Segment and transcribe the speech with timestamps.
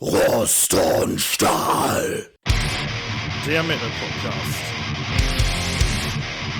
[0.00, 2.30] Rost und Stahl.
[3.44, 4.60] Der Metal Podcast.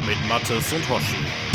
[0.05, 1.48] Mit Mattes und Hoshi.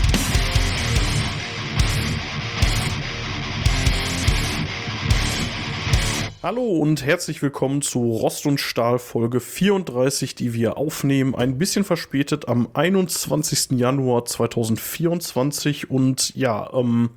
[6.43, 11.35] Hallo und herzlich willkommen zu Rost und Stahl Folge 34, die wir aufnehmen.
[11.35, 13.79] Ein bisschen verspätet am 21.
[13.79, 17.11] Januar 2024 und ja, ähm,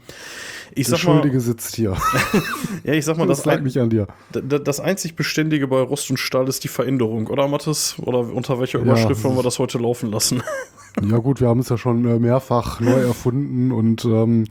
[0.77, 1.15] ich Der sag mal.
[1.15, 1.97] Schuldige sitzt hier.
[2.85, 4.07] ja, ich sag mal, das das, ein, mich an dir.
[4.31, 7.97] das einzig Beständige bei Rost und Stahl ist die Veränderung, oder Mathis?
[7.99, 10.41] Oder unter welcher Ja, Überschrift wollen wir das das heute laufen lassen?
[11.03, 14.45] Ja gut, wir haben es ja schon äh, mehrfach neu erfunden und ähm,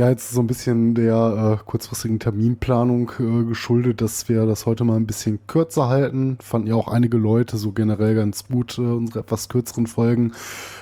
[0.00, 4.82] ja, jetzt so ein bisschen der äh, kurzfristigen Terminplanung äh, geschuldet, dass wir das heute
[4.82, 6.38] mal ein bisschen kürzer halten.
[6.40, 10.32] Fanden ja auch einige Leute so generell ganz gut, äh, unsere etwas kürzeren Folgen.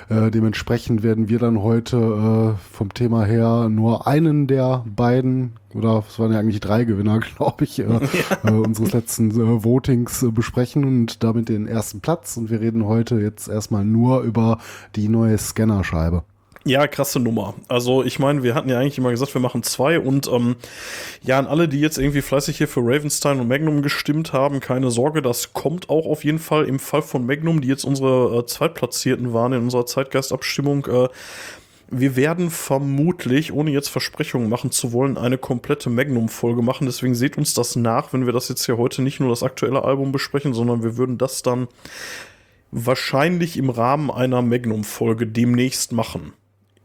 [0.08, 6.04] Äh, dementsprechend werden wir dann heute äh, vom Thema her nur einen der beiden, oder
[6.08, 7.82] es waren ja eigentlich drei Gewinner, glaube ich, äh,
[8.44, 12.36] äh, unseres letzten äh, Votings äh, besprechen und damit den ersten Platz.
[12.36, 14.58] Und wir reden heute jetzt erstmal nur über
[14.94, 16.22] die neue Scannerscheibe.
[16.64, 17.54] Ja, krasse Nummer.
[17.68, 20.56] Also ich meine, wir hatten ja eigentlich immer gesagt, wir machen zwei und ähm,
[21.22, 24.90] ja, an alle, die jetzt irgendwie fleißig hier für Ravenstein und Magnum gestimmt haben, keine
[24.90, 28.46] Sorge, das kommt auch auf jeden Fall im Fall von Magnum, die jetzt unsere äh,
[28.46, 30.86] Zweitplatzierten waren in unserer Zeitgeistabstimmung.
[30.86, 31.08] Äh,
[31.90, 36.86] wir werden vermutlich, ohne jetzt Versprechungen machen zu wollen, eine komplette Magnum-Folge machen.
[36.86, 39.84] Deswegen seht uns das nach, wenn wir das jetzt hier heute nicht nur das aktuelle
[39.84, 41.66] Album besprechen, sondern wir würden das dann
[42.70, 46.34] wahrscheinlich im Rahmen einer Magnum-Folge demnächst machen.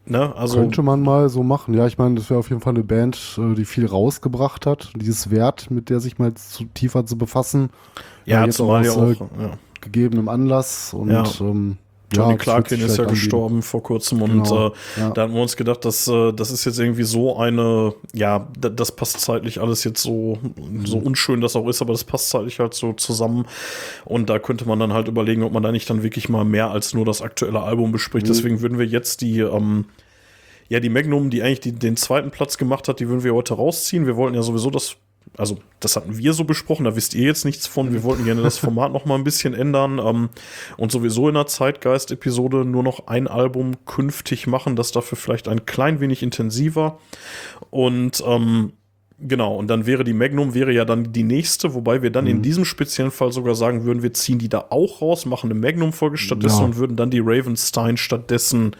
[0.05, 0.35] Ne?
[0.35, 1.73] Also, Könnte man mal so machen.
[1.73, 4.91] Ja, ich meine, das wäre auf jeden Fall eine Band, äh, die viel rausgebracht hat.
[4.97, 7.69] Dieses Wert, mit der sich mal zu, tiefer zu befassen.
[8.25, 9.39] ja, jetzt zumal ja aus, auch.
[9.39, 9.51] äh, Ja.
[9.81, 10.93] gegebenem Anlass.
[10.93, 11.23] Und Ja.
[11.39, 11.77] ähm,
[12.13, 15.09] Johnny ja, Clarkin ist ja gestorben vor kurzem und Genau, äh, ja.
[15.11, 18.69] da hatten wir uns gedacht, dass äh, das ist jetzt irgendwie so eine, ja, da-
[18.69, 20.37] das passt zeitlich alles jetzt so,
[20.85, 21.07] so Mhm.
[21.07, 23.45] unschön das auch ist, aber das passt zeitlich halt so zusammen
[24.05, 26.71] und da könnte man dann halt überlegen, ob man da nicht dann wirklich mal mehr
[26.71, 28.27] als nur das aktuelle Album bespricht.
[28.27, 28.31] Mhm.
[28.31, 29.85] Deswegen würden wir jetzt die, ähm,
[30.69, 33.53] ja, die Magnum, die eigentlich die, den zweiten Platz gemacht hat, die würden wir heute
[33.55, 34.05] rausziehen.
[34.07, 34.95] Wir wollten ja sowieso das,
[35.37, 37.91] also das hatten wir so besprochen, da wisst ihr jetzt nichts von.
[37.91, 40.29] Wir wollten gerne das Format noch mal ein bisschen ändern ähm,
[40.77, 45.65] und sowieso in der Zeitgeist-Episode nur noch ein Album künftig machen, das dafür vielleicht ein
[45.65, 46.99] klein wenig intensiver.
[47.69, 48.73] Und ähm,
[49.25, 52.41] Genau, und dann wäre die Magnum wäre ja dann die nächste, wobei wir dann in
[52.41, 56.17] diesem speziellen Fall sogar sagen würden, wir ziehen die da auch raus, machen eine Magnum-Folge
[56.17, 56.65] stattdessen Ja.
[56.65, 58.75] und würden dann die Ravenstein stattdessen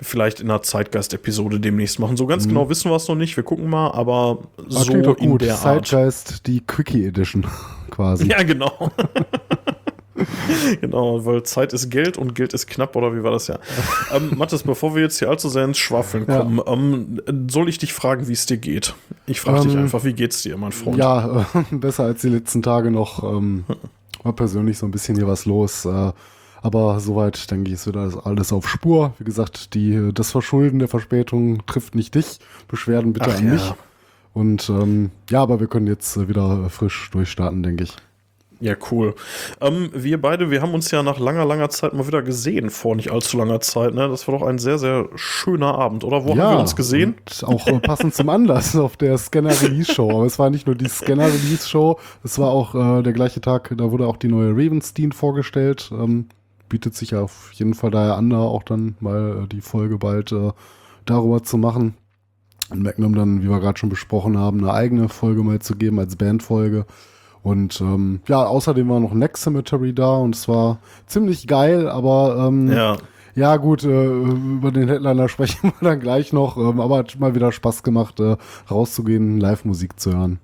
[0.00, 2.16] vielleicht in einer Zeitgeist-Episode demnächst machen.
[2.16, 5.16] So ganz genau wissen wir es noch nicht, wir gucken mal, aber Ah, so doch
[5.18, 5.42] in gut.
[5.42, 5.62] der Art.
[5.86, 7.46] Zeitgeist, die Quickie Edition
[7.90, 8.26] quasi.
[8.28, 8.90] Ja, genau.
[10.80, 13.58] genau, weil Zeit ist Geld und Geld ist knapp, oder wie war das ja?
[14.14, 16.40] ähm, Mathis, bevor wir jetzt hier allzu sehr ins Schwafeln Ja.
[16.40, 16.60] kommen,
[17.26, 18.94] ähm, soll ich dich fragen, wie es dir geht?
[19.26, 20.98] Ich frage dich Ähm, einfach, wie geht's dir, mein Freund?
[20.98, 23.22] Ja, äh, besser als die letzten Tage noch.
[23.24, 23.64] Ähm,
[24.22, 25.84] war persönlich so ein bisschen hier was los.
[25.84, 26.12] Äh,
[26.64, 29.12] aber soweit denke ich, ist wieder alles- auf Spur.
[29.18, 32.38] Wie gesagt, die, das Verschulden der Verspätung trifft nicht dich.
[32.68, 33.52] Beschwerden bitte Ach an ja.
[33.52, 33.74] mich.
[34.32, 37.94] Und ähm, ja, aber wir können jetzt äh, wieder frisch durchstarten, denke ich.
[38.60, 39.14] Ja, cool.
[39.60, 42.96] Ähm, wir beide, wir haben uns ja nach langer, langer Zeit mal wieder gesehen, vor
[42.96, 43.92] nicht allzu langer Zeit.
[43.92, 44.08] Ne?
[44.08, 46.24] Das war doch ein sehr, sehr schöner Abend, oder?
[46.24, 47.14] Wo haben wir uns gesehen?
[47.42, 50.10] Auch äh, passend zum Anlass auf der Scanner Release Show.
[50.10, 53.42] Aber es war nicht nur die Scanner Release Show, es war auch äh, der gleiche
[53.42, 55.90] Tag, da wurde auch die neue Ravenstein vorgestellt.
[55.92, 56.28] Ähm,
[56.68, 59.98] bietet sich ja auf jeden Fall daher an, da auch dann mal äh, die Folge
[59.98, 60.52] bald äh,
[61.04, 61.94] darüber zu machen.
[62.70, 65.98] Und Magnum dann, wie wir gerade schon besprochen haben, eine eigene Folge mal zu geben
[65.98, 66.86] als Bandfolge.
[67.42, 72.46] Und ähm, ja, außerdem war noch Next Cemetery da und es war ziemlich geil, aber
[72.48, 72.96] ähm, Ja.
[73.34, 77.34] ja, gut, äh, über den Headliner sprechen wir dann gleich noch, ähm, aber hat mal
[77.34, 78.36] wieder Spaß gemacht, äh,
[78.70, 80.38] rauszugehen, Live-Musik zu hören.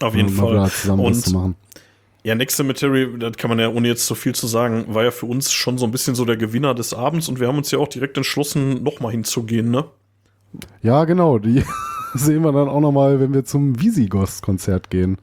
[0.00, 0.52] Auf jeden Und mal Fall.
[0.52, 1.54] wieder zusammen was zu Und machen.
[2.24, 5.10] Ja, Next Cemetery, das kann man ja ohne jetzt zu viel zu sagen, war ja
[5.10, 7.70] für uns schon so ein bisschen so der Gewinner des Abends und wir haben uns
[7.70, 9.84] ja auch direkt entschlossen, nochmal hinzugehen, ne?
[10.82, 11.64] Ja, genau, die
[12.14, 15.18] sehen wir dann auch nochmal, wenn wir zum Visigoth-Konzert gehen.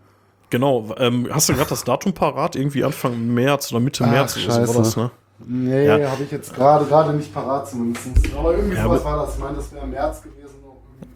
[0.51, 0.93] Genau.
[0.97, 2.55] Ähm, hast du gerade das Datum parat?
[2.55, 5.11] Irgendwie Anfang März oder Mitte Ach, März oder so war das, ne?
[5.47, 6.11] Nee, Ja.
[6.11, 8.05] habe ich jetzt gerade gerade nicht parat zumindest.
[8.37, 9.35] Aber irgendwie Ja, sowas war das.
[9.35, 10.55] Ich meine, das wäre im März gewesen.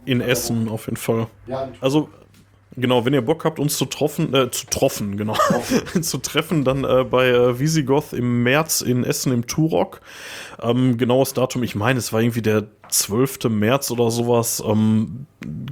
[0.06, 1.28] In Essen auf jeden Fall.
[1.48, 2.10] Ja, Also,
[2.78, 5.36] genau, wenn ihr Bock habt, uns zu troffen, äh, zu troffen, genau,
[6.02, 10.02] zu treffen, dann äh, bei äh, Visigoth im März in Essen im Turok.
[10.62, 13.50] Ähm, genaues Datum, ich meine, es war irgendwie der 12.
[13.50, 14.64] März oder sowas.
[14.66, 15.26] Ähm,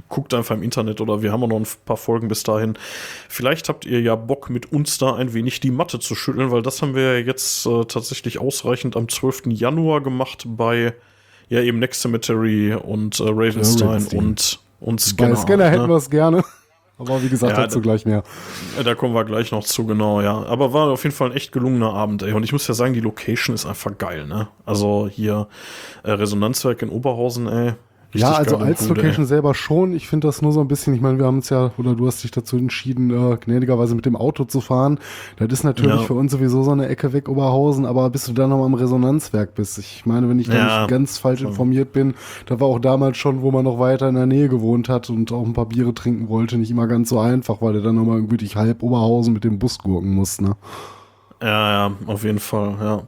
[0.08, 2.74] guckt einfach im Internet oder wir haben auch noch ein paar Folgen bis dahin.
[3.28, 6.62] Vielleicht habt ihr ja Bock, mit uns da ein wenig die Matte zu schütteln, weil
[6.62, 9.44] das haben wir jetzt äh, tatsächlich ausreichend am 12.
[9.46, 10.94] Januar gemacht bei
[11.48, 14.18] ja eben Next Cemetery und äh, Ravenstein Ravenstein.
[14.18, 15.34] und, und Scanner.
[15.34, 15.88] Bei Scanner hätten ne?
[15.88, 16.44] wir es gerne.
[16.96, 18.22] Aber wie gesagt, Ja, dazu da- gleich mehr.
[18.84, 20.44] Da kommen wir gleich noch zu, genau, ja.
[20.46, 22.32] Aber war auf jeden Fall ein echt gelungener Abend, ey.
[22.32, 24.48] Und ich muss ja sagen, die Location ist einfach geil, ne?
[24.64, 25.48] Also hier
[26.04, 27.72] äh, Resonanzwerk in Oberhausen, ey.
[28.20, 29.92] Ja, also als Bude, Location selber schon.
[29.94, 32.06] Ich finde das nur so ein bisschen, ich meine, wir haben uns ja, oder du
[32.06, 34.98] hast dich dazu entschieden, äh, gnädigerweise mit dem Auto zu fahren.
[35.36, 36.06] Das ist natürlich Ja.
[36.06, 39.54] für uns sowieso so eine Ecke weg, Oberhausen, aber bis du dann noch am Resonanzwerk
[39.54, 39.78] bist.
[39.78, 40.64] Ich meine, wenn ich da Ja.
[40.80, 42.14] nicht ganz falsch informiert bin,
[42.46, 45.32] da war auch damals schon, wo man noch weiter in der Nähe gewohnt hat und
[45.32, 48.16] auch ein paar Biere trinken wollte, nicht immer ganz so einfach, weil du dann nochmal
[48.18, 50.56] irgendwie durch halb Oberhausen mit dem Bus gurken musst, ne?
[51.42, 53.02] Ja, ja, auf jeden Fall, ja.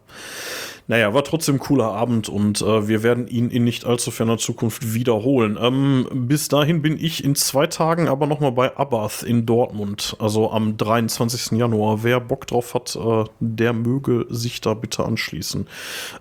[0.89, 4.39] Naja, war trotzdem ein cooler Abend und äh, wir werden ihn in nicht allzu ferner
[4.39, 5.59] Zukunft wiederholen.
[5.61, 10.53] Ähm, bis dahin bin ich in zwei Tagen aber nochmal bei Abath in Dortmund, also
[10.53, 11.59] am 23.
[11.59, 12.05] Januar.
[12.05, 15.67] Wer Bock drauf hat, äh, der möge sich da bitte anschließen.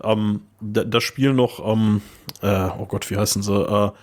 [0.03, 2.01] Ähm, da, da spielen noch, ähm,
[2.41, 3.93] äh, oh Gott, wie heißen sie?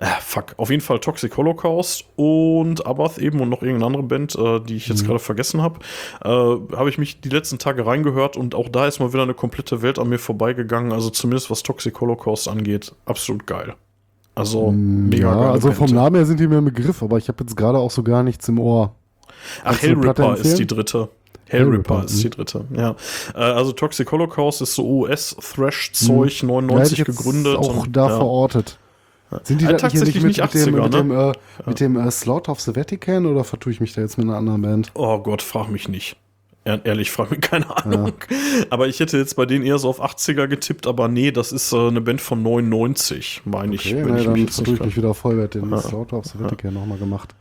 [0.00, 4.36] Äh, fuck, auf jeden Fall Toxic Holocaust und Abath eben und noch irgendeine andere Band,
[4.36, 5.80] äh, die ich jetzt gerade vergessen habe.
[6.22, 9.34] Äh, habe ich mich die letzten Tage reingehört und auch da ist mal wieder eine
[9.34, 10.92] komplette Welt an mir vorbeigegangen.
[10.92, 13.74] Also zumindest was Toxic Holocaust angeht, absolut geil.
[14.36, 15.78] Also mega ja, geile also Band.
[15.78, 18.04] vom Namen her sind die mir im Begriff, aber ich habe jetzt gerade auch so
[18.04, 18.94] gar nichts im Ohr.
[19.64, 21.08] Ach, Hellripper ist die dritte.
[21.46, 22.94] Hellripper Hellripper, ist die dritte, ja.
[23.34, 27.56] Äh, also Toxic Holocaust ist so US-Thrash-Zeug, Ja, hätte 99 ich jetzt gegründet.
[27.56, 28.16] auch und- da ja.
[28.16, 28.78] verortet.
[29.44, 31.32] Sind die Äh, da hier tatsächlich nicht mit, nicht mit dem, 80er, mit dem, ne?
[31.32, 34.26] äh, mit dem äh, Slaughter of the Vatican oder vertue ich mich da jetzt mit
[34.26, 34.90] einer anderen Band?
[34.94, 36.16] Oh Gott, frag mich nicht.
[36.64, 38.12] Ehr- Ehrlich, frag mich keine Ahnung.
[38.70, 41.72] Aber ich hätte jetzt bei denen eher so auf 80er getippt, aber nee, das ist
[41.72, 43.86] äh, eine Band von 99, meine ich.
[43.86, 45.36] Okay, wenn nee, ich mich dann nicht ich mich wieder voll.
[45.38, 47.34] Wer den Slaughter of the Vatican nochmal gemacht?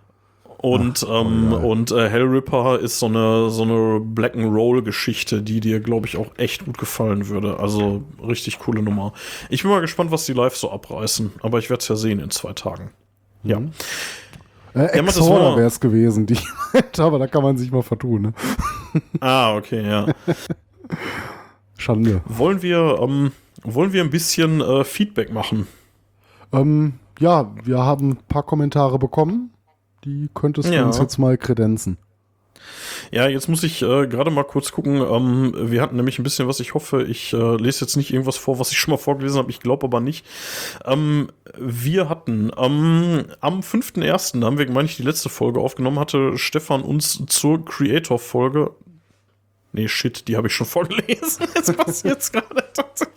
[0.70, 1.64] Und, ähm, geil.
[1.66, 6.08] und äh, Hellripper ist so eine, so eine Black and Roll Geschichte, die dir, glaube
[6.08, 7.60] ich, auch echt gut gefallen würde.
[7.60, 9.14] Also richtig coole Nummer.
[9.50, 12.20] Ich bin mal gespannt, was die live so abreißen, aber ich werde es ja sehen
[12.20, 12.92] in zwei Tagen.
[13.44, 13.58] Ja.
[14.74, 16.38] Äh, Ja, mach das Exhorder wäre es gewesen, die
[16.98, 18.22] aber da kann man sich mal vertun.
[18.22, 18.34] Ne?
[19.20, 20.08] Ah, okay, ja.
[21.78, 22.22] Schande.
[22.26, 23.32] wollen wir, ähm,
[23.64, 25.68] wollen wir ein bisschen äh, Feedback machen?
[26.52, 29.52] Ähm, ja, wir haben ein paar Kommentare bekommen.
[30.08, 30.86] Die könntest du Ja.
[30.86, 31.98] uns jetzt mal kredenzen.
[33.12, 35.02] Ja, jetzt muss ich äh, gerade mal kurz gucken.
[35.02, 36.62] Ähm, wir hatten nämlich ein bisschen was.
[36.62, 39.52] Ich hoffe, ich äh, lese jetzt nicht irgendwas vor, was ich schon mal vorgelesen habe.
[39.52, 40.26] Ich glaube aber nicht.
[40.86, 41.28] Ähm,
[41.58, 46.38] wir hatten ähm, am 5.1., da haben wir, meine ich, die letzte Folge aufgenommen, hatte
[46.38, 48.72] Stefan uns zur Creator-Folge.
[49.74, 51.48] Nee, shit, die habe ich schon vorgelesen.
[51.54, 53.14] Jetzt passiert's gerade tatsächlich.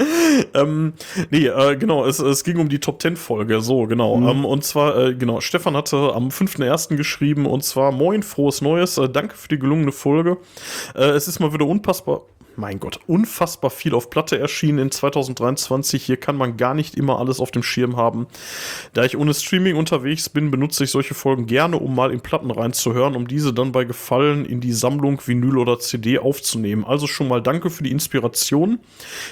[0.54, 0.94] ähm,
[1.30, 4.16] nee, äh, genau, es, es ging um die Top 10 Folge, so, genau.
[4.16, 6.96] Ähm, und zwar, äh, genau, Stefan hatte am 5.1.
[6.96, 10.38] geschrieben und zwar, moin, frohes Neues, äh, danke für die gelungene Folge.
[10.94, 12.22] Äh, es ist mal wieder unpassbar,
[12.60, 16.04] mein Gott, unfassbar viel auf Platte erschienen in 2023.
[16.04, 18.28] Hier kann man gar nicht immer alles auf dem Schirm haben.
[18.92, 22.50] Da ich ohne Streaming unterwegs bin, benutze ich solche Folgen gerne, um mal in Platten
[22.50, 26.84] reinzuhören, um diese dann bei Gefallen in die Sammlung Vinyl oder CD aufzunehmen.
[26.84, 28.78] Also schon mal danke für die Inspiration.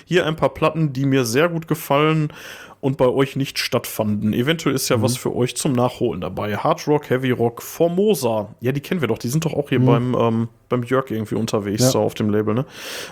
[0.07, 2.33] Hier ein paar Platten, die mir sehr gut gefallen
[2.81, 4.33] und bei euch nicht stattfanden.
[4.33, 6.57] Eventuell ist ja was für euch zum Nachholen dabei.
[6.57, 8.55] Hard Rock, Heavy Rock, Formosa.
[8.61, 9.19] Ja, die kennen wir doch.
[9.19, 11.91] Die sind doch auch hier beim, ähm, beim Jörg irgendwie unterwegs, Ja.
[11.91, 12.67] so auf dem Label, ne?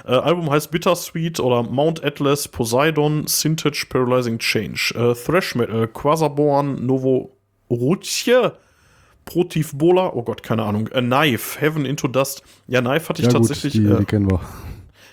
[0.07, 4.95] Äh, Album heißt Bittersweet oder Mount Atlas, Poseidon, Sintage, Paralyzing Change.
[4.95, 7.33] Äh, Thrash Metal, Quasaborn, Novo
[7.69, 8.53] Rutje,
[9.25, 10.89] Protiv Bola, oh Gott, keine Ahnung.
[10.93, 12.45] A Knife, Heaven into Dust.
[12.69, 13.73] Ja, Knife hatte ich Ja gut, tatsächlich.
[13.73, 14.41] die, äh, die kennen wir.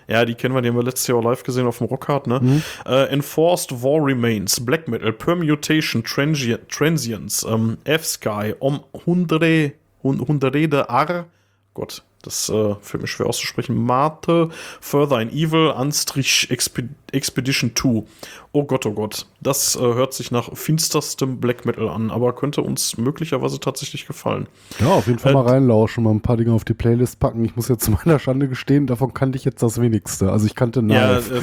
[0.08, 2.28] Ja, die kennen wir, die haben wir letztes Jahr auch live gesehen auf dem Rockhard,
[2.28, 2.40] ne?
[2.42, 2.64] Mhm.
[2.86, 10.52] Äh, Enforced War Remains, Black Metal, Permutation, Transi Transience, ähm, F-Sky, Om Hundre, Hun- Hundre
[10.52, 11.26] de Ar,
[11.74, 14.50] Gott, das äh, fällt mir schwer auszusprechen, Mate,
[14.82, 18.04] Further in Evil, Anstrich Expe Expedition 2.
[18.54, 22.62] Oh Gott, oh Gott, das äh, hört sich nach finsterstem Black Metal an, aber könnte
[22.62, 24.48] uns möglicherweise tatsächlich gefallen.
[24.80, 27.46] Ja, auf jeden Fall Äh, mal reinlauschen, mal ein paar Dinge auf die Playlist packen.
[27.46, 30.32] Ich muss jetzt zu meiner Schande gestehen, davon kannte ich jetzt das wenigste.
[30.32, 31.42] Also ich kannte Ja, Knife.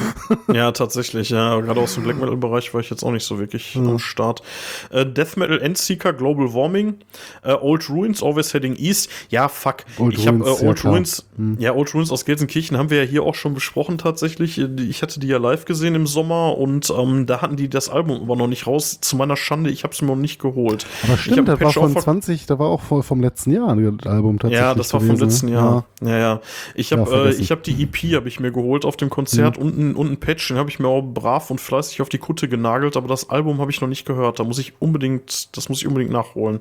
[0.49, 1.61] äh, ja, tatsächlich, ja.
[1.61, 4.43] Gerade aus dem Black Metal-Bereich war ich jetzt auch nicht so wirklich am Start.
[4.91, 6.95] Äh, Death Metal Endseeker, Global Warming,
[7.43, 9.09] äh, Old Ruins, Always Heading East.
[9.31, 9.85] Ja, fuck.
[9.99, 10.39] Old ich habe
[10.79, 11.39] äh, Ruins, ja, Old.
[11.39, 14.59] Ruins, ja, Old Ruins aus Gelsenkirchen haben wir ja hier auch schon besprochen tatsächlich.
[14.59, 18.23] Ich hatte die ja live gesehen im Sommer und ähm, da hatten die das Album
[18.23, 18.99] aber noch nicht raus.
[19.01, 20.87] Zu meiner Schande, ich habe es mir noch nicht geholt.
[21.05, 23.75] Aber ich stimmt, hab das war von ver- 20, da war auch vom letzten Jahr
[23.77, 24.61] das Album tatsächlich.
[24.61, 25.53] Ja, das war vom letzten ne?
[25.53, 25.85] Jahr.
[26.03, 26.41] Ja, ja.
[26.75, 27.39] Ich Ja, habe äh, vergessen.
[27.39, 27.43] Mhm.
[27.45, 30.17] ich habe die EP habe ich mir geholt auf dem Konzert und ein, und ein
[30.21, 33.31] Patch, den habe ich mir auch brav und fleißig auf die Kutte genagelt, aber das
[33.31, 34.39] Album habe ich noch nicht gehört.
[34.39, 36.61] Da muss ich unbedingt, das muss ich unbedingt nachholen.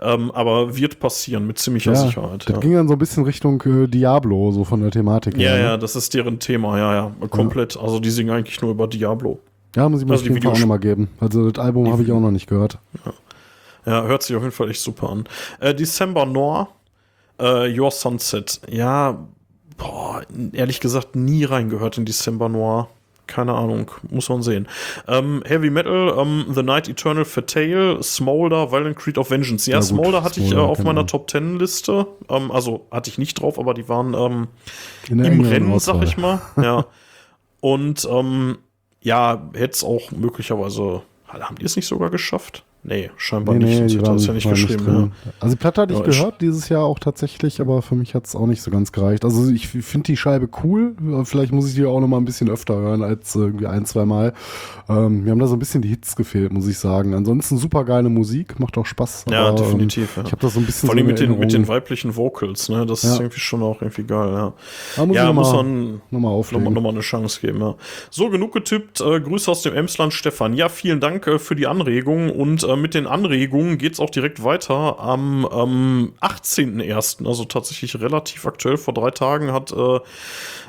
[0.00, 2.44] Ähm, aber wird passieren mit ziemlicher Ja, Sicherheit.
[2.46, 2.60] das Ja.
[2.60, 5.58] ging dann so ein bisschen Richtung äh, Diablo, so von der Thematik ja, her.
[5.58, 5.78] ja, ne?
[5.78, 7.76] das ist deren Thema, ja, ja, komplett.
[7.76, 9.38] Also die singen eigentlich nur über Diablo.
[9.74, 11.08] Ja, muss ich mir Also auf die jeden Fall auch nochmal geben.
[11.20, 12.78] Also das Album habe ich auch noch nicht gehört.
[13.84, 15.24] Ja, hört sich auf jeden Fall echt super an.
[15.60, 16.68] Äh, December Noir,
[17.38, 18.60] äh, Your Sunset.
[18.68, 19.26] Ja,
[19.76, 22.88] boah, ehrlich gesagt nie reingehört in December Noir.
[23.26, 24.68] Keine Ahnung, muss man sehen.
[25.08, 29.68] Ähm, Heavy Metal, ähm, The Night Eternal Fatale, Smolder, Violent Creed of Vengeance.
[29.68, 31.06] Ja, gut, Smolder hatte ich äh, Smolder auf kennt meiner.
[31.06, 32.06] Top 10 Liste.
[32.28, 34.48] Ähm, also hatte ich nicht drauf, aber die waren ähm,
[35.08, 35.96] im Rennen, Auswahl.
[35.96, 36.40] sag ich mal.
[36.56, 36.86] Ja.
[37.60, 38.58] Und ähm,
[39.00, 41.02] ja, hätte es auch möglicherweise.
[41.28, 42.64] Haben die es nicht sogar geschafft?
[42.88, 43.70] Nee, scheinbar Nee, nicht.
[43.70, 44.84] nee, sonst die hätte das ja nicht geschrieben.
[44.84, 45.12] drin.
[45.40, 48.14] Also die Platte hatte ich Ja, ich- gehört dieses Jahr auch tatsächlich, aber für mich
[48.14, 49.24] hat es auch nicht so ganz gereicht.
[49.24, 50.94] Also ich finde die Scheibe cool.
[51.24, 54.04] Vielleicht muss ich die auch noch mal ein bisschen öfter hören als irgendwie ein, zwei
[54.04, 54.34] Mal.
[54.88, 57.12] Ähm, mir haben da so ein bisschen die Hits gefehlt, muss ich sagen.
[57.14, 59.24] Ansonsten super geile Musik, macht auch Spaß.
[59.30, 60.26] Ja, aber, definitiv, Ähm, ja.
[60.26, 62.68] Ich habe das so ein bisschen Vor allem so mit den, mit den weiblichen Vocals,
[62.68, 62.86] ne?
[62.86, 63.20] Das ist Ja.
[63.22, 64.52] irgendwie schon auch irgendwie geil, ja.
[64.94, 66.72] Da muss ja, ich muss man noch mal nochmal auflegen.
[66.72, 67.74] noch mal eine Chance geben, ja.
[68.10, 69.00] So, genug getippt.
[69.00, 70.54] Äh, Grüße aus dem Emsland, Stefan.
[70.54, 72.30] Ja, vielen Dank äh, für die Anregung.
[72.30, 74.98] Und äh, mit den Anregungen geht's auch direkt weiter.
[74.98, 79.98] Am ähm, 18.01., also tatsächlich relativ aktuell, vor drei Tagen, hat äh,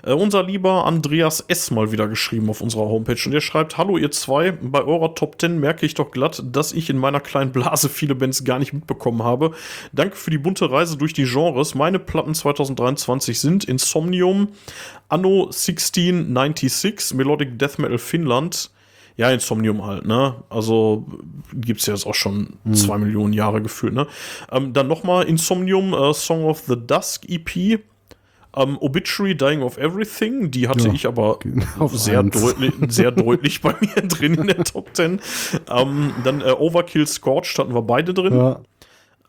[0.04, 1.72] äh, unser lieber Andreas S.
[1.72, 3.22] mal wieder geschrieben auf unserer Homepage.
[3.26, 4.52] Und er schreibt: Hallo, ihr zwei.
[4.52, 8.16] Bei eurer Top 10 merke ich doch glatt, dass ich in meiner kleinen Blase viele
[8.16, 9.52] Bands gar nicht mitbekommen habe.
[9.92, 11.76] Danke für die bunte Reise durch die Genres.
[11.76, 14.50] Meine Platten 2023 sind Insomnium,
[15.10, 18.72] Anno 1696, Melodic Death Metal Finnland.
[19.18, 20.36] Ja, Insomnium halt, ne?
[20.50, 21.06] Also
[21.54, 24.06] gibt's ja jetzt auch schon zwei Millionen Jahre gefühlt, ne?
[24.52, 27.80] Ähm, dann nochmal Insomnium, äh, Song of the Dusk EP.
[28.56, 31.40] Ähm, Obituary, Dying of Everything, die hatte Ja, ich aber
[31.80, 32.40] auf sehr, eins.
[32.40, 35.20] deutlich, sehr deutlich bei mir drin in der Top 10.
[35.70, 38.36] Ähm, dann äh, Overkill Scorched hatten wir beide drin.
[38.38, 38.62] Ja,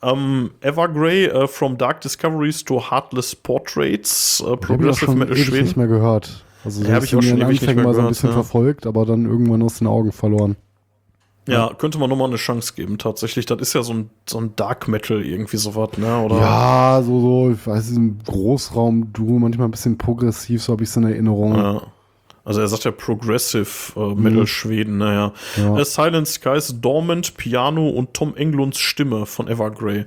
[0.02, 5.64] Ähm, Evergrey, äh, From Dark Discoveries to Heartless Portraits, auch Progressive schon Metal Schweden.
[5.64, 6.44] nicht mehr gehört.
[6.64, 8.34] Also Ja, hab ich auch schon ewig Anfängen mal so ein bisschen ja.
[8.34, 10.56] verfolgt, aber dann irgendwann aus den Augen verloren.
[11.48, 13.46] Ja, könnte man nochmal eine Chance geben, tatsächlich.
[13.46, 16.18] Das ist ja so ein, so ein Dark Metal irgendwie sowas, ne?
[16.20, 16.36] Oder?
[16.36, 20.96] Ja, so, so, ich weiß, im Großraum-Duo, manchmal ein bisschen progressiv, so habe ich es
[20.96, 21.54] in Erinnerung.
[21.54, 21.82] Ja.
[22.44, 25.32] Also er sagt ja Progressive äh, Metal Schweden, naja.
[25.56, 25.76] Mhm.
[25.76, 25.84] Ja.
[25.84, 30.04] Silent Skies, Dormant, Piano und Tom Englunds Stimme von Evergrey.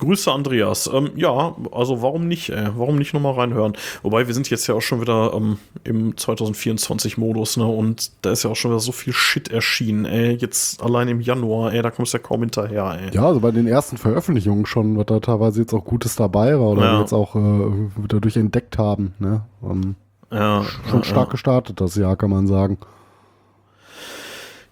[0.00, 0.90] Grüße Andreas.
[0.92, 2.68] Ähm, ja, also warum nicht, ey?
[2.76, 3.74] Warum nicht nochmal reinhören?
[4.02, 7.66] Wobei wir sind jetzt ja auch schon wieder ähm, im 2024-Modus, ne?
[7.66, 10.34] Und da ist ja auch schon wieder so viel Shit erschienen, ey.
[10.34, 13.14] Jetzt allein im Januar, ey, da kommst du ja kaum hinterher, ey.
[13.14, 16.70] Ja, also bei den ersten Veröffentlichungen schon, was da teilweise jetzt auch Gutes dabei war
[16.70, 16.92] oder Ja.
[16.94, 19.14] wir jetzt auch äh, dadurch entdeckt haben.
[19.18, 19.42] Ne?
[19.62, 19.94] Ähm,
[20.32, 22.78] Ja, schon ja, stark gestartet das Jahr, kann man sagen.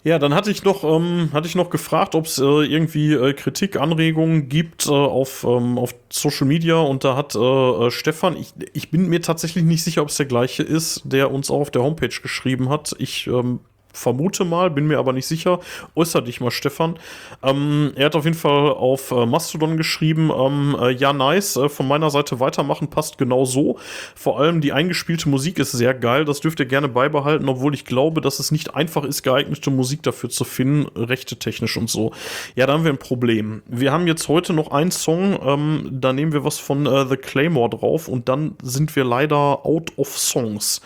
[0.04, 3.32] Ja, dann hatte ich noch, ähm, hatte ich noch gefragt, ob es äh, irgendwie äh,
[3.32, 8.36] Kritik, Anregungen gibt äh, auf, ähm, auf Social Media und da hat äh, äh, Stefan,
[8.36, 11.60] ich, ich bin mir tatsächlich nicht sicher, ob es der gleiche ist, der uns auch
[11.60, 12.94] auf der Homepage geschrieben hat.
[12.98, 13.60] Ich ähm,
[13.92, 15.60] vermute mal, bin mir aber nicht sicher.
[15.94, 16.98] Äußer dich mal, Stefan.
[17.42, 21.68] Ähm, er hat auf jeden Fall auf äh, Mastodon geschrieben, ähm, äh, ja, nice, äh,
[21.68, 23.78] von meiner Seite weitermachen passt genau so.
[24.14, 27.84] Vor allem die eingespielte Musik ist sehr geil, das dürft ihr gerne beibehalten, obwohl ich
[27.84, 32.12] glaube, dass es nicht einfach ist, geeignete Musik dafür zu finden, rechte technisch und so.
[32.54, 33.62] Ja, da haben wir ein Problem.
[33.66, 37.16] Wir haben jetzt heute noch einen Song, ähm, da nehmen wir was von äh, The
[37.16, 40.80] Claymore drauf und dann sind wir leider out of Songs.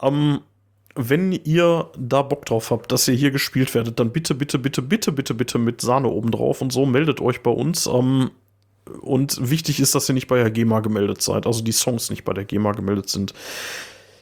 [0.00, 0.40] Ähm,
[0.94, 4.82] wenn ihr da Bock drauf habt, dass ihr hier gespielt werdet, dann bitte, bitte, bitte,
[4.82, 7.86] bitte, bitte, bitte mit Sahne oben drauf und so meldet euch bei uns.
[7.86, 8.30] Ähm,
[9.00, 12.24] und wichtig ist, dass ihr nicht bei der GEMA gemeldet seid, also die Songs nicht
[12.24, 13.32] bei der GEMA gemeldet sind.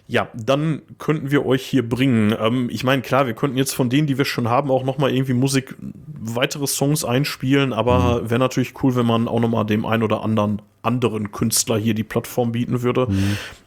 [0.06, 2.34] Ja, dann könnten wir euch hier bringen.
[2.38, 4.98] Ähm, ich meine, klar, wir könnten jetzt von denen, die wir schon haben, auch noch
[4.98, 9.64] mal irgendwie Musik, weitere Songs einspielen, aber wäre natürlich cool, wenn man auch noch mal
[9.64, 13.08] dem ein oder anderen anderen Künstler hier die Plattform bieten würde.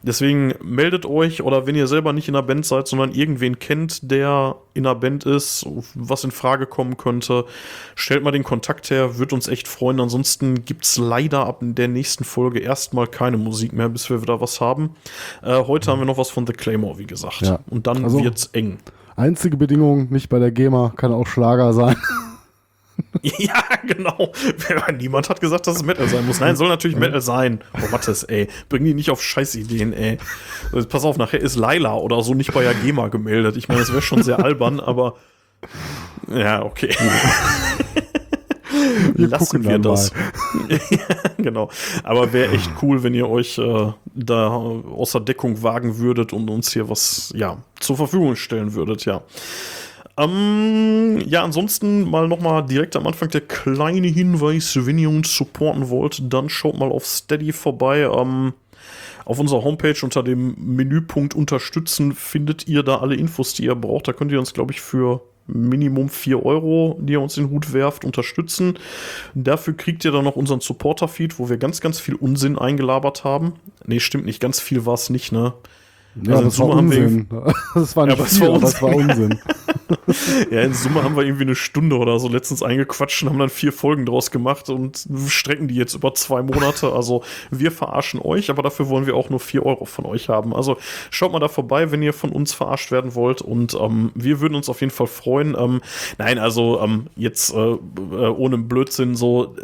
[0.02, 4.10] Deswegen meldet euch oder wenn ihr selber nicht in der Band seid, sondern irgendwen kennt,
[4.10, 7.44] der in der Band ist, was in Frage kommen könnte,
[7.94, 10.00] stellt mal den Kontakt her, wird uns echt freuen.
[10.00, 14.60] Ansonsten gibt's leider ab der nächsten Folge erstmal keine Musik mehr, bis wir wieder was
[14.60, 14.90] haben.
[15.42, 17.42] Äh, heute haben wir noch was von The Claymore, wie gesagt.
[17.42, 17.60] Ja.
[17.70, 18.78] Und dann Also- wird's eng.
[19.16, 21.96] Einzige Bedingung, nicht bei der GEMA, kann auch Schlager sein.
[23.38, 24.32] Ja, genau.
[24.98, 26.40] Niemand hat gesagt, dass es Metal sein muss.
[26.40, 27.60] Nein, soll natürlich Metal sein.
[27.72, 28.48] Oh, Mattes, ey.
[28.68, 30.18] Bring die nicht auf Scheißideen, ey.
[30.72, 33.56] Also, pass auf, nachher ist Laila oder so nicht bei der GEMA gemeldet.
[33.56, 35.14] Ich meine, das wäre schon sehr albern, aber.
[36.28, 36.94] Ja, okay.
[39.14, 40.12] Wir Lassen wir das.
[40.68, 40.98] ja,
[41.38, 41.70] genau.
[42.02, 46.72] Aber wäre echt cool, wenn ihr euch äh, da außer Deckung wagen würdet und uns
[46.72, 49.22] hier was ja, zur Verfügung stellen würdet, ja.
[50.16, 55.88] Ähm, ja, ansonsten mal nochmal direkt am Anfang der kleine Hinweis, wenn ihr uns supporten
[55.88, 58.02] wollt, dann schaut mal auf Steady vorbei.
[58.02, 58.54] Ähm,
[59.24, 64.06] auf unserer Homepage unter dem Menüpunkt Unterstützen findet ihr da alle Infos, die ihr braucht.
[64.06, 67.50] Da könnt ihr uns, glaube ich, für Minimum 4 Euro, die ihr uns in den
[67.50, 68.78] Hut werft, unterstützen.
[69.34, 73.54] Dafür kriegt ihr dann noch unseren Supporter-Feed, wo wir ganz, ganz viel Unsinn eingelabert haben.
[73.86, 75.54] Nee, stimmt nicht, ganz viel war es nicht, ne?
[76.22, 77.28] Ja, also das, war Unsinn.
[77.74, 79.38] das war nicht ja, viel, das war Unsinn.
[80.50, 83.48] ja, in Summe haben wir irgendwie eine Stunde oder so letztens eingequatscht und haben dann
[83.48, 86.92] vier Folgen draus gemacht und strecken die jetzt über zwei Monate.
[86.92, 90.54] Also wir verarschen euch, aber dafür wollen wir auch nur vier Euro von euch haben.
[90.54, 90.76] Also
[91.10, 94.54] schaut mal da vorbei, wenn ihr von uns verarscht werden wollt und ähm, wir würden
[94.54, 95.56] uns auf jeden Fall freuen.
[95.58, 95.80] Ähm,
[96.18, 97.78] nein, also ähm, jetzt äh, äh
[98.34, 99.54] ohne Blödsinn so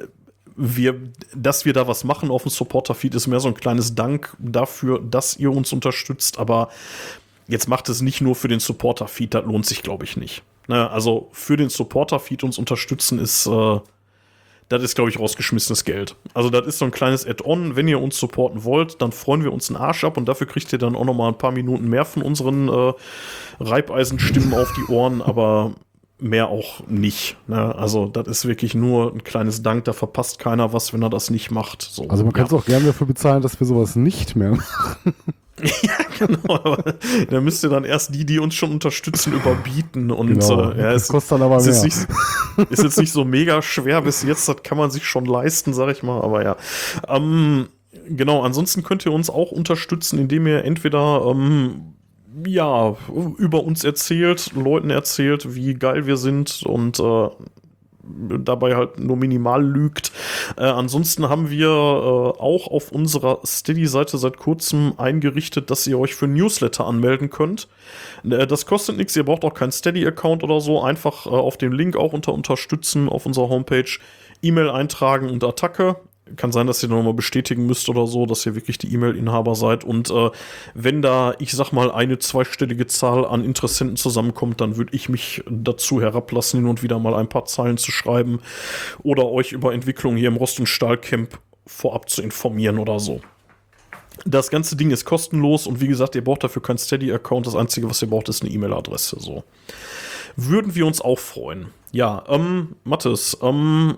[0.57, 1.01] wir,
[1.35, 5.01] dass wir da was machen auf dem Supporter-Feed, ist mehr so ein kleines Dank dafür,
[5.01, 6.39] dass ihr uns unterstützt.
[6.39, 6.69] Aber
[7.49, 10.43] jetzt macht es nicht nur für den Supporter-Feed, das lohnt sich, glaube ich, nicht.
[10.69, 10.91] Ne?
[10.91, 13.81] Also für den Supporter-Feed uns unterstützen ist, äh,
[14.71, 16.15] das ist, glaube ich, rausgeschmissenes Geld.
[16.33, 17.75] Also das ist so ein kleines Add-on.
[17.75, 20.73] Wenn ihr uns supporten wollt, dann freuen wir uns einen Arsch ab und dafür kriegt
[20.73, 22.93] ihr dann auch noch mal ein paar Minuten mehr von unseren äh,
[23.59, 25.23] Reibeisenstimmen auf die Ohren.
[25.23, 25.75] Aber
[26.23, 27.37] mehr auch nicht.
[27.47, 27.75] Ne?
[27.75, 31.31] Also das ist wirklich nur ein kleines Dank, da verpasst keiner was, wenn er das
[31.31, 31.83] nicht macht.
[31.83, 35.15] So, also man kann es auch gerne dafür bezahlen, dass wir sowas nicht mehr machen.
[35.83, 36.55] ja, genau.
[36.55, 36.95] Aber
[37.29, 40.11] da müsst ihr dann erst die, die uns schon unterstützen, überbieten.
[40.11, 40.71] Und genau.
[40.71, 41.69] äh, ja, das es, kostet dann aber mehr.
[41.69, 41.97] Ist, nicht,
[42.71, 45.91] ist jetzt nicht so mega schwer bis jetzt, das kann man sich schon leisten, sag
[45.91, 46.21] ich mal.
[46.23, 46.57] Aber ja.
[47.09, 47.69] Ähm,
[48.09, 51.95] genau, ansonsten könnt ihr uns auch unterstützen, indem ihr entweder ähm,
[52.47, 52.97] ja,
[53.39, 57.29] über uns erzählt, Leuten erzählt, wie geil wir sind und äh,
[58.03, 60.13] dabei halt nur minimal lügt.
[60.57, 66.15] Äh, ansonsten haben wir äh, auch auf unserer Steady-Seite seit kurzem eingerichtet, dass ihr euch
[66.15, 67.69] für Newsletter anmelden könnt.
[68.25, 70.83] Äh, das kostet nichts, ihr braucht auch keinen Steady-Account oder so.
[70.83, 73.99] Einfach äh, auf dem Link auch unter Unterstützen auf unserer Homepage
[74.43, 75.97] E-Mail eintragen und Attacke
[76.37, 79.85] kann sein, dass ihr nochmal bestätigen müsst oder so, dass ihr wirklich die E-Mail-Inhaber seid.
[79.85, 80.31] Und äh,
[80.75, 85.43] wenn da, ich sag mal, eine zweistellige Zahl an Interessenten zusammenkommt, dann würde ich mich
[85.49, 88.41] dazu herablassen, hin und wieder mal ein paar Zeilen zu schreiben
[89.03, 93.21] oder euch über Entwicklungen hier im Rost- und Stahlcamp vorab zu informieren oder so.
[94.27, 97.47] Das ganze Ding ist kostenlos und wie gesagt, ihr braucht dafür keinen Steady-Account.
[97.47, 99.17] Das Einzige, was ihr braucht, ist eine E-Mail-Adresse.
[99.19, 99.45] So.
[100.37, 101.69] Würden wir uns auch freuen.
[101.93, 103.97] Ja, ähm, Mathis, ähm,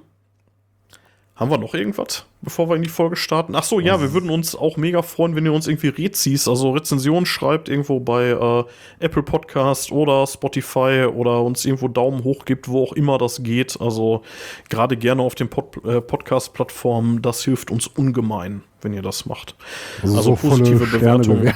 [1.35, 3.55] haben wir noch irgendwas, bevor wir in die Folge starten?
[3.55, 6.73] Ach so, ja, wir würden uns auch mega freuen, wenn ihr uns irgendwie Rezis, also
[6.73, 8.65] Rezensionen schreibt, irgendwo bei äh,
[9.01, 13.81] Apple Podcast oder Spotify oder uns irgendwo Daumen hoch gibt, wo auch immer das geht.
[13.81, 14.23] Also
[14.69, 19.55] gerade gerne auf den Pod äh, Podcast-Plattformen, das hilft uns ungemein, wenn ihr das macht.
[20.03, 21.53] Also, also so positive Bewertungen.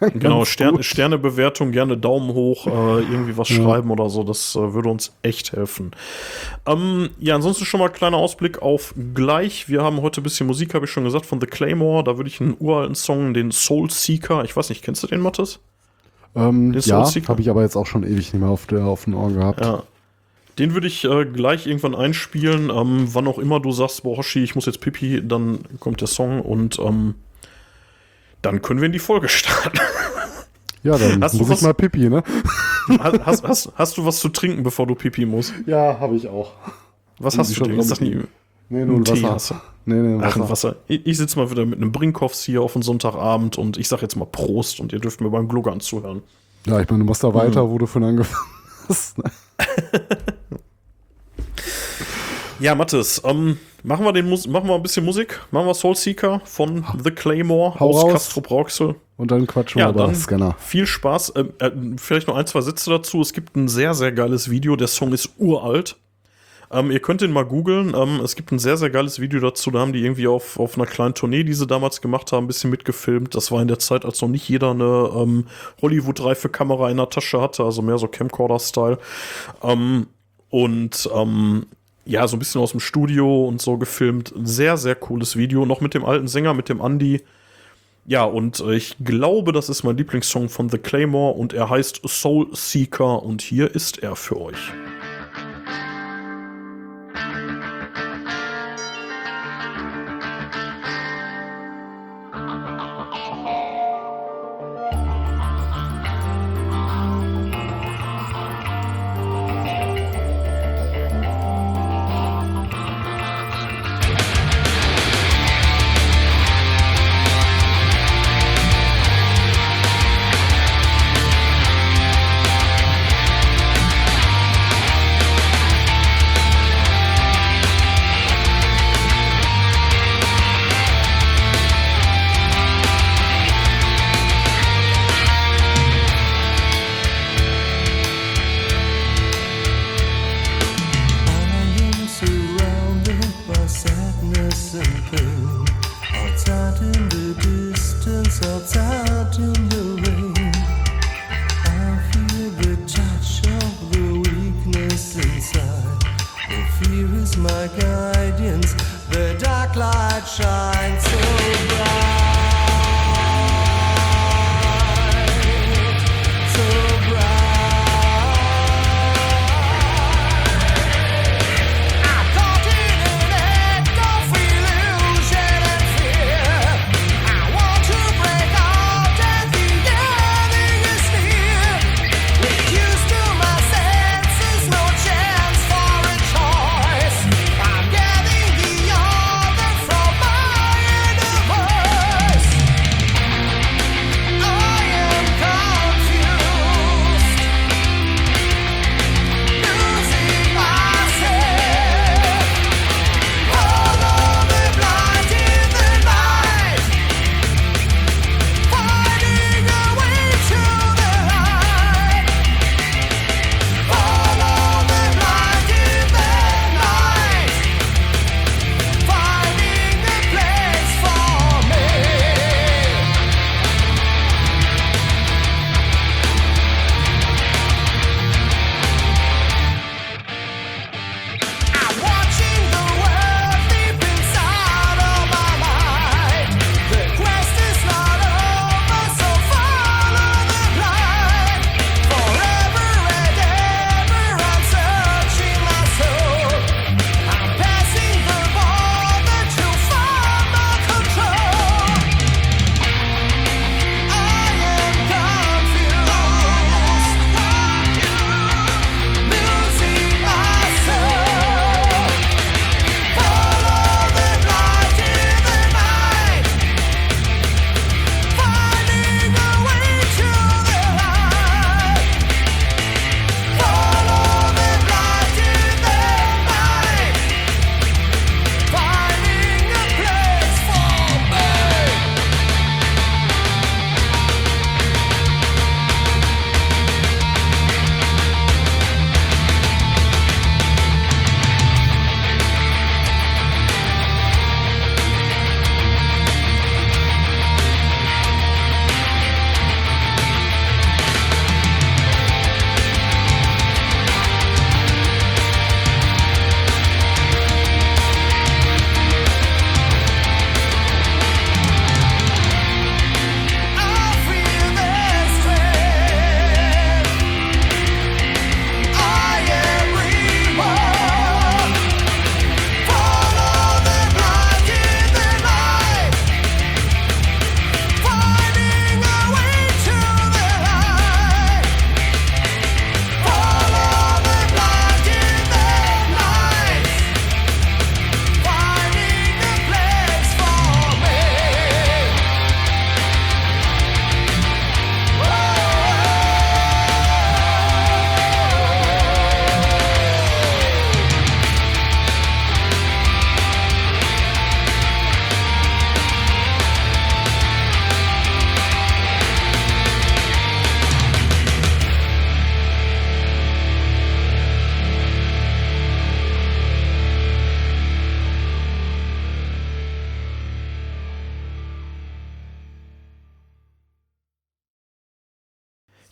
[0.00, 3.56] genau, Stern, Sternebewertung, gerne Daumen hoch, äh, irgendwie was ja.
[3.56, 5.92] schreiben oder so, das äh, würde uns echt helfen.
[6.66, 9.68] Ähm, ja, ansonsten schon mal kleiner Ausblick auf gleich.
[9.68, 12.04] Wir haben heute ein bisschen Musik, habe ich schon gesagt, von The Claymore.
[12.04, 15.20] Da würde ich einen uralten Song, den Soul Seeker, ich weiß nicht, kennst du den,
[15.20, 15.60] Mattes?
[16.36, 19.14] Ähm, ja, habe ich aber jetzt auch schon ewig nicht mehr auf, der, auf den
[19.14, 19.64] Ohren gehabt.
[19.64, 19.84] Ja.
[20.58, 22.70] Den würde ich äh, gleich irgendwann einspielen.
[22.70, 26.08] Ähm, wann auch immer du sagst, boah, Hoshi, ich muss jetzt pipi, dann kommt der
[26.08, 27.14] Song und ähm,
[28.42, 29.78] dann können wir in die Folge starten.
[30.82, 32.22] Ja, dann hast muss ich mal Pipi, ne?
[32.98, 35.54] Hast, hast, hast, du was zu trinken, bevor du Pipi musst?
[35.64, 36.52] Ja, habe ich auch.
[37.18, 37.78] Was hast du denn?
[37.78, 38.20] Ist das nie
[38.68, 39.30] Nee, nur ein Wasser.
[39.30, 39.54] Hast
[39.86, 40.50] Nee, nee, Ach, Wasser.
[40.50, 40.76] Wasser.
[40.88, 44.02] Ich, ich sitze mal wieder mit einem Brinkhoffs hier auf einen Sonntagabend und ich sag
[44.02, 46.22] jetzt mal Prost und ihr dürft mir beim Gluggern zuhören.
[46.66, 47.70] Ja, ich meine, du machst da weiter, mhm.
[47.70, 48.46] wo du von angefangen
[48.88, 49.16] hast.
[52.60, 55.40] Ja, Mathis, ähm, machen, wir den Mus machen wir ein bisschen Musik.
[55.50, 58.94] Machen wir Soul Seeker von The Claymore Hau aus Castro Brauxel.
[59.16, 60.56] Und dann quatschen ja, wir über Scanner.
[60.58, 61.30] Viel Spaß.
[61.30, 63.20] Äh, äh, vielleicht noch ein, zwei Sätze dazu.
[63.20, 64.76] Es gibt ein sehr, sehr geiles Video.
[64.76, 65.96] Der Song ist uralt.
[66.70, 67.94] Ähm, ihr könnt ihn mal googeln.
[67.94, 69.70] Ähm, es gibt ein sehr, sehr geiles Video dazu.
[69.70, 72.48] Da haben die irgendwie auf, auf einer kleinen Tournee, die sie damals gemacht haben, ein
[72.48, 73.34] bisschen mitgefilmt.
[73.34, 75.46] Das war in der Zeit, als noch nicht jeder eine ähm,
[75.82, 78.98] Hollywood-reife Kamera in der Tasche hatte, also mehr so Camcorder-Style.
[79.62, 80.06] Ähm,
[80.50, 81.66] und ähm,
[82.06, 84.32] ja, so ein bisschen aus dem Studio und so gefilmt.
[84.42, 85.64] Sehr, sehr cooles Video.
[85.66, 87.22] Noch mit dem alten Sänger, mit dem Andy.
[88.06, 92.02] Ja, und äh, ich glaube, das ist mein Lieblingssong von The Claymore und er heißt
[92.06, 94.72] Soul Seeker und hier ist er für euch.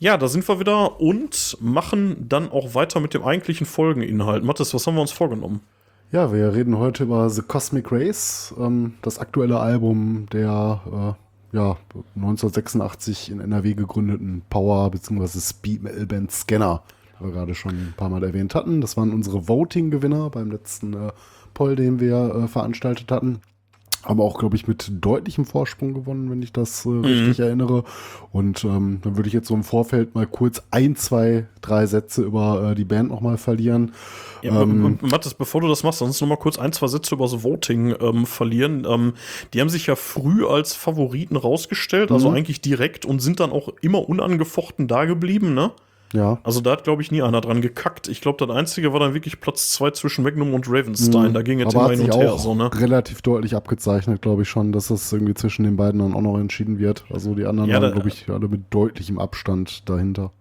[0.02, 4.42] Ja, da sind wir wieder und machen dann auch weiter mit dem eigentlichen Folgeninhalt.
[4.42, 5.60] Mathis, was haben wir uns vorgenommen?
[6.10, 11.16] Ja, wir reden heute über The Cosmic Race, ähm, das aktuelle Album der
[11.52, 11.76] äh, ja,
[12.16, 15.38] 1986 in NRW gegründeten Power- bzw.
[15.38, 16.82] Speed Metal Band Scanner,
[17.20, 18.80] die wir gerade schon ein paar Mal erwähnt hatten.
[18.80, 21.12] Das waren unsere Voting-Gewinner beim letzten äh,
[21.54, 23.40] Poll, den wir äh, veranstaltet hatten.
[24.04, 27.84] Haben auch, glaube ich, mit deutlichem Vorsprung gewonnen, wenn ich das äh, richtig erinnere.
[28.32, 32.22] Und ähm, dann würde ich jetzt so im Vorfeld mal kurz ein, zwei, drei Sätze
[32.22, 33.92] über äh, die Band nochmal verlieren.
[34.42, 37.26] Ja, Ähm, Mathis, bevor du das machst, sonst noch mal kurz ein, zwei Sätze über
[37.26, 38.84] das Voting ähm, verlieren.
[38.88, 39.12] Ähm,
[39.54, 42.36] die haben sich ja früh als Favoriten rausgestellt, also Mhm.
[42.36, 45.70] eigentlich direkt und sind dann auch immer unangefochten da geblieben, ne?
[46.12, 46.38] Ja.
[46.42, 48.08] Also da hat, glaube ich, nie einer dran gekackt.
[48.08, 51.32] Ich glaube, das Einzige war dann wirklich Platz zwei zwischen Magnum und Ravenstein.
[51.34, 51.66] Da ging Mhm.
[51.66, 52.34] Aber immer hin und her.
[52.34, 52.70] auch So, ne?
[52.74, 56.38] relativ deutlich abgezeichnet, glaube ich schon, dass das irgendwie zwischen den beiden dann auch noch
[56.38, 57.04] entschieden wird.
[57.10, 60.32] Also die anderen Ja, waren, glaube ich, alle mit deutlichem Abstand dahinter.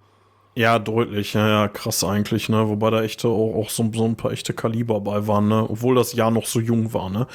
[0.54, 2.68] Ja, deutlich, ja, ja, krass eigentlich, ne?
[2.68, 5.66] Wobei da echte auch, auch so, so ein paar echte Kaliber bei waren, ne?
[5.70, 7.26] Obwohl das Jahr noch so jung war, ne?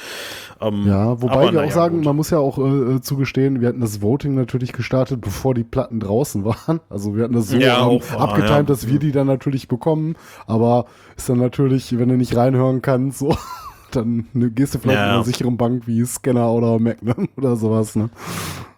[0.60, 2.04] Ähm, Ja, wobei aber wir auch sagen, gut.
[2.04, 5.64] man muss ja auch äh, äh, zugestehen, wir hatten das Voting natürlich gestartet, bevor die
[5.64, 6.80] Platten draußen waren.
[6.90, 8.62] Also wir hatten das so Ja, ähm, wahr, abgetimt, ja.
[8.68, 10.16] dass wir die dann natürlich bekommen.
[10.46, 10.84] Aber
[11.16, 13.34] ist dann natürlich, wenn du nicht reinhören kannst, so,
[13.92, 15.14] dann ne, gehst du vielleicht Ja, in ja.
[15.14, 17.96] einer sicheren Bank wie Scanner oder Magnum oder sowas.
[17.96, 18.10] Ne?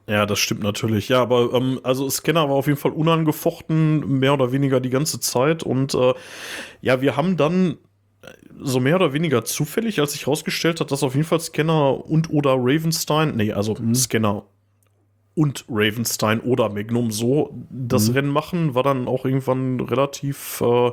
[0.08, 1.10] Ja, das stimmt natürlich.
[1.10, 5.20] Ja, aber ähm, also Scanner war auf jeden Fall unangefochten, mehr oder weniger die ganze
[5.20, 5.62] Zeit.
[5.62, 6.14] Und äh,
[6.80, 7.76] ja, wir haben dann
[8.22, 12.06] äh, so mehr oder weniger zufällig, als sich herausgestellt hat, dass auf jeden Fall Scanner
[12.06, 14.46] und oder Ravenstein, nee, also Scanner
[15.34, 20.90] und Ravenstein oder Magnum so das Rennen machen, war dann auch irgendwann relativ äh,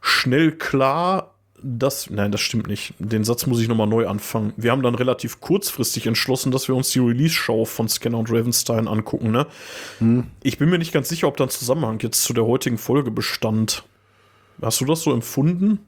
[0.00, 2.94] schnell klar, dass, nein, das stimmt nicht.
[2.98, 4.52] Den Satz muss ich nochmal neu anfangen.
[4.56, 8.88] Wir haben dann relativ kurzfristig entschlossen, dass wir uns die Release-Show von Scanner und Ravenstein
[8.88, 9.46] angucken, ne?
[10.42, 13.10] Ich bin mir nicht ganz sicher, ob da ein Zusammenhang jetzt zu der heutigen Folge
[13.10, 13.84] bestand.
[14.60, 15.80] Hast du das so empfunden?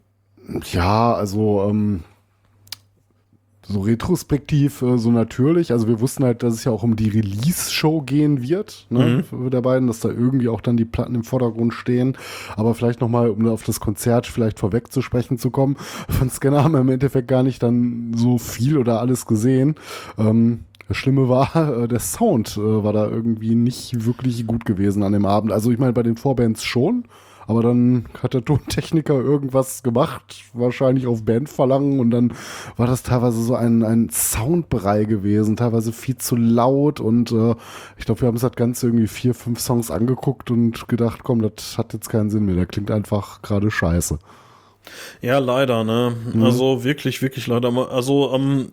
[0.72, 2.04] Ja, also ähm,
[3.68, 5.72] so retrospektiv äh, so natürlich.
[5.72, 9.50] Also wir wussten halt, dass es ja auch um die Release-Show gehen wird, ne, für
[9.50, 12.16] der beiden, dass da irgendwie auch dann die Platten im Vordergrund stehen.
[12.57, 15.76] Aber vielleicht nochmal, um auf das Konzert vielleicht vorweg zu sprechen zu kommen,
[16.09, 19.74] von Scanner haben wir im Endeffekt gar nicht dann so viel oder alles gesehen.
[20.16, 25.02] Ähm, das Schlimme war, äh, der Sound äh, war da irgendwie nicht wirklich gut gewesen
[25.02, 25.52] an dem Abend.
[25.52, 27.04] Also ich meine, bei den Vorbands schon,
[27.48, 32.34] aber dann hat der Tontechniker irgendwas gemacht, wahrscheinlich auf Bandverlangen und dann
[32.76, 37.54] war das teilweise so ein, ein Soundbrei gewesen, teilweise viel zu laut und äh,
[37.96, 41.40] ich glaube, wir haben uns das Ganze irgendwie vier, fünf Songs angeguckt und gedacht, komm,
[41.40, 44.18] das hat jetzt keinen Sinn mehr, der klingt einfach gerade scheiße.
[45.22, 46.14] Ja, leider, ne?
[46.42, 47.70] Also wirklich, wirklich leider.
[47.90, 48.68] Also, ähm,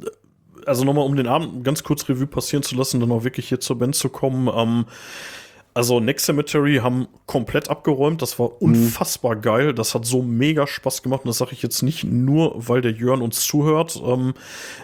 [0.65, 3.59] also nochmal, um den Abend ganz kurz Revue passieren zu lassen, dann auch wirklich hier
[3.59, 4.49] zur Band zu kommen.
[4.53, 4.85] Ähm,
[5.75, 8.21] also Next Cemetery haben komplett abgeräumt.
[8.21, 9.73] Das war unfassbar geil.
[9.73, 11.21] Das hat so mega Spaß gemacht.
[11.23, 14.01] Und das sage ich jetzt nicht nur, weil der Jörn uns zuhört.
[14.03, 14.33] Ähm,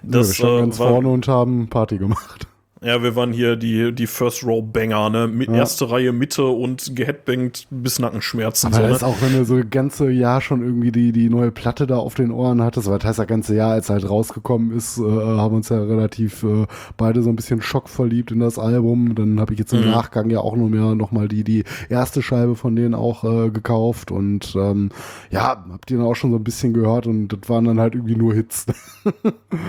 [0.03, 2.45] Das, das wir standen äh, ganz war, vorne und haben Party gemacht.
[2.83, 5.27] Ja, wir waren hier die, die First Row Banger, ne?
[5.27, 8.73] Mit erste Reihe Mitte und geheadbangt bis Nackenschmerzen.
[8.73, 9.07] Aber so, das ist ne?
[9.07, 12.15] auch, wenn du so das ganze Jahr schon irgendwie die, die neue Platte da auf
[12.15, 15.57] den Ohren hattest, weil das heißt, das ganze Jahr, als halt rausgekommen ist, äh, haben
[15.57, 16.65] uns ja relativ äh,
[16.97, 19.13] beide so ein bisschen schockverliebt in das Album.
[19.13, 22.55] Dann habe ich jetzt im Nachgang ja auch noch mehr nochmal die, die erste Scheibe
[22.55, 24.89] von denen auch äh, gekauft und ähm,
[25.29, 27.93] ja, habt ihr dann auch schon so ein bisschen gehört und das waren dann halt
[27.93, 28.65] irgendwie nur Hits.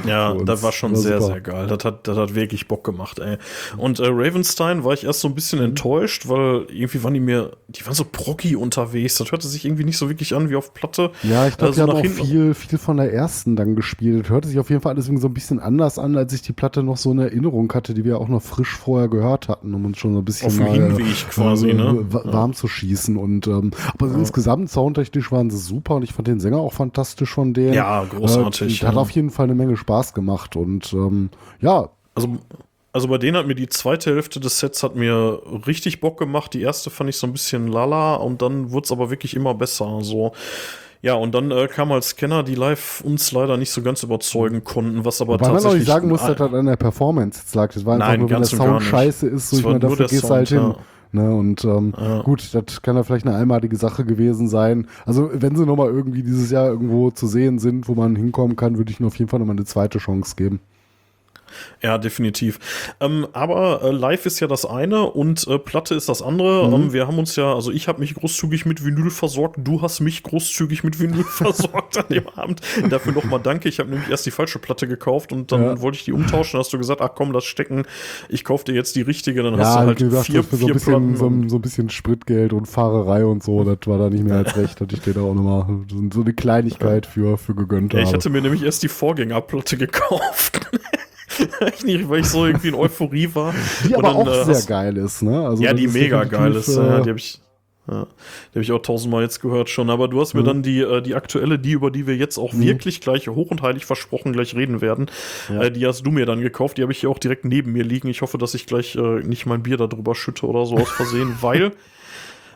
[0.07, 1.33] Ja, das war schon War sehr, super.
[1.35, 1.67] sehr geil.
[1.67, 3.39] Das hat, das hat wirklich Bock gemacht, ey.
[3.77, 7.53] Und äh, Ravenstein war ich erst so ein bisschen enttäuscht, weil irgendwie waren die mir,
[7.69, 9.19] die waren so proggy unterwegs.
[9.19, 11.11] Das hörte sich irgendwie nicht so wirklich an wie auf Platte.
[11.23, 14.29] Ja, ich glaube, Also die haben auch viel, viel von der ersten dann gespielt.
[14.31, 16.83] Hörte sich auf jeden Fall alles so ein bisschen anders an, als ich die Platte
[16.83, 19.99] noch so eine Erinnerung hatte, die wir auch noch frisch vorher gehört hatten, um uns
[19.99, 22.05] schon so ein bisschen Auf mal, Hinweg quasi, äh, ne?
[22.11, 23.17] wa- warm zu schießen.
[23.17, 27.31] Und ähm, aber insgesamt soundtechnisch waren sie super und ich fand den Sänger auch fantastisch
[27.33, 27.75] von denen.
[27.75, 29.01] Ja, großartig, Äh, hat ja.
[29.01, 32.37] auf jeden Fall eine Menge Spaß gemacht und ähm, ja, Also,
[32.93, 36.53] also bei denen hat mir die zweite Hälfte des Sets hat mir richtig Bock gemacht.
[36.55, 39.55] Die erste fand ich so ein bisschen lala und dann wurde es aber wirklich immer
[39.55, 39.99] besser.
[40.03, 40.33] So.
[41.01, 44.63] Ja, und dann äh, kam als Scanner, die live uns leider nicht so ganz überzeugen
[44.63, 45.81] konnten, was aber Wobei man auch tatsächlich.
[45.81, 47.73] nicht sagen muss, dass das an der Performance jetzt lag.
[47.73, 50.25] Das war einfach Nein, nur, wenn der Sound scheiße ist, so ich meine, dafür gehst
[50.25, 50.85] du halt Sound, hin.
[51.15, 51.93] Ne, und ähm,
[52.25, 54.87] gut, das kann ja vielleicht eine einmalige Sache gewesen sein.
[55.05, 58.79] Also wenn sie nochmal irgendwie dieses Jahr irgendwo zu sehen sind, wo man hinkommen kann,
[58.79, 60.61] würde ich ihnen auf jeden Fall nochmal eine zweite Chance geben.
[61.83, 62.59] Ja, definitiv.
[63.01, 66.69] Ähm, aber äh, live ist ja das eine und äh, Platte ist das andere.
[66.69, 66.75] Mhm.
[66.75, 70.01] Ähm, wir haben uns ja, also ich habe mich großzügig mit Vinyl versorgt, du hast
[70.01, 72.61] mich großzügig mit Vinyl versorgt an dem Abend.
[72.89, 73.69] Dafür nochmal danke.
[73.69, 75.81] Ich habe nämlich erst die falsche Platte gekauft und dann Ja.
[75.81, 76.59] wollte ich die umtauschen.
[76.59, 77.85] Hast du gesagt, ach komm, das stecken.
[78.29, 79.43] Ich kauf dir jetzt die richtige.
[79.43, 81.43] Dann hast Ja, du halt gesagt, vier, für so ein, vier bisschen, Platten.
[81.45, 84.57] so, so ein bisschen Spritgeld und Fahrerei und so, das war da nicht mehr als
[84.57, 85.67] recht, dass ich dir da auch nochmal
[86.13, 90.61] so eine Kleinigkeit für, für gegönnt Ja, ich hatte mir nämlich erst die Vorgängerplatte gekauft.
[91.75, 93.55] ich nicht, weil ich so irgendwie in Euphorie war.
[93.89, 95.47] die aber dann, auch äh, sehr geil ist, ne?
[95.47, 96.69] Also ja, die ist mega geil ist.
[96.69, 97.41] äh, Ja, die habe ich,
[97.91, 98.07] ja,
[98.53, 99.91] die hab ich auch tausendmal jetzt gehört schon.
[99.91, 102.55] Aber du hast mir dann die, äh, die aktuelle, die, über die wir jetzt auch
[102.55, 105.11] wirklich gleich hoch und heilig versprochen gleich reden werden,
[105.51, 106.79] äh, die hast du mir dann gekauft.
[106.79, 108.09] Die habe ich hier auch direkt neben mir liegen.
[108.09, 111.37] Ich hoffe, dass ich gleich äh, nicht mein Bier darüber schütte oder so aus Versehen,
[111.41, 111.73] weil.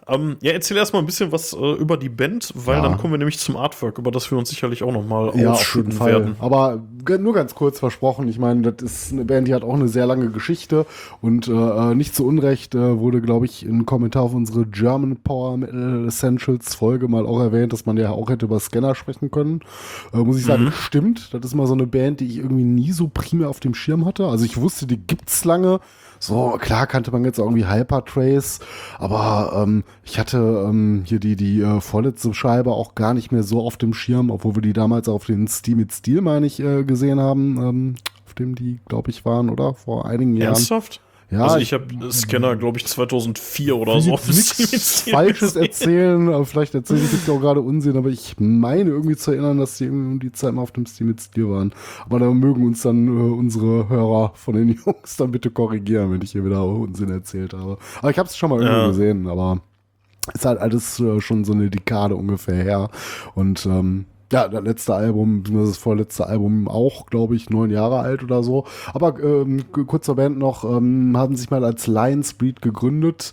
[0.09, 2.83] Ähm, ja, erzähl erstmal ein bisschen was äh, über die Band, weil Ja.
[2.83, 5.99] dann kommen wir nämlich zum Artwork, über das wir uns sicherlich auch nochmal Ja, ausschütten
[5.99, 6.37] werden.
[6.39, 6.81] Aber
[7.19, 8.29] nur ganz kurz versprochen.
[8.29, 10.87] Ich meine, das ist eine Band, die hat auch eine sehr lange Geschichte
[11.21, 15.57] und äh, nicht zu Unrecht äh, wurde, glaube ich, im Kommentar auf unsere German Power
[15.57, 19.61] Metal Essentials Folge mal auch erwähnt, dass man ja auch hätte über Scanner sprechen können.
[20.13, 21.35] Äh, muss ich sagen, stimmt.
[21.35, 24.05] Das ist mal so eine Band, die ich irgendwie nie so primär auf dem Schirm
[24.05, 24.27] hatte.
[24.27, 25.81] Also ich wusste, die gibt's lange.
[26.19, 28.61] So, klar kannte man jetzt irgendwie Hypertrace,
[28.99, 33.43] aber ähm, ich hatte ähm, hier die, die äh, vorletzte Scheibe auch gar nicht mehr
[33.43, 36.61] so auf dem Schirm, obwohl wir die damals auf den Steam mit Steel, meine ich,
[36.61, 37.95] äh, gesehen haben, ähm,
[38.27, 39.75] auf dem die, glaube ich, waren, oder?
[39.75, 40.55] Vor einigen Jahren.
[40.55, 41.01] Ernsthaft?
[41.29, 44.11] Ja, also ich habe Scanner, glaube ich, 2004 oder so.
[44.29, 45.63] nichts Falsches gesehen.
[45.63, 49.77] erzählen, vielleicht erzähle ich jetzt auch gerade Unsinn, aber ich meine irgendwie zu erinnern, dass
[49.79, 51.73] die irgendwie um die Zeit mal auf dem Steam mit Stil waren.
[52.05, 56.23] Aber da mögen uns dann äh, unsere Hörer von den Jungs dann bitte korrigieren, wenn
[56.23, 57.79] ich hier wieder Unsinn erzählt habe.
[57.99, 58.87] Aber ich habe es schon mal irgendwo Ja.
[58.89, 59.61] gesehen, aber
[60.33, 62.91] ist halt alles äh, schon so eine Dekade ungefähr her.
[63.35, 68.25] Und ähm, ja, das letzte Album, das vorletzte Album auch, glaube ich, neun Jahre alt
[68.25, 68.65] oder so.
[68.93, 73.33] Aber ähm, kurz Band noch, ähm, haben sich mal als Lions Breed gegründet.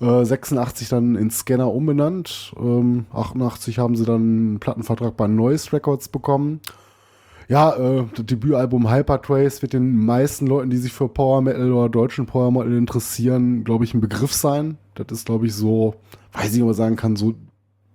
[0.00, 2.52] Äh, 86 dann in Scanner umbenannt.
[2.56, 6.60] Ähm, 88 haben sie dann einen Plattenvertrag bei Noise Records bekommen.
[7.48, 11.88] Ja, äh, das Debütalbum Hypertrace wird den meisten Leuten, die sich für Power Metal oder
[11.88, 14.76] deutschen Power Metal interessieren, glaube ich, ein Begriff sein.
[14.94, 15.94] Das ist, glaube ich, so,
[16.32, 17.34] weiß ich, ob man sagen kann, so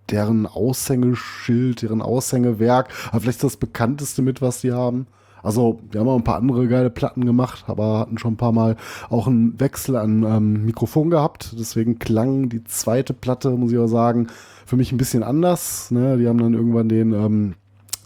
[0.10, 5.08] deren Aushängeschild, deren Aushängewerk, aber vielleicht das bekannteste mit, was die haben.
[5.44, 8.54] Also, wir haben auch ein paar andere geile Platten gemacht, aber hatten schon ein paar
[8.54, 8.78] Mal
[9.10, 11.54] auch einen Wechsel an ähm, Mikrofon gehabt.
[11.60, 14.28] Deswegen klang die zweite Platte, muss ich auch sagen,
[14.66, 15.92] für mich ein bisschen anders.
[15.92, 16.18] Ne?
[16.18, 17.56] Die haben dann irgendwann den ähm,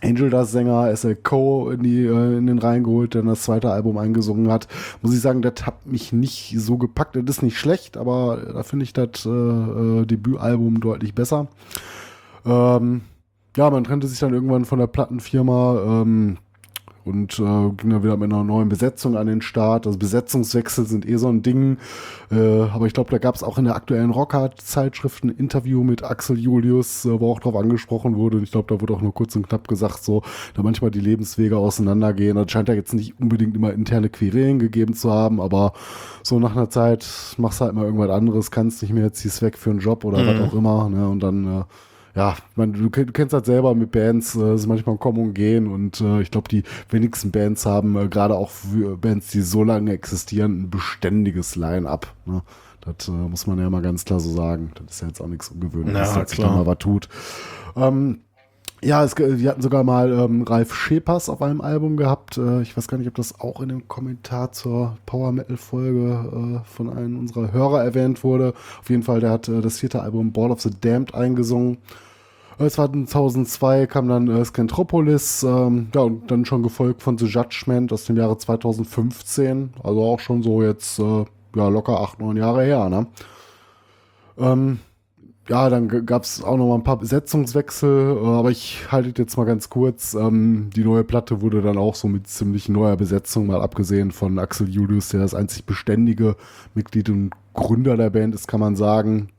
[0.04, 1.72] Angel Dust Sänger SL Co.
[1.72, 4.68] in, die, äh, in den Reihen geholt, der das zweite Album eingesungen hat.
[5.02, 7.16] Muss ich sagen, das hat mich nicht so gepackt.
[7.16, 11.48] Das ist nicht schlecht, aber da finde ich das äh, äh, Debütalbum deutlich besser.
[12.46, 13.02] Ähm,
[13.56, 16.38] ja, man trennte sich dann irgendwann von der Plattenfirma ähm,
[17.08, 19.88] und äh, ging dann wieder mit einer neuen Besetzung an den Start.
[19.88, 21.78] Also Besetzungswechsel sind eh so ein Ding.
[22.32, 26.04] Äh, aber ich glaube, da gab es auch in der aktuellen Rocker-Zeitschrift ein Interview mit
[26.04, 28.38] Axel Julius, äh, wo auch drauf angesprochen wurde.
[28.38, 30.22] Und ich glaube, da wurde auch nur kurz und knapp gesagt, so,
[30.54, 32.36] da manchmal die Lebenswege auseinandergehen.
[32.36, 35.74] Das scheint ja jetzt nicht unbedingt immer interne Querelen gegeben zu haben, aber
[36.24, 39.58] so nach einer Zeit machst du halt mal irgendwas anderes, kannst nicht mehr, ziehst weg
[39.58, 40.90] für einen Job oder was auch immer.
[40.90, 41.08] Ne?
[41.08, 41.64] Und dann äh,
[42.18, 45.20] ja, meine, du, kenn- du kennst halt selber mit Bands, äh, es ist manchmal kommen
[45.20, 49.30] und gehen und äh, ich glaube, die wenigsten Bands haben, äh, gerade auch für Bands,
[49.30, 52.08] die so lange existieren, ein beständiges Line-Up.
[52.26, 52.42] Ne?
[52.82, 54.72] Das äh, muss man ja mal ganz klar so sagen.
[54.76, 57.08] Das ist ja jetzt auch nichts Ungewöhnliches, Ja, dass sich da mal was tut.
[57.76, 58.22] Ähm,
[58.84, 62.38] ja, es, die hatten sogar mal ähm, Ralf Schepers auf einem Album gehabt.
[62.38, 66.62] Äh, ich weiß gar nicht, ob das auch in dem Kommentar zur Power Metal Folge
[66.64, 68.54] äh, von einem unserer Hörer erwähnt wurde.
[68.80, 71.78] Auf jeden Fall, der hat äh, das vierte Album Ball of the Damned eingesungen.
[72.60, 77.94] Äh, 2002 kam dann äh, Scantropolis, ähm, ja, und dann schon gefolgt von The Judgment
[77.94, 79.74] aus dem Jahre 2015.
[79.84, 83.08] Also auch schon so jetzt, äh, ja, locker acht, neun Jahre her, ne?
[84.38, 84.80] Ähm,
[85.50, 89.18] ja, dann gab es auch noch mal ein paar Besetzungswechsel, äh, aber ich halte es
[89.18, 90.14] jetzt mal ganz kurz.
[90.14, 94.40] Ähm, die neue Platte wurde dann auch so mit ziemlich neuer Besetzung, mal abgesehen von
[94.40, 96.36] Axel Julius, der das einzig beständige
[96.74, 99.30] Mitglied und Gründer der Band ist, kann man sagen.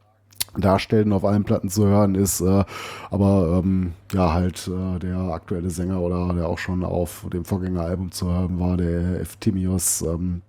[0.61, 2.65] Darstellen auf allen Platten zu hören ist, äh,
[3.11, 8.11] aber ähm, ja, halt äh, der aktuelle Sänger oder der auch schon auf dem Vorgängeralbum
[8.13, 10.43] zu hören war, der Eftimios, ähm,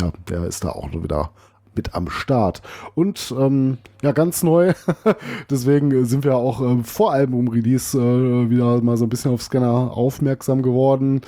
[0.00, 1.30] ja, der ist da auch wieder
[1.76, 2.62] mit am Start.
[2.94, 4.74] Und ähm, ja, ganz neu,
[5.50, 9.96] deswegen sind wir auch ähm, vor Album-Release äh, wieder mal so ein bisschen auf Scanner
[9.96, 11.20] aufmerksam geworden.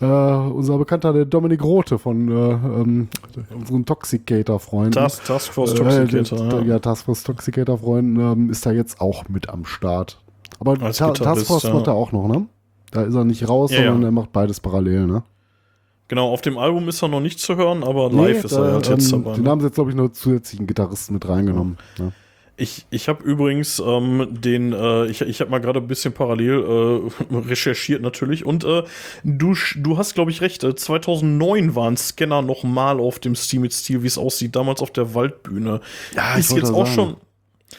[0.00, 3.08] Äh, unser Bekannter, der Dominik Rote von äh, ähm,
[3.54, 4.92] unseren Toxicator-Freunden.
[4.92, 6.60] Task, Taskforce Äh, Toxicator.
[6.60, 6.62] ja.
[6.62, 10.20] ja, Taskforce Toxicator Freunden ähm, ist da jetzt auch mit am Start.
[10.60, 11.74] Aber Ta Taskforce ja.
[11.74, 12.46] macht er auch noch, ne?
[12.90, 15.22] Da ist er nicht raus, Ja, sondern er macht beides parallel, ne?
[16.08, 18.72] Genau, auf dem Album ist er noch nicht zu hören, aber live ist er da,
[18.74, 19.36] halt jetzt ähm, dabei.
[19.36, 19.50] Den ne?
[19.50, 21.78] haben sie jetzt, glaube ich, nur zusätzlichen Gitarristen mit reingenommen.
[21.98, 22.12] Ne?
[22.56, 27.10] Ich, ich habe übrigens ähm, den, äh, ich, ich habe mal gerade ein bisschen parallel
[27.30, 28.84] äh, recherchiert natürlich und äh,
[29.24, 30.62] du, du hast, glaube ich, recht.
[30.62, 34.82] Äh, 2009 waren Scanner noch mal auf dem Steam mit Stil, wie es aussieht, damals
[34.82, 35.80] auf der Waldbühne.
[36.14, 36.94] Ja, ist jetzt auch sagen.
[36.94, 37.16] schon.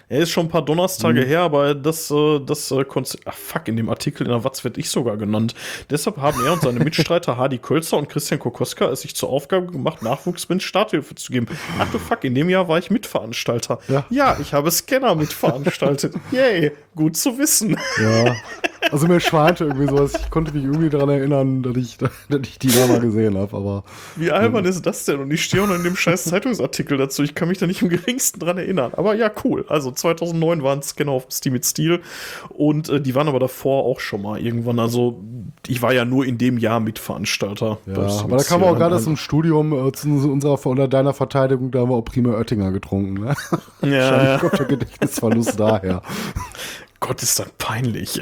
[0.10, 1.25] Er ist schon ein paar Donnerstage Mhm.
[1.27, 3.23] her, aber das, äh, das äh, Konzept.
[3.27, 5.55] Ach fuck, in dem Artikel in der Watz werde ich sogar genannt.
[5.89, 9.67] Deshalb haben er und seine Mitstreiter Hardy Kölzer und Christian Kokoska es sich zur Aufgabe
[9.67, 11.47] gemacht, Nachwuchsbands Starthilfe zu geben.
[11.79, 13.79] Ach du fuck, in dem Jahr war ich Mitveranstalter.
[14.10, 14.38] Ja.
[14.39, 16.13] ich habe Scanner mitveranstaltet.
[16.31, 17.77] Yay, gut zu wissen.
[18.01, 18.36] Ja.
[18.92, 20.13] Also mir schwante irgendwie sowas.
[20.15, 22.12] Ich konnte mich irgendwie daran erinnern, dass ich, dass
[22.44, 23.83] ich die da mal gesehen habe, aber
[24.15, 25.19] Wie albern ist das denn?
[25.19, 27.23] Und ich stehe auch noch in dem scheiß Zeitungsartikel dazu.
[27.23, 28.92] Ich kann mich da nicht im geringsten dran erinnern.
[28.96, 29.65] Aber ja, cool.
[29.69, 32.02] Also 2009 waren Scanner auf Steam mit Stil
[32.50, 34.79] und äh, die waren aber davor auch schon mal irgendwann.
[34.79, 35.21] Also
[35.67, 37.77] ich war ja nur in dem Jahr Mitveranstalter.
[37.86, 37.96] ja.
[37.96, 41.90] Aber da kam auch gerade zum Studium, äh, zu unserer oder deiner Verteidigung, da haben
[41.90, 43.13] wir auch prima Oettinger getrunken.
[43.25, 43.36] Ne?
[43.81, 46.02] Ja, Wahrscheinlich kommt der Gedächtnisverlust daher.
[47.00, 48.21] Gott, ist das peinlich.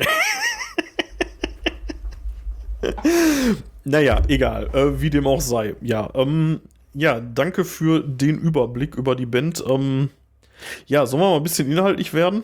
[3.83, 5.75] naja, egal, äh, wie dem auch sei.
[5.81, 6.61] Ja, ähm,
[6.93, 9.63] ja, danke für den Überblick über die Band.
[9.67, 10.09] Ähm,
[10.85, 12.43] ja, sollen wir mal ein bisschen inhaltlich werden?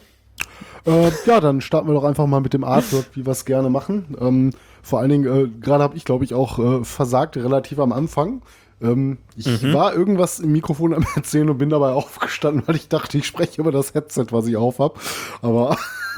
[0.86, 3.69] Äh, ja, dann starten wir doch einfach mal mit dem Artwork, wie wir es gerne
[3.69, 4.17] machen.
[4.19, 4.51] Ähm,
[4.82, 8.41] vor allen Dingen, äh, gerade habe ich, glaube ich, auch äh, versagt, relativ am Anfang.
[8.82, 13.17] Ähm, ich war irgendwas im Mikrofon am Erzählen und bin dabei aufgestanden, weil ich dachte,
[13.17, 14.99] ich spreche über das Headset, was ich auf habe.
[15.41, 15.77] Aber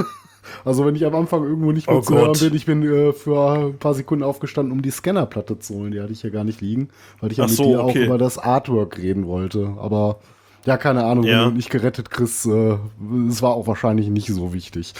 [0.66, 3.14] also wenn ich am Anfang irgendwo nicht mehr Oh zu hören bin, ich bin äh,
[3.14, 5.91] für ein paar Sekunden aufgestanden, um die Scannerplatte zu holen.
[5.91, 6.89] Die hatte ich ja gar nicht liegen,
[7.20, 8.05] weil ich ja Ach mit so, dir auch okay.
[8.05, 9.76] über das Artwork reden wollte.
[9.80, 10.20] Aber
[10.66, 11.41] ja, keine Ahnung, Ja.
[11.45, 12.78] wenn du nicht gerettet kriegst, äh,
[13.30, 14.93] es war auch wahrscheinlich nicht so wichtig.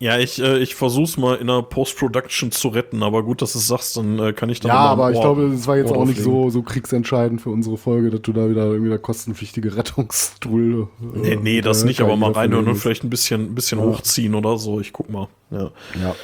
[0.00, 3.58] Ja, ich, äh, ich versuch's mal in der Post-Production zu retten, aber gut, dass du
[3.58, 5.98] es sagst, dann äh, kann ich dann Ja, aber ich glaube, es war jetzt Ohr
[5.98, 9.76] auch nicht so, so kriegsentscheidend für unsere Folge, dass du da wieder irgendwie der kostenpflichtige
[9.76, 10.88] Rettungstool.
[11.14, 13.78] äh, Nee, nee, das äh, nicht, aber mal reinhören und vielleicht ein bisschen, ein bisschen
[13.78, 13.84] Ja.
[13.84, 14.80] hochziehen oder so.
[14.80, 15.28] Ich guck mal.
[15.50, 15.70] Ja,
[16.00, 16.14] Ja.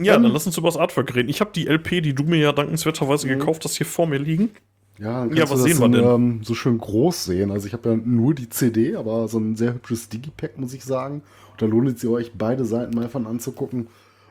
[0.00, 1.28] ja Ähm, dann lass uns über das Artwork reden.
[1.28, 4.50] Ich habe die LP, die du mir ja dankenswerterweise gekauft hast, hier vor mir liegen.
[5.00, 7.50] Ja, dann Ja, kannst was du das sehen wir in, Ähm, so schön groß sehen.
[7.50, 10.84] Also ich habe ja nur die CD, aber so ein sehr hübsches Digipack, muss ich
[10.84, 11.22] sagen.
[11.52, 13.88] Und da lohnt es sich euch beide Seiten mal von anzugucken.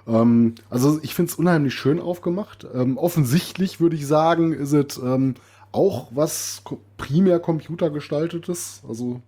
[0.07, 2.67] Ähm, also ich finde es unheimlich schön aufgemacht.
[2.74, 5.36] Ähm, offensichtlich würde ich sagen, ist es ähm,
[5.72, 6.63] auch was
[6.97, 8.84] primär computergestaltetes.
[8.88, 9.22] Also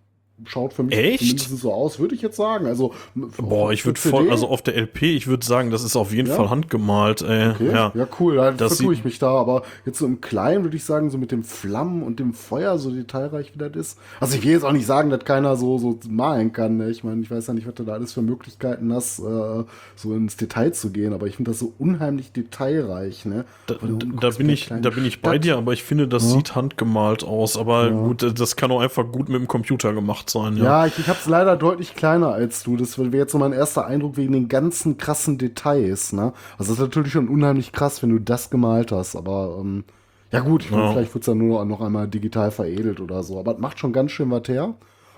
[0.46, 1.20] schaut für mich Echt?
[1.20, 2.66] zumindest so aus, würde ich jetzt sagen.
[2.66, 6.14] Also Boah, ich würde voll, also auf der LP, ich würde sagen, das ist auf
[6.14, 6.36] jeden Ja?
[6.36, 7.22] Fall handgemalt.
[7.22, 7.50] Ey.
[7.52, 7.92] Okay, Ja.
[7.96, 8.08] ja.
[8.20, 11.10] cool, da Das vertue ich mich da, aber jetzt so im Kleinen würde ich sagen,
[11.10, 13.98] so mit dem Flammen und dem Feuer, so detailreich wie das ist.
[14.20, 16.78] Also ich will jetzt auch nicht sagen, dass keiner so, so malen kann.
[16.78, 16.90] Ne?
[16.90, 19.64] Ich meine, ich weiß ja nicht, was du da alles für Möglichkeiten hast, äh,
[19.96, 23.26] so ins Detail zu gehen, aber ich finde das so unheimlich detailreich.
[23.26, 23.46] Ne?
[23.68, 23.76] Da,
[24.20, 25.44] da bin ich, da bin ich bei Stadt.
[25.44, 26.38] dir, aber ich finde, das Ja.
[26.38, 27.58] sieht handgemalt aus.
[27.58, 30.58] Aber gut, das kann auch einfach gut mit dem Computer gemacht sein.
[30.58, 30.64] Ja.
[30.64, 32.78] Ja, ich, ich habe es leider deutlich kleiner als du.
[32.78, 36.14] Das wäre jetzt so mein erster Eindruck wegen den ganzen krassen Details.
[36.14, 36.34] Ne?
[36.58, 39.16] Also das ist natürlich schon unheimlich krass, wenn du das gemalt hast.
[39.16, 39.84] Aber ähm,
[40.32, 40.92] ja gut, ich meine, Ja.
[40.94, 43.40] vielleicht wird es dann nur noch einmal digital veredelt oder so.
[43.40, 44.76] Aber es macht schon ganz schön was her.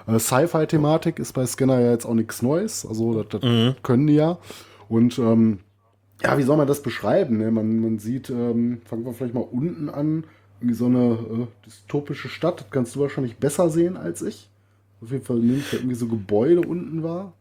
[0.08, 2.86] Äh, Sci-Fi-Thematik ist bei Scanner ja jetzt auch nichts Neues.
[2.86, 4.38] Also das, das können die ja.
[4.90, 5.60] Und ähm,
[6.22, 7.38] ja, wie soll man das beschreiben?
[7.38, 7.52] Ne?
[7.52, 10.24] Man, man sieht, ähm, fangen wir vielleicht mal unten an,
[10.60, 12.62] irgendwie so eine äh, dystopische Stadt.
[12.62, 14.50] Das kannst du wahrscheinlich besser sehen als ich.
[15.04, 17.34] Auf jeden Fall da irgendwie so Gebäude unten war.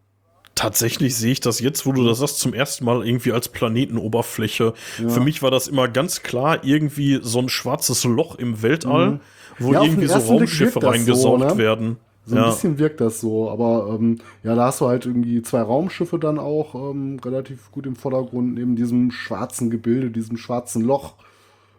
[0.54, 4.74] Tatsächlich sehe ich das jetzt, wo du das sagst, zum ersten Mal irgendwie als Planetenoberfläche.
[5.08, 9.20] Für mich war das immer ganz klar irgendwie so ein schwarzes Loch im Weltall,
[9.58, 9.72] wo Mhm.
[9.72, 11.58] Ja, auf den irgendwie so Raumschiffe reingesaugt so, ne?
[11.58, 11.96] werden.
[12.24, 12.50] So ein ja.
[12.50, 16.38] bisschen wirkt das so, aber ähm, ja, da hast du halt irgendwie zwei Raumschiffe dann
[16.38, 21.14] auch ähm, relativ gut im Vordergrund, neben diesem schwarzen Gebilde, diesem schwarzen Loch.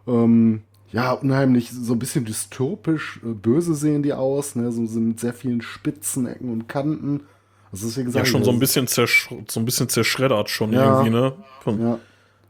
[0.05, 0.63] Ähm,
[0.93, 4.71] ja, unheimlich, so ein bisschen dystopisch, äh, böse sehen die aus, ne?
[4.71, 7.23] so, so mit sehr vielen spitzen Ecken und Kanten.
[7.71, 10.71] Also deswegen ja, sag ich, schon so ein bisschen, zersch so ein bisschen zerschreddert schon
[10.71, 11.01] Ja.
[11.01, 11.33] irgendwie, ne?
[11.61, 11.99] Von, Ja.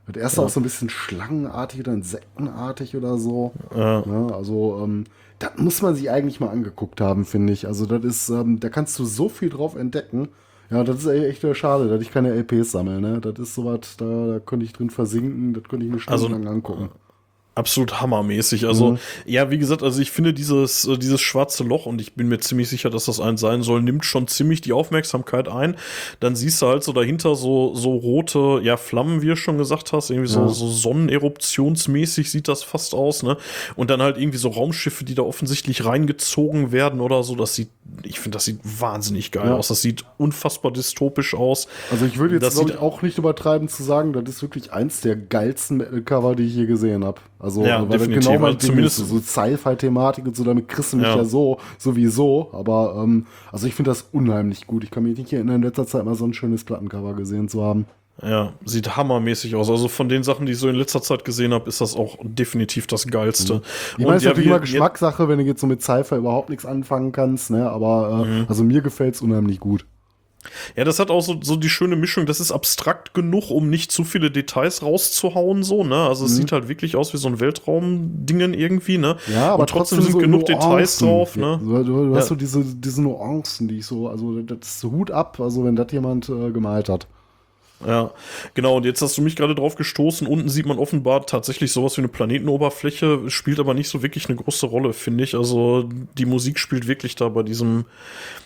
[0.06, 3.54] Das erste auch so ein bisschen schlangenartig oder insektenartig oder so.
[3.74, 4.04] Ja.
[4.06, 5.06] Ja, also, ähm,
[5.40, 7.68] das muss man sich eigentlich mal angeguckt haben, finde ich.
[7.68, 10.28] Also, das ist, ähm, da kannst du so viel drauf entdecken.
[10.70, 13.22] Ja, das ist echt schade, dass ich keine LPs sammle, ne?
[13.22, 16.56] Das ist sowas, da, da könnte ich drin versinken, das könnte ich mir Also, stundenlang
[16.56, 16.90] angucken.
[17.56, 18.66] Absolut hammermäßig.
[18.66, 19.00] Also, Mhm.
[19.26, 22.40] ja, wie gesagt, also ich finde dieses, äh, dieses schwarze Loch, und ich bin mir
[22.40, 25.76] ziemlich sicher, dass das eins sein soll, nimmt schon ziemlich die Aufmerksamkeit ein.
[26.20, 29.94] Dann siehst du halt so dahinter so, so rote, ja, Flammen, wie du schon gesagt
[29.94, 30.48] hast, irgendwie so, Ja.
[30.50, 33.38] so sonneneruptionsmäßig sieht das fast aus, ne?
[33.76, 37.36] Und dann halt irgendwie so Raumschiffe, die da offensichtlich reingezogen werden oder so.
[37.36, 37.70] Das sieht,
[38.04, 39.56] ich finde, das sieht wahnsinnig geil Ja.
[39.56, 39.68] aus.
[39.68, 41.68] Das sieht unfassbar dystopisch aus.
[41.92, 45.02] Also, ich würde jetzt, glaube ich, auch nicht übertreiben zu sagen, das ist wirklich eins
[45.02, 47.22] der geilsten Metal-Cover, die ich je gesehen habe.
[47.44, 48.26] Also, Ja, weil definitiv.
[48.28, 48.96] genau mein Also Ding ist.
[48.96, 51.18] zumindest- So Sci-Fi-Thematik und so, damit kriegst du mich Ja.
[51.18, 52.50] ja, so, sowieso.
[52.54, 54.84] Aber, ähm, also ich finde das unheimlich gut.
[54.84, 57.64] Ich kann mich nicht erinnern, in letzter Zeit mal so ein schönes Plattencover gesehen zu
[57.64, 57.86] haben.
[58.22, 59.70] Ja, sieht hammermäßig aus.
[59.72, 62.18] Also von den Sachen, die ich so in letzter Zeit gesehen habe, ist das auch
[62.22, 63.62] definitiv das Geilste.
[63.98, 66.50] Ich meine, es ist ja, natürlich immer Geschmackssache, wenn du jetzt so mit Sci-Fi überhaupt
[66.50, 67.70] nichts anfangen kannst, ne?
[67.70, 68.46] Aber, äh, Mhm.
[68.48, 69.86] also mir gefällt es unheimlich gut.
[70.76, 72.26] Ja, das hat auch so, so die schöne Mischung.
[72.26, 75.96] Das ist abstrakt genug, um nicht zu viele Details rauszuhauen, so, ne?
[76.08, 79.18] Also es sieht halt wirklich aus wie so ein Weltraumdingen irgendwie, ne?
[79.28, 79.34] Mhm.
[79.34, 80.60] Ja, aber Und trotzdem, trotzdem, sind so genug Nuancen.
[80.70, 81.60] Details drauf, ne?
[81.64, 82.16] Du, du, Ja.
[82.18, 85.92] hast so diese, diese Nuancen, die ich so, also das Hut ab, also wenn das
[85.92, 87.08] jemand äh, gemalt hat.
[87.88, 88.12] Ja,
[88.54, 88.78] genau.
[88.78, 90.28] Und jetzt hast du mich gerade drauf gestoßen.
[90.28, 94.36] Unten sieht man offenbar tatsächlich sowas wie eine Planetenoberfläche, spielt aber nicht so wirklich eine
[94.36, 95.36] große Rolle, finde ich.
[95.36, 97.86] Also die Musik spielt wirklich da bei diesem,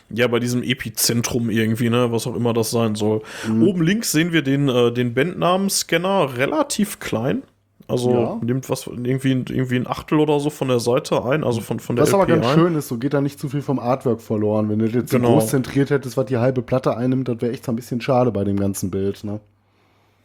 [0.09, 3.21] ja, bei diesem Epizentrum irgendwie, ne, was auch immer das sein soll.
[3.47, 3.63] Mhm.
[3.63, 7.43] Oben links sehen wir den, äh, den Bandnamen-Scanner relativ klein.
[7.89, 8.37] Also Ja.
[8.43, 11.95] nimmt was irgendwie, irgendwie ein Achtel oder so von der Seite ein, also von, von
[11.95, 12.53] der Was aber LP ganz ein.
[12.53, 14.69] schön ist, so geht da nicht zu viel vom Artwork verloren.
[14.69, 15.33] Wenn du das jetzt so Genau.
[15.35, 18.31] groß zentriert hättest, was die halbe Platte einnimmt, das wäre echt so ein bisschen schade
[18.31, 19.39] bei dem ganzen Bild, ne?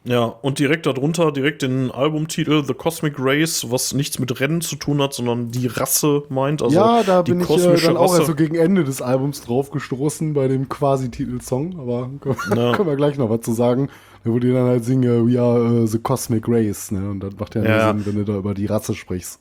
[0.05, 4.75] Ja, und direkt darunter, direkt den Albumtitel The Cosmic Race, was nichts mit Rennen zu
[4.75, 6.61] tun hat, sondern die Rasse meint.
[6.61, 9.71] Also ja, da bin ich äh, dann auch erst so gegen Ende des Albums drauf
[9.71, 12.73] gestoßen bei dem quasi Titelsong, aber können, Ja.
[12.73, 13.91] können wir gleich noch was zu sagen.
[14.25, 17.11] Wo die dann halt singen, We are äh, the Cosmic Race, ne?
[17.11, 17.89] Und das macht ja, Ja.
[17.93, 19.41] Sinn, wenn du da über die Rasse sprichst.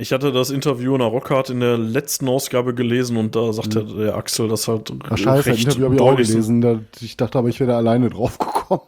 [0.00, 3.84] Ich hatte das Interview in der Rockhard in der letzten Ausgabe gelesen und da sagte
[3.84, 6.60] der Axel das halt Ach scheiße, das recht Interview habe ich auch gelesen.
[6.60, 8.82] Da, ich dachte aber, ich wäre da alleine drauf gekommen.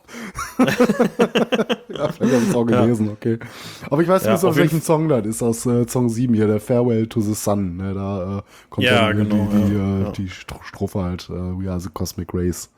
[0.59, 0.66] ja,
[2.12, 2.83] vielleicht habe ich es auch Ja.
[2.83, 3.39] gelesen, okay.
[3.91, 6.33] Aber ich weiß Ja, nicht, auf jeden welchem Song das ist, aus äh, Song 7
[6.35, 7.77] hier, der Farewell to the Sun.
[7.77, 7.93] Ne?
[7.95, 10.11] Da äh, kommt Ja, dann genau, die, die, ja, äh, ja.
[10.12, 12.71] die Stro- Strophe halt, äh, We are the Cosmic Race.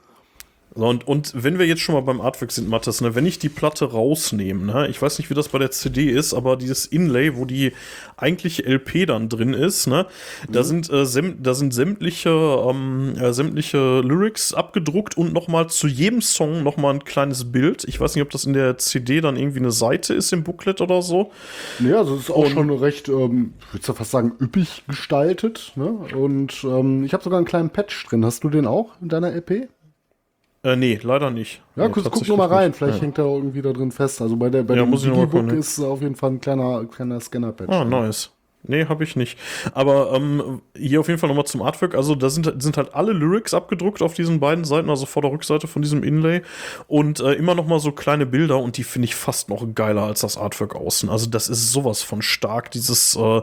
[0.74, 3.38] So, und, und wenn wir jetzt schon mal beim Artwork sind, Mathis, ne, wenn ich
[3.38, 6.86] die Platte rausnehme, ne, ich weiß nicht, wie das bei der CD ist, aber dieses
[6.86, 7.72] Inlay, wo die
[8.16, 10.06] eigentliche LP dann drin ist, ne,
[10.48, 10.52] Mhm.
[10.52, 15.68] da sind äh, säm da sind sämtliche ähm, äh, sämtliche Lyrics abgedruckt und noch mal
[15.68, 17.84] zu jedem Song noch mal ein kleines Bild.
[17.84, 20.80] Ich weiß nicht, ob das in der CD dann irgendwie eine Seite ist im Booklet
[20.80, 21.32] oder so.
[21.80, 25.72] Ja, also es ist auch schon recht, ähm, ich würde fast sagen, üppig gestaltet.
[25.76, 25.86] Ne?
[26.16, 28.24] Und ähm, ich habe sogar einen kleinen Patch drin.
[28.24, 29.68] Hast du den auch in deiner LP?
[30.64, 31.60] Äh, nee, leider nicht.
[31.74, 33.02] Ja, nee, guck, guck tatsächlich nur mal rein, vielleicht Ja.
[33.02, 34.22] hängt er irgendwie da drin fest.
[34.22, 37.72] Also bei der bei Ja, dem Digibook ist auf jeden Fall ein kleiner, kleiner Scanner-Patch.
[37.72, 38.30] Ah, nice.
[38.64, 39.36] Nee, habe ich nicht.
[39.74, 41.96] Aber ähm, hier auf jeden Fall nochmal zum Artwork.
[41.96, 45.32] Also da sind, sind halt alle Lyrics abgedruckt auf diesen beiden Seiten, also vor der
[45.32, 46.42] Rückseite von diesem Inlay.
[46.86, 50.20] Und äh, immer nochmal so kleine Bilder und die finde ich fast noch geiler als
[50.20, 51.08] das Artwork außen.
[51.08, 53.16] Also das ist sowas von stark, dieses...
[53.16, 53.42] Äh,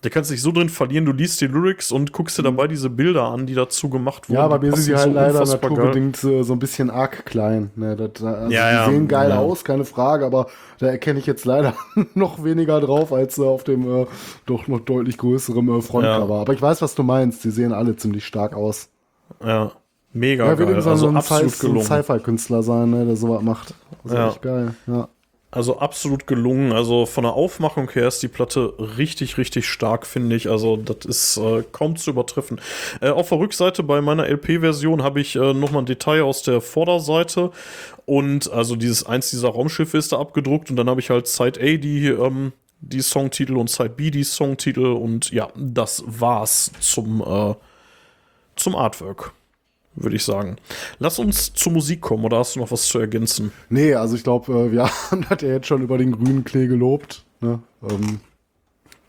[0.00, 2.68] da kannst du dich so drin verlieren, du liest die Lyrics und guckst dir dabei
[2.68, 4.36] diese Bilder an, die dazu gemacht wurden.
[4.38, 7.70] Ja, bei mir sind die halt so leider naturbedingt äh, so ein bisschen arg klein.
[7.74, 9.38] Ne, das, also Ja, die ja, sehen geil ja.
[9.38, 10.46] aus, keine Frage, aber
[10.78, 11.74] da erkenne ich jetzt leider
[12.14, 14.06] noch weniger drauf als äh, auf dem äh,
[14.46, 16.40] doch noch deutlich größeren äh, Frontcover.
[16.42, 17.42] Aber ich weiß, was du meinst.
[17.42, 18.90] Die sehen alle ziemlich stark aus.
[19.44, 19.72] Ja,
[20.12, 20.70] mega Ja, geil.
[20.70, 21.86] eben so Also ein, absolut Sci- so ein gelungen.
[21.86, 23.74] Sci-Fi-Künstler sein, ne, der sowas macht.
[24.04, 24.28] Das ist Ja.
[24.28, 24.74] echt geil.
[24.86, 25.08] Ja.
[25.50, 26.72] Also absolut gelungen.
[26.72, 30.50] Also von der Aufmachung her ist die Platte richtig, richtig stark, finde ich.
[30.50, 32.60] Also das ist äh, kaum zu übertreffen.
[33.00, 36.60] Äh, auf der Rückseite bei meiner LP-Version habe ich äh, nochmal ein Detail aus der
[36.60, 37.50] Vorderseite.
[38.04, 40.68] Und also dieses eins dieser Raumschiffe ist da abgedruckt.
[40.68, 44.24] Und dann habe ich halt Side A die, ähm, die Songtitel und Side B die
[44.24, 44.84] Songtitel.
[44.84, 47.54] Und ja, das war's zum, äh,
[48.54, 49.32] zum Artwork.
[50.00, 50.56] Würde ich sagen.
[50.98, 53.52] Lass uns zur Musik kommen, oder hast du noch was zu ergänzen?
[53.68, 56.66] Nee, also ich glaube, äh, wir haben das ja jetzt schon über den grünen Klee
[56.68, 57.24] gelobt.
[57.40, 57.60] Ne?
[57.82, 58.20] Ähm,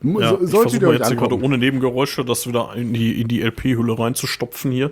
[0.02, 3.40] Ja, so- ich versuche jetzt hier gerade ohne Nebengeräusche das wieder in die, in die
[3.42, 4.90] LP-Hülle reinzustopfen hier.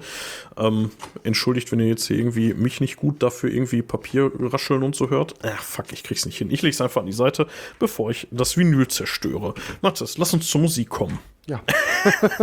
[0.56, 0.90] Ähm,
[1.24, 5.08] entschuldigt, wenn ihr jetzt hier irgendwie mich nicht gut dafür irgendwie Papier rascheln und so
[5.10, 5.34] hört.
[5.42, 6.50] Ach, fuck, ich krieg's nicht hin.
[6.50, 7.46] Ich leg's einfach an die Seite,
[7.78, 9.54] bevor ich das Vinyl zerstöre.
[9.82, 11.18] Mathis, lass uns zur Musik kommen.
[11.46, 11.60] Ja.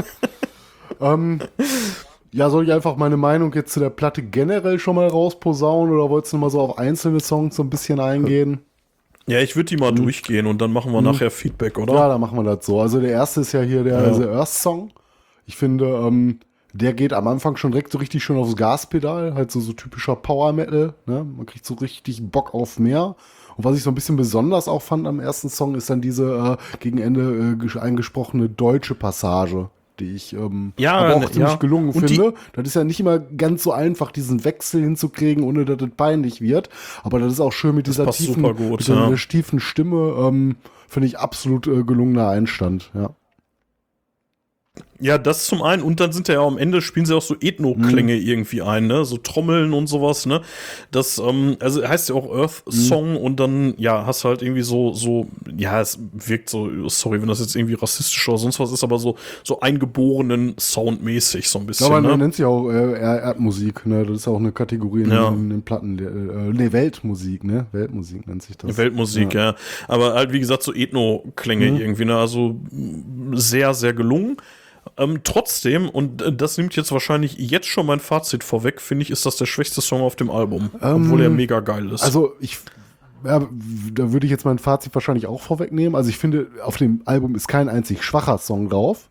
[1.00, 1.42] ähm,
[2.36, 6.10] ja, soll ich einfach meine Meinung jetzt zu der Platte generell schon mal rausposaunen oder
[6.10, 8.60] wolltest du mal so auf einzelne Songs so ein bisschen eingehen?
[9.28, 11.94] Ja, ich würde die mal durchgehen und dann machen wir nachher Feedback, oder?
[11.94, 12.80] Ja, dann machen wir das so.
[12.82, 14.92] Also der erste ist ja hier der The Earth Song.
[15.48, 16.40] Ich finde, ähm,
[16.74, 20.16] der geht am Anfang schon direkt so richtig schön aufs Gaspedal, halt so, so typischer
[20.18, 20.94] Power Metal.
[21.06, 21.24] Ne?
[21.24, 23.16] Man kriegt so richtig Bock auf mehr.
[23.56, 26.58] Und was ich so ein bisschen besonders auch fand am ersten Song, ist dann diese
[26.60, 29.70] äh, gegen Ende äh, ges- eingesprochene deutsche Passage,
[30.00, 31.58] die ich ähm, Ja, aber auch ne, ziemlich ja.
[31.58, 32.34] gelungen Und finde.
[32.54, 36.42] Das ist ja nicht immer ganz so einfach, diesen Wechsel hinzukriegen, ohne dass das peinlich
[36.42, 36.70] wird.
[37.04, 39.16] Aber das ist auch schön mit dieser tiefen, gut, mit ja.
[39.16, 40.16] tiefen Stimme.
[40.20, 42.92] Ähm, finde ich absolut äh, gelungener Einstand.
[42.94, 43.10] Ja.
[45.02, 45.84] Ja, das zum einen.
[45.84, 49.04] Und dann sind ja am Ende spielen sie auch so Ethno-Klänge irgendwie ein, ne?
[49.04, 50.42] So Trommeln und sowas, ne?
[50.92, 54.94] Das, ähm, also heißt ja auch Earth Song und dann, ja, hast halt irgendwie so,
[54.94, 55.28] so,
[55.58, 58.98] ja, es wirkt so, sorry, wenn das jetzt irgendwie rassistisch oder sonst was ist, aber
[58.98, 62.18] so, so eingeborenen Soundmäßig so ein Ja, bisschen, aber man ne?
[62.20, 64.06] nennt sich auch äh, Erdmusik, ne?
[64.06, 65.28] Das ist auch eine Kategorie in, Ja.
[65.28, 66.00] in den Platten.
[66.00, 67.66] Äh, ne, Weltmusik, ne?
[67.74, 68.78] Weltmusik nennt sich das.
[68.78, 69.56] Weltmusik, ja.
[69.90, 71.78] Aber halt, wie gesagt, so Ethno-Klänge Mhm.
[71.78, 72.16] irgendwie, ne?
[72.18, 72.56] Also
[73.34, 74.38] sehr, sehr gelungen.
[74.98, 79.10] Ähm, trotzdem, und äh, das nimmt jetzt wahrscheinlich jetzt schon mein Fazit vorweg, finde ich,
[79.10, 80.70] ist das der schwächste Song auf dem Album.
[80.80, 82.04] obwohl er mega geil ist.
[82.04, 82.58] Also ich,
[83.26, 83.42] ja,
[83.94, 85.96] da würde ich jetzt mein Fazit wahrscheinlich auch vorwegnehmen.
[85.96, 89.10] Also ich finde, auf dem Album ist kein einzig schwacher Song drauf.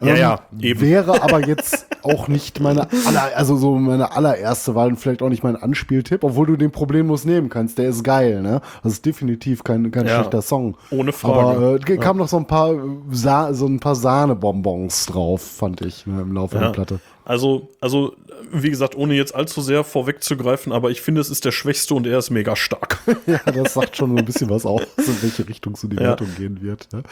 [0.00, 0.80] Ähm, Ja, ja, eben.
[0.80, 5.28] Wäre aber jetzt auch nicht meine aller, also so meine allererste Wahl und vielleicht auch
[5.28, 7.78] nicht mein Anspieltipp, obwohl du den problemlos nehmen kannst.
[7.78, 8.60] Der ist geil, ne?
[8.82, 10.76] Das ist definitiv kein, kein Ja, schlechter Song.
[10.90, 11.38] ohne Frage.
[11.58, 11.96] Aber äh, ja.
[12.00, 12.74] kamen noch so ein paar
[13.10, 16.72] Sa so ein paar Sahnebonbons drauf, fand ich, ne, im Laufe der Ja.
[16.72, 17.00] Platte.
[17.26, 18.14] Also, also,
[18.52, 22.06] wie gesagt, ohne jetzt allzu sehr vorwegzugreifen, aber ich finde, es ist der schwächste und
[22.06, 22.98] er ist mega stark.
[23.26, 26.02] Ja, das sagt schon so ein bisschen was aus, in welche Richtung so die Ja.
[26.02, 26.86] Wertung gehen wird.
[26.92, 27.02] Ne?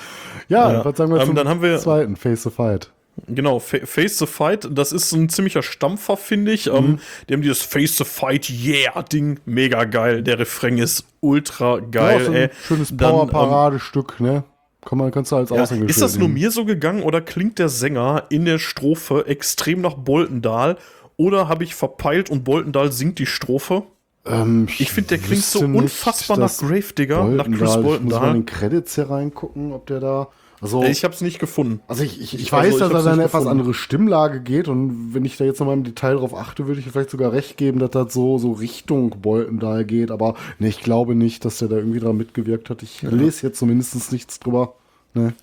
[0.49, 0.85] Ja, Ja.
[0.85, 2.91] was sagen wir Ähm, zum dann haben wir- zweiten, Face the Fight.
[3.29, 6.67] Genau, Fa- Face the Fight, das ist ein ziemlicher Stampfer, finde ich.
[6.67, 6.75] Mhm.
[6.77, 6.99] Ähm,
[7.29, 10.23] die haben dieses Face the Fight, yeah, Ding, mega geil.
[10.23, 12.51] Der Refrain ist ultra geil, ja, so ein ey.
[12.67, 14.45] schönes ähm, Power-Paradestück, ne?
[14.85, 17.59] Kann man, kannst du als Ja, Aushängeschild ist das nur mir so gegangen oder klingt
[17.59, 20.77] der Sänger in der Strophe extrem nach Boltendahl?
[21.17, 23.85] Oder habe ich verpeilt und Boltendahl singt die Strophe?
[24.27, 28.03] Ähm, Ich finde, der klingt so wüsste nicht, unfassbar nach Gravedigger, nach Chris Boltendahl- Ich
[28.03, 30.29] muss mal in den Credits hier reingucken, ob der da.
[30.61, 31.81] Also, Ich habe es nicht gefunden.
[31.89, 34.69] also ich, ich, ich also weiß, ich dass er nicht eine etwas andere Stimmlage geht
[34.69, 37.57] und wenn ich da jetzt nochmal im Detail drauf achte, würde ich vielleicht sogar recht
[37.57, 41.69] geben, dass das so, so Richtung Boltendahl geht, aber ne, ich glaube nicht, dass der
[41.69, 42.83] da irgendwie dran mitgewirkt hat.
[42.83, 44.75] Ich lese jetzt zumindest nichts drüber.
[45.13, 45.35] Ne?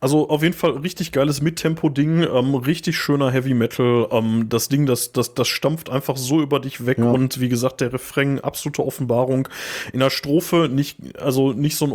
[0.00, 4.06] Also auf jeden Fall richtig geiles Mittempo-Ding, ähm, richtig schöner Heavy Metal.
[4.12, 7.10] Ähm, das Ding, das, das, das stampft einfach so über dich weg Ja.
[7.10, 9.48] und wie gesagt, der Refrain, absolute Offenbarung.
[9.92, 11.90] In der Strophe nicht, also nicht so ein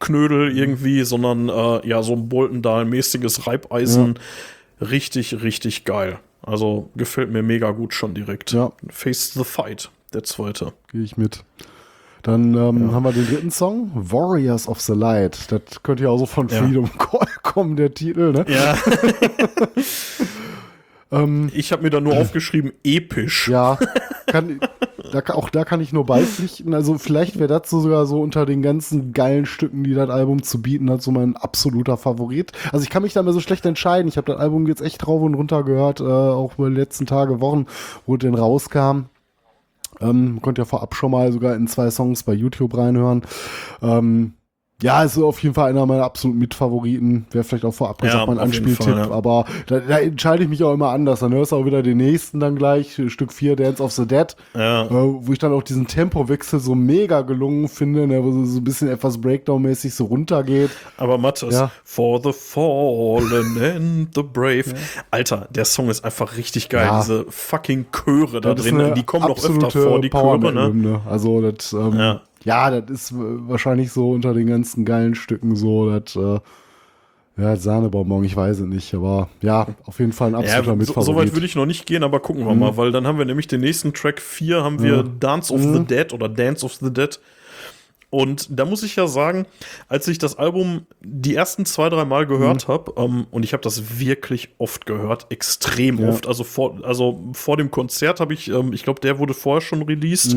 [0.00, 4.18] Eunuchen-Geknödel irgendwie, sondern äh, ja, so ein Boltendahl-mäßiges Reibeisen.
[4.80, 6.18] Richtig, richtig geil.
[6.42, 8.52] Also gefällt mir mega gut schon direkt.
[8.52, 8.72] Ja.
[8.88, 10.72] Face the Fight, der zweite.
[10.92, 11.44] Gehe ich mit.
[12.22, 15.50] Dann ähm, haben wir den dritten Song, Warriors of the Light.
[15.52, 16.62] Das könnte ja auch so von Ja.
[16.62, 18.44] Freedom Call kommen, der Titel, ne?
[18.48, 18.76] Ja.
[21.54, 23.48] ich habe mir da nur aufgeschrieben, episch.
[23.48, 23.78] Ja,
[24.26, 24.60] kann,
[25.10, 26.74] da, auch da kann ich nur beipflichten.
[26.74, 30.42] Also vielleicht wäre das so sogar so unter den ganzen geilen Stücken, die das Album
[30.42, 32.52] zu bieten hat, so mein absoluter Favorit.
[32.72, 34.08] Also ich kann mich da mal so schlecht entscheiden.
[34.08, 37.06] Ich habe das Album jetzt echt rauf und runter gehört, äh, auch über die letzten
[37.06, 37.66] Tage, Wochen,
[38.06, 39.06] wo es denn rauskam.
[40.00, 43.22] Ähm, man konnte ja vorab schon mal sogar in zwei Songs bei YouTube reinhören.
[43.80, 44.34] Ähm,
[44.80, 47.26] ja, ist auf jeden Fall einer meiner absoluten Mitfavoriten.
[47.32, 49.10] Wäre vielleicht auch vorab Ja, gesagt mein auf jeden Anspieltipp, ja.
[49.10, 51.18] aber da, da entscheide ich mich auch immer anders.
[51.18, 54.36] Dann hörst du auch wieder den nächsten dann gleich, Stück 4, Dance of the Dead,
[54.54, 54.84] Ja.
[54.84, 58.60] äh, wo ich dann auch diesen Tempowechsel so mega gelungen finde, ne, wo so, so
[58.60, 60.70] ein bisschen etwas Breakdown-mäßig so runtergeht.
[60.96, 61.72] Aber Mathis, Ja.
[61.82, 64.74] For the Fallen and the Brave.
[65.10, 66.86] Alter, der Song ist einfach richtig geil.
[66.86, 67.00] Ja.
[67.00, 71.00] Diese fucking Chöre da drin, eine die kommen noch öfter vor, die Chöre, ne?
[71.04, 72.70] Also das, ähm, Ja.
[72.70, 72.80] ja.
[72.80, 76.40] das ist äh, wahrscheinlich so unter den ganzen geilen Stücken so, das, äh,
[77.40, 80.76] ja, Sahnebonbon, ich weiß es nicht, aber ja, auf jeden Fall ein Ja, absoluter so,
[80.76, 81.06] Mitfavorit.
[81.06, 83.24] so weit würde ich noch nicht gehen, aber gucken wir mal, weil dann haben wir
[83.26, 86.92] nämlich den nächsten Track 4, haben wir Dance of the Dead oder Dance of the
[86.92, 87.18] Dead.
[88.10, 89.44] Und da muss ich ja sagen,
[89.88, 93.62] als ich das Album die ersten zwei, drei Mal gehört habe, ähm, und ich habe
[93.62, 96.08] das wirklich oft gehört, extrem Ja.
[96.08, 96.26] oft.
[96.26, 99.82] Also vor, also vor dem Konzert habe ich, ähm, ich glaube, der wurde vorher schon
[99.82, 100.34] released,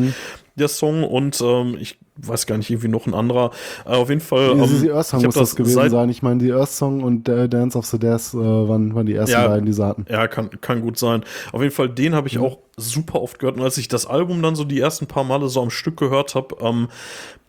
[0.56, 3.52] der Song, und ähm, ich weiß gar nicht, irgendwie noch ein anderer.
[3.86, 4.54] Äh, auf jeden Fall.
[4.54, 6.10] Die, ähm, die Earth Song muss das gewesen seit- sein.
[6.10, 9.14] Ich meine, die Earth Song und äh, Dance of the Death äh, waren, waren die
[9.14, 9.48] ersten Ja.
[9.48, 10.04] beiden, die sie hatten.
[10.10, 11.24] Ja, kann, kann gut sein.
[11.52, 13.56] Auf jeden Fall, den habe ich auch super oft gehört.
[13.56, 16.34] Und als ich das Album dann so die ersten paar Male so am Stück gehört
[16.34, 16.88] habe, ähm,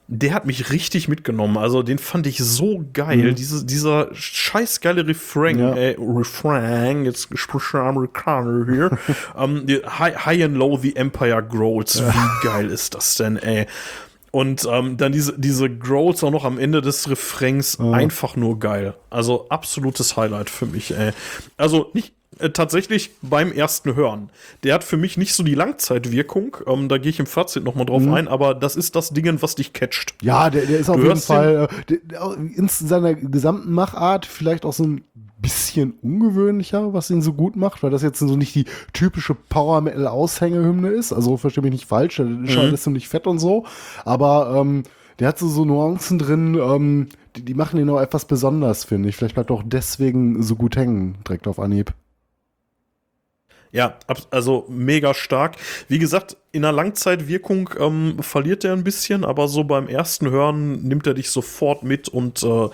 [0.08, 1.58] der hat mich richtig mitgenommen.
[1.58, 3.34] Also den fand ich so geil.
[3.34, 5.74] Diese, dieser scheiß geile Refrain, Ja.
[5.76, 8.98] äh, Refrain, jetzt spricht der Amerikaner hier.
[9.38, 12.02] ähm, die high, high and Low, The Empire Grows.
[12.04, 13.66] Wie geil ist das denn, ey?
[14.32, 18.96] Und ähm, dann diese, diese Growls auch noch am Ende des Refrains, einfach nur geil.
[19.12, 21.12] Also absolutes Highlight für mich, ey.
[21.56, 24.30] Also nicht äh, tatsächlich beim ersten Hören.
[24.64, 27.86] Der hat für mich nicht so die Langzeitwirkung, ähm, da gehe ich im Fazit nochmal
[27.86, 30.14] drauf ein, aber das ist das Ding, was dich catcht.
[30.22, 33.72] Ja, der, der ist auf Du jeden hörst den- Fall äh, der, in seiner gesamten
[33.72, 35.04] Machart vielleicht auch so ein
[35.40, 39.82] bisschen ungewöhnlicher, was ihn so gut macht, weil das jetzt so nicht die typische Power
[39.82, 41.12] Metal Aushängehymne ist.
[41.12, 43.66] Also verstehe mich nicht falsch, der ist schon alles ziemlich fett und so,
[44.06, 44.84] aber ähm,
[45.20, 49.10] der hat so, so Nuancen drin, ähm, die, die machen ihn auch etwas besonders, finde
[49.10, 49.16] ich.
[49.16, 51.94] Vielleicht bleibt er auch deswegen so gut hängen, direkt auf Anhieb.
[53.74, 53.96] Ja,
[54.30, 55.56] also mega stark.
[55.88, 60.84] Wie gesagt, in der Langzeitwirkung ähm, verliert er ein bisschen, aber so beim ersten Hören
[60.84, 62.70] nimmt er dich sofort mit und äh,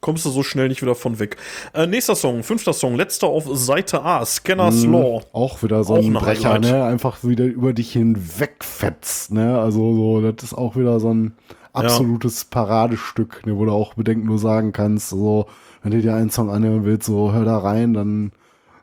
[0.00, 1.36] kommst du so schnell nicht wieder von weg.
[1.74, 5.20] Äh, nächster Song, fünfter Song, letzter auf Seite A, Scanners Law.
[5.32, 6.72] Auch wieder so Auch ein Brecher, Highlight.
[6.72, 6.84] ne?
[6.84, 9.58] Einfach wieder über dich hinwegfetzt, ne?
[9.58, 11.34] Also so, das ist auch wieder so ein
[11.72, 13.56] absolutes Paradestück, ne?
[13.56, 15.46] wo du auch bedenkenlos sagen kannst, so,
[15.82, 18.32] wenn du dir einen Song anhören willst, so hör da rein, dann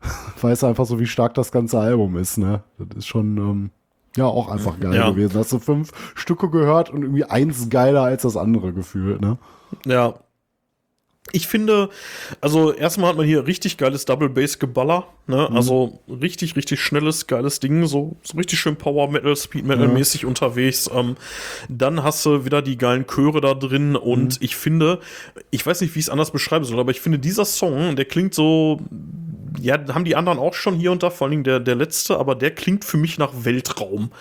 [0.42, 2.64] weißt du einfach so, wie stark das ganze Album ist, ne?
[2.78, 3.70] Das ist schon, ähm,
[4.16, 5.10] ja, auch einfach geil Ja.
[5.12, 5.38] gewesen.
[5.38, 9.38] Hast du fünf Stücke gehört und irgendwie eins geiler als das andere gefühlt, ne?
[9.86, 10.16] Ja.
[11.34, 11.90] Ich finde,
[12.40, 15.50] also erstmal hat man hier richtig geiles Double Bass Geballer, ne?
[15.52, 20.24] Also richtig, richtig schnelles, geiles Ding, so, so richtig schön Power Metal, Speed Metal mäßig
[20.26, 20.90] unterwegs.
[20.94, 21.18] Ähm,
[21.68, 25.02] dann hast du wieder die geilen Chöre da drin und ich finde,
[25.52, 28.06] ich weiß nicht, wie ich es anders beschreiben soll, aber ich finde, dieser Song, der
[28.06, 28.80] klingt so,
[29.60, 32.18] ja, haben die anderen auch schon hier und da, vor allen Dingen der, der letzte,
[32.18, 34.12] aber der klingt für mich nach Weltraum.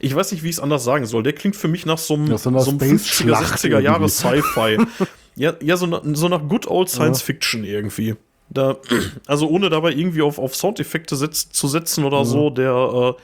[0.00, 1.22] Ich weiß nicht, wie ich es anders sagen soll.
[1.22, 3.80] Der klingt für mich nach so einem, Ja, so einer so einem 50er, Space-Schlacht 60er
[3.80, 4.08] Jahre.
[4.08, 4.78] Sci-Fi.
[5.36, 8.16] ja, ja so, na, so nach Good Old Science Fiction irgendwie.
[8.48, 8.76] Da,
[9.26, 13.22] also ohne dabei irgendwie auf, auf Soundeffekte setz, zu setzen oder so, der äh,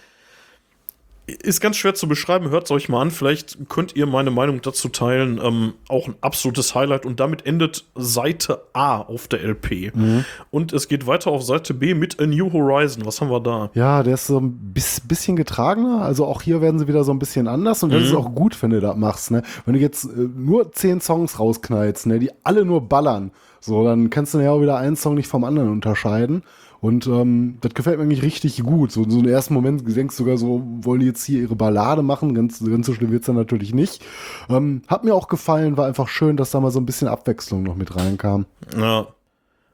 [1.27, 2.51] ist ganz schwer zu beschreiben.
[2.51, 3.11] Hört es euch mal an.
[3.11, 5.41] Vielleicht könnt ihr meine Meinung dazu teilen.
[5.43, 7.07] Ähm, auch ein absolutes Highlight.
[7.07, 9.93] Und damit endet Seite A auf der LP.
[10.51, 13.07] Und es geht weiter auf Seite B mit A New Horizon.
[13.07, 13.71] Was haben wir da?
[13.75, 16.03] Ja, der ist so ein bis, bisschen getragener.
[16.03, 17.83] Also auch hier werden sie wieder so ein bisschen anders.
[17.83, 19.31] Und das ist auch gut, wenn du das machst.
[19.31, 19.43] Ne?
[19.65, 24.11] Wenn du jetzt äh, nur zehn Songs rausknallst, ne, die alle nur ballern, so, dann
[24.11, 26.43] kannst du ja auch wieder einen Song nicht vom anderen unterscheiden.
[26.83, 28.91] Und ähm, das gefällt mir eigentlich richtig gut.
[28.91, 32.35] So, so im ersten Moment denkst sogar so, wollen die jetzt hier ihre Ballade machen?
[32.35, 34.03] Ganz, ganz so schlimm wird's dann natürlich nicht.
[34.51, 37.63] Ähm, hat mir auch gefallen, war einfach schön, dass da mal so ein bisschen Abwechslung
[37.63, 38.47] noch mit reinkam.
[38.77, 39.07] Ja.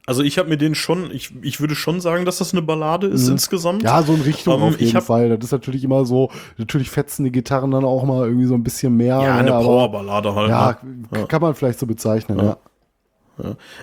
[0.06, 3.06] Also ich habe mir den schon, ich, ich würde schon sagen, dass das eine Ballade
[3.08, 3.82] ist insgesamt.
[3.82, 5.30] Ja, so in Richtung Ähm, auf ich jeden hab- Fall.
[5.30, 8.62] Das ist natürlich immer so, natürlich fetzen die Gitarren dann auch mal irgendwie so ein
[8.62, 9.16] bisschen mehr.
[9.16, 10.48] Ja, ne, eine Powerballade halt.
[10.50, 10.78] Ja,
[11.10, 11.26] ne?
[11.26, 12.56] kann man vielleicht so bezeichnen, ja.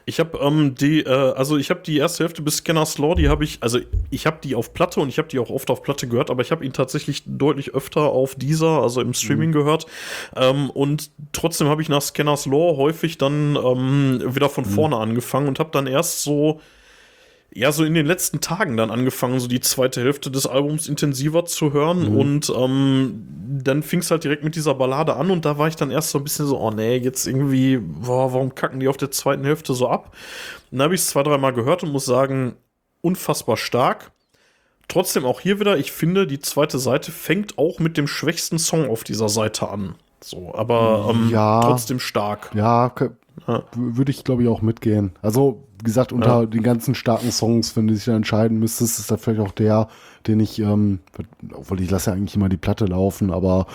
[0.06, 3.30] Ich habe ähm, die, äh, also ich habe die erste Hälfte bis Scanner's Law, die
[3.30, 3.80] habe ich, also
[4.10, 6.42] ich habe die auf Platte und ich habe die auch oft auf Platte gehört, aber
[6.42, 9.86] ich habe ihn tatsächlich deutlich öfter auf dieser, also im Streaming gehört.
[10.36, 15.48] Ähm, und trotzdem habe ich nach Scanner's Law häufig dann ähm, wieder von vorne angefangen
[15.48, 16.60] und habe dann erst so
[17.58, 21.46] ja, so in den letzten Tagen dann angefangen, so die zweite Hälfte des Albums intensiver
[21.46, 22.06] zu hören.
[22.06, 23.26] Und ähm,
[23.64, 26.10] dann fing es halt direkt mit dieser Ballade an und da war ich dann erst
[26.10, 29.46] so ein bisschen so, oh nee, jetzt irgendwie, boah, warum kacken die auf der zweiten
[29.46, 30.14] Hälfte so ab?
[30.70, 32.56] Dann habe ich es zwei, dreimal gehört und muss sagen,
[33.02, 34.12] unfassbar stark.
[34.90, 38.90] Trotzdem auch hier wieder, ich finde, die zweite Seite fängt auch mit dem schwächsten Song
[38.90, 39.96] auf dieser Seite an.
[40.22, 41.62] So, aber ähm, Ja.
[41.66, 42.52] trotzdem stark.
[42.54, 42.94] Ja,
[43.48, 43.64] Ja.
[43.76, 45.12] würde ich glaube ich auch mitgehen.
[45.22, 46.46] Also, gesagt, unter Ja.
[46.46, 49.88] den ganzen starken Songs, wenn du dich da entscheiden müsstest, ist das vielleicht auch der,
[50.28, 51.00] den ich, ähm,
[51.54, 53.68] obwohl ich lasse ja eigentlich immer die Platte laufen, aber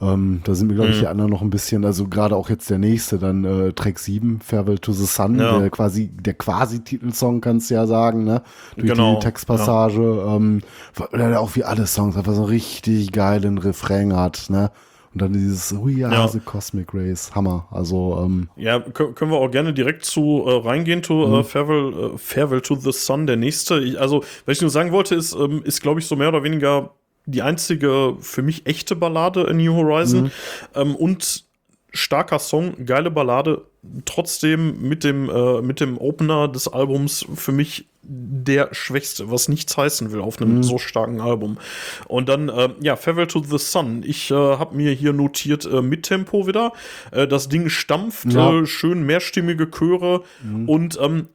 [0.00, 1.00] ähm, da sind mir, glaube ich, Mhm.
[1.00, 4.38] die anderen noch ein bisschen, also gerade auch jetzt der nächste, dann äh, Track 7,
[4.40, 5.58] Farewell to the Sun, Ja.
[5.58, 8.42] der quasi, der quasi Titelsong, kannst du ja sagen, ne?
[8.76, 10.60] Durch Genau, die Textpassage, ähm,
[10.94, 14.70] weil er auch wie alle Songs einfach so einen richtig geilen Refrain hat, ne?
[15.14, 16.28] Und dann dieses We are Ja.
[16.28, 17.66] the Cosmic Race, Hammer.
[17.70, 22.12] Also, ähm, Ja, kö- können wir auch gerne direkt zu äh, reingehen, to äh, Farewell,
[22.14, 23.78] äh, Farewell to the Sun, der nächste.
[23.80, 26.42] Ich, also, was ich nur sagen wollte, ist, ähm, ist glaube ich, so mehr oder
[26.42, 26.90] weniger
[27.26, 30.30] die einzige für mich echte Ballade in New Horizon.
[30.74, 31.44] Ähm, und
[31.92, 33.62] starker Song, geile Ballade,
[34.04, 39.76] trotzdem mit dem, äh, mit dem Opener des Albums für mich der schwächste, was nichts
[39.76, 41.58] heißen will auf einem so starken Album.
[42.06, 44.02] Und dann, äh, ja, Farewell to the Sun.
[44.06, 46.72] Ich äh, habe mir hier notiert äh, mit Tempo wieder.
[47.10, 48.60] Äh, das Ding stampft, Ja.
[48.60, 50.22] äh, schön mehrstimmige Chöre
[50.66, 51.28] und ähm,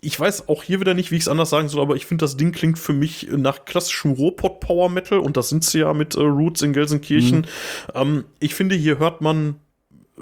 [0.00, 2.22] ich weiß auch hier wieder nicht, wie ich es anders sagen soll, aber ich finde,
[2.24, 5.92] das Ding klingt für mich nach klassischem Ruhrpott Power Metal und das sind sie ja
[5.94, 7.46] mit äh, Roots in Gelsenkirchen.
[7.94, 9.56] Ähm, ich finde, hier hört man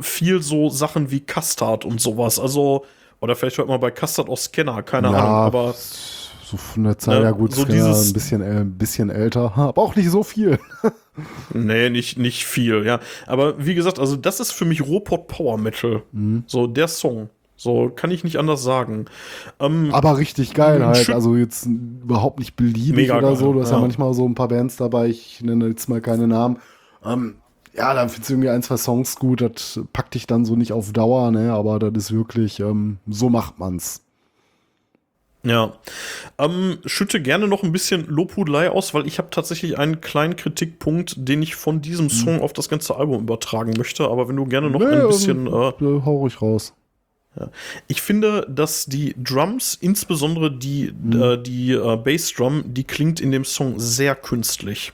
[0.01, 2.39] viel so Sachen wie Custard und sowas.
[2.39, 2.85] Also,
[3.21, 5.75] oder vielleicht hört man bei Custard auch Scanner, keine Ja, Ahnung, aber
[6.53, 9.11] so von der Zeit, Ne, ja gut, so so dieses ein bisschen, äh, ein bisschen
[9.11, 10.59] älter, aber auch nicht so viel.
[11.55, 13.01] nee, nicht, nicht viel, ja.
[13.27, 16.03] Aber wie gesagt, also das ist für mich Ruhrpott Power Metal.
[16.13, 16.45] Mhm.
[16.47, 17.31] So, der Song.
[17.57, 19.05] So, kann ich nicht anders sagen.
[19.61, 23.53] Ähm, Aber richtig geil halt, also jetzt überhaupt nicht beliebig Mega oder geil, so.
[23.53, 23.77] Du hast ja.
[23.77, 23.81] ja.
[23.81, 26.59] manchmal so ein paar Bands dabei, ich nenne jetzt mal keine Namen.
[27.05, 27.37] Ähm,
[27.75, 30.73] ja, dann findest du irgendwie ein, zwei Songs gut, das packt dich dann so nicht
[30.73, 34.03] auf Dauer, ne, aber das ist wirklich, ähm, so macht man's.
[35.45, 35.73] Ja.
[36.39, 41.15] Ähm, schütte gerne noch ein bisschen Lobhudelei aus, weil ich habe tatsächlich einen kleinen Kritikpunkt,
[41.17, 44.05] den ich von diesem Song auf das ganze Album übertragen möchte.
[44.05, 45.47] Aber wenn du gerne noch Nee, ein bisschen.
[45.49, 46.75] ähm, Äh, äh, hau ruhig raus.
[47.89, 51.23] Ich finde, dass die Drums, insbesondere die, Mhm.
[51.23, 54.93] äh, die äh, Bassdrum, die klingt in dem Song sehr künstlich.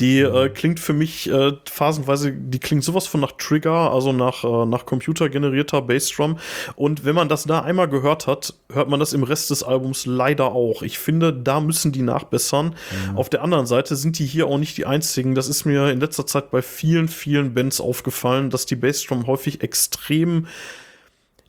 [0.00, 0.54] Die äh, Mhm.
[0.54, 4.86] klingt für mich äh, phasenweise, die klingt sowas von nach Trigger, also nach, äh, nach
[4.86, 6.38] computergenerierter Bassdrum.
[6.74, 10.06] Und wenn man das da einmal gehört hat, hört man das im Rest des Albums
[10.06, 10.82] leider auch.
[10.82, 12.74] Ich finde, da müssen die nachbessern.
[13.14, 15.34] Auf der anderen Seite sind die hier auch nicht die einzigen.
[15.34, 19.62] Das ist mir in letzter Zeit bei vielen, vielen Bands aufgefallen, dass die Bassdrum häufig
[19.62, 20.46] extrem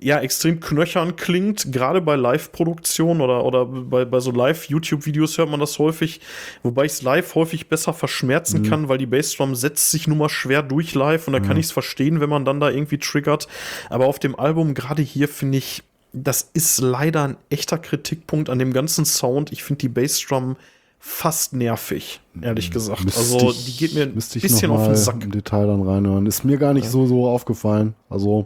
[0.03, 5.59] ja, extrem knöchern klingt, gerade bei Live-Produktionen oder, oder bei, bei so Live-YouTube-Videos hört man
[5.59, 6.19] das häufig,
[6.61, 10.29] wobei ich es live häufig besser verschmerzen kann, weil die Bassdrum setzt sich nun mal
[10.29, 13.47] schwer durch live und da kann ich es verstehen, wenn man dann da irgendwie triggert.
[13.89, 18.59] Aber auf dem Album, gerade hier, finde ich, das ist leider ein echter Kritikpunkt an
[18.59, 19.51] dem ganzen Sound.
[19.51, 20.57] Ich finde die Bassdrum
[20.99, 23.03] fast nervig, ehrlich gesagt.
[23.03, 25.23] Müsste also, die geht mir ein bisschen auf den Sack.
[25.23, 26.25] Im Detail dann reinhören.
[26.25, 27.93] Ist mir gar nicht so, so aufgefallen.
[28.09, 28.45] Also,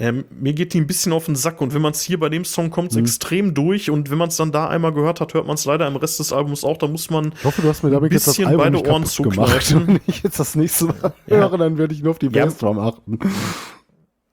[0.00, 2.28] Ähm, mir geht die ein bisschen auf den Sack und wenn man es hier bei
[2.28, 3.00] dem Song kommt, Mhm.
[3.00, 5.88] extrem durch und wenn man es dann da einmal gehört hat, hört man es leider
[5.88, 6.76] im Rest des Albums auch.
[6.76, 8.86] Da muss man ich hoffe, du hast mir damit jetzt das bisschen Album beide nicht
[8.88, 9.86] Ohren zukneifen.
[9.88, 11.36] Wenn ich jetzt das nächste Mal Ja.
[11.38, 12.44] höre, dann werde ich nur auf die Ja.
[12.44, 13.18] Bassdrum achten.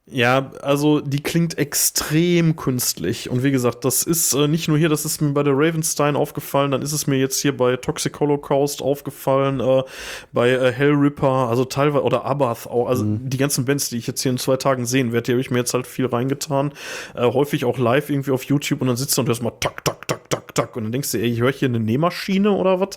[0.08, 3.28] Ja, also die klingt extrem künstlich.
[3.32, 6.16] Und wie gesagt, das ist äh, nicht nur hier, das ist mir bei der Ravenstein
[6.16, 9.82] aufgefallen, dann ist es mir jetzt hier bei Toxic Holocaust aufgefallen, äh,
[10.32, 14.22] bei äh, Hellripper, also teilweise, oder Abath auch, also die ganzen Bands, die ich jetzt
[14.22, 16.74] hier in zwei Tagen sehen werde, die habe ich mir jetzt halt viel reingetan.
[17.16, 19.84] Äh, häufig auch live irgendwie auf YouTube und dann sitzt du und hörst mal tak,
[19.86, 20.76] tak, tak, tak, tak.
[20.76, 22.90] Und dann denkst du, ey, ich höre hier eine Nähmaschine oder was?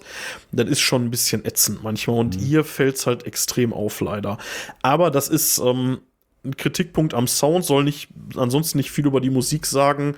[0.52, 2.18] Das ist schon ein bisschen ätzend manchmal.
[2.18, 4.36] Und hier fällt's halt extrem auf, leider.
[4.82, 6.00] Aber das ist, ähm,
[6.48, 10.16] ein Kritikpunkt am Sound, soll nicht, ansonsten nicht viel über die Musik sagen.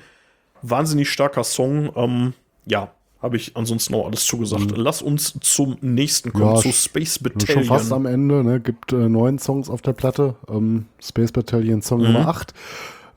[0.63, 1.91] Wahnsinnig starker Song.
[1.97, 2.33] Ähm,
[2.67, 4.73] ja, habe ich ansonsten auch alles zugesagt.
[4.77, 8.31] Lass uns zum nächsten kommen, Ja, zu Space Schon fast am Battalion.
[8.31, 8.61] Ende, ne?
[8.61, 10.37] Gibt äh, neun Songs auf der Platte.
[10.49, 12.55] Ähm, Space Battalion Song Nummer 8.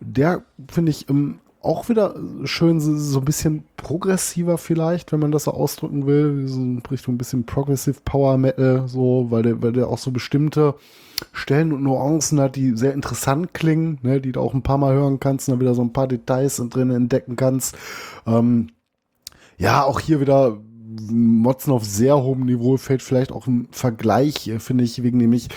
[0.02, 5.46] Der finde ich ähm, auch wieder schön, so, ein bisschen progressiver vielleicht, wenn man das
[5.46, 6.46] so ausdrücken will.
[6.46, 10.12] So in Richtung ein bisschen Progressive Power Metal, so, weil der, weil der auch so
[10.12, 10.76] bestimmte
[11.32, 14.20] Stellen und Nuancen hat, die sehr interessant klingen, ne?
[14.20, 16.62] die du auch ein paar Mal hören kannst und dann wieder so ein paar Details
[16.70, 17.78] drin entdecken kannst.
[18.28, 18.68] Ähm,
[19.58, 20.58] ja, auch hier wieder
[21.10, 25.48] Motzen auf sehr hohem Niveau fällt vielleicht auch im Vergleich, äh, finde ich, wegen nämlich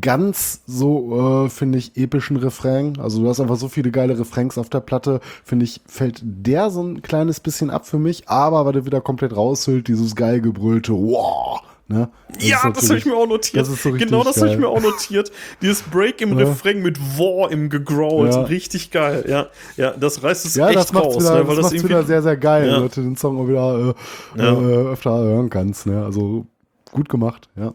[0.00, 2.98] ganz so, äh, finde ich, epischen Refrain.
[3.00, 6.70] Also du hast einfach so viele geile Refrains auf der Platte, finde ich, fällt der
[6.70, 10.40] so ein kleines bisschen ab für mich, aber weil der wieder komplett raushüllt, dieses geil
[10.40, 12.08] gebrüllte, wow, ne?
[12.38, 13.60] Ja, ist das habe ich mir auch notiert.
[13.60, 15.30] das ist so genau das habe ich mir auch notiert.
[15.60, 16.46] Dieses Break im Ja.
[16.46, 18.32] Refrain mit War im Gegrowlt.
[18.32, 18.42] Ja.
[18.42, 19.24] Richtig geil.
[19.28, 21.16] Ja, ja das reißt es Ja, echt das raus.
[21.16, 22.80] wieder, ne, das weil das macht's irgendwie wieder sehr, sehr geil, Ja.
[22.80, 23.94] du den Song auch wieder
[24.36, 24.52] äh, Ja.
[24.60, 26.02] äh, öfter hören kannst, ne?
[26.04, 26.46] Also
[26.92, 27.72] gut gemacht, ja.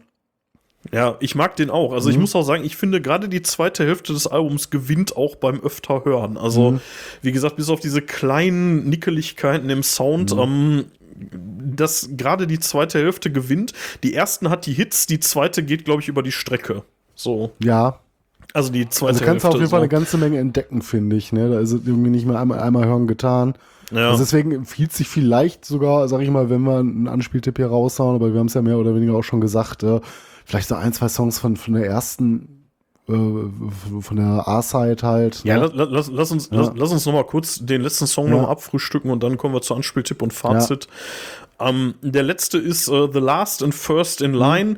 [0.92, 1.92] Ja, ich mag den auch.
[1.92, 2.22] Also ich Mhm.
[2.22, 6.04] muss auch sagen, ich finde gerade die zweite Hälfte des Albums gewinnt auch beim öfter
[6.04, 6.36] hören.
[6.38, 6.80] Also Mhm.
[7.22, 10.40] wie gesagt, bis auf diese kleinen Nickeligkeiten im Sound, Mhm.
[10.40, 10.84] ähm,
[11.76, 13.72] dass gerade die zweite Hälfte gewinnt.
[14.02, 16.82] Die ersten hat die Hits, die zweite geht, glaube ich, über die Strecke.
[17.14, 17.98] So, Ja,
[18.54, 19.48] also die zweite Also kannst du Hälfte.
[19.48, 19.82] auf jeden Fall so.
[19.82, 21.32] eine ganze Menge entdecken, finde ich.
[21.32, 21.50] Ne?
[21.50, 23.54] Da ist es irgendwie nicht mehr einmal, einmal hören getan.
[23.90, 24.10] Ja.
[24.10, 28.14] Also deswegen empfiehlt sich vielleicht sogar, sag ich mal, wenn wir einen Anspieltipp hier raushauen,
[28.14, 30.00] aber wir haben es ja mehr oder weniger auch schon gesagt, äh,
[30.48, 32.64] vielleicht so ein, zwei Songs von, von der ersten,
[33.08, 35.44] äh, von der A-Side halt.
[35.44, 35.70] Ja, ne?
[35.74, 36.60] lass, lass, lass uns, Ja.
[36.60, 38.40] lass, lass uns noch mal kurz den letzten Song Ja.
[38.40, 40.88] noch abfrühstücken und dann kommen wir zu Anspieltipp und Fazit.
[41.60, 44.26] Ähm, der letzte ist äh, The Last and First Mhm.
[44.26, 44.76] in Line.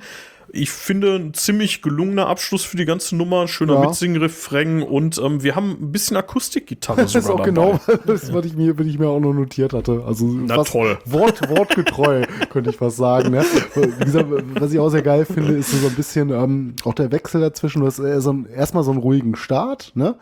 [0.53, 3.81] Ich finde ein ziemlich gelungener Abschluss für die ganze Nummer, schöner Ja.
[3.81, 7.45] Mitsing-Refrain und ähm, wir haben ein bisschen Akustikgitarre Das ist auch dabei.
[7.51, 10.03] genau das, was ich mir, was ich mir auch noch notiert hatte.
[10.07, 10.99] Also Na toll.
[11.05, 13.31] Wort, wortgetreu, könnte ich fast sagen.
[13.31, 13.45] Ne?
[13.75, 14.27] Wie gesagt,
[14.59, 17.81] was ich auch sehr geil finde, ist so ein bisschen ähm, auch der Wechsel dazwischen.
[17.81, 20.17] Du hast äh, so ein, erstmal so einen ruhigen Start, ne?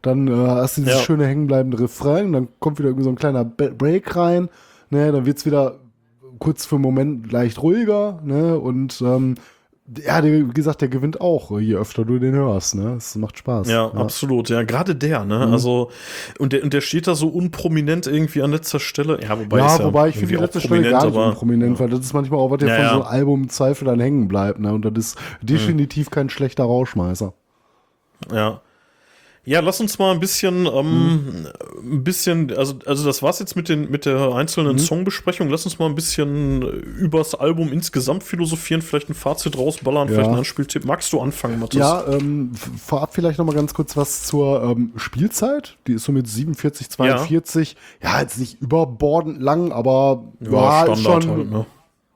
[0.00, 1.04] Dann äh, hast du dieses Ja.
[1.04, 4.48] schöne hängenbleibende Refrain, dann kommt wieder irgendwie so ein kleiner Break rein,
[4.90, 5.12] ne?
[5.12, 5.80] Dann wird's wieder
[6.38, 8.58] kurz für einen Moment leicht ruhiger, ne?
[8.58, 9.34] Und ähm,
[10.02, 12.94] ja, der, wie gesagt, der gewinnt auch, je öfter du den hörst, ne?
[12.96, 13.68] Es macht Spaß.
[13.68, 14.48] Ja, absolut.
[14.48, 15.40] Ja, gerade der, ne?
[15.40, 15.90] Also,
[16.38, 19.20] und der, und der steht da so unprominent irgendwie an letzter Stelle.
[19.22, 21.90] Ja, wobei, Ja, ja wobei ich finde die letzte Stelle gar nicht aber- unprominent, weil
[21.90, 22.90] das ist manchmal auch was ja Ja, von ja.
[22.90, 24.58] so einem Album im Zweifel dann hängen bleibt.
[24.58, 24.72] Ne?
[24.72, 27.34] Und das ist definitiv kein schlechter Rauschmeißer.
[28.32, 28.60] Ja.
[29.46, 31.46] Ja, lass uns mal ein bisschen, ähm,
[31.82, 35.50] ein bisschen, also, also das war's jetzt mit den, mit der einzelnen Songbesprechung.
[35.50, 40.14] Lass uns mal ein bisschen übers Album insgesamt philosophieren, vielleicht ein Fazit rausballern, Ja.
[40.14, 40.86] vielleicht einen Anspieltipp.
[40.86, 41.78] Magst du anfangen, Mathis?
[41.78, 45.76] Ja, ähm, vorab vielleicht noch mal ganz kurz was zur ähm, Spielzeit.
[45.86, 47.76] Die ist so mit 47, 42.
[48.02, 51.66] Ja, jetzt nicht überbordend lang, aber ja, ist schon, halt, ne?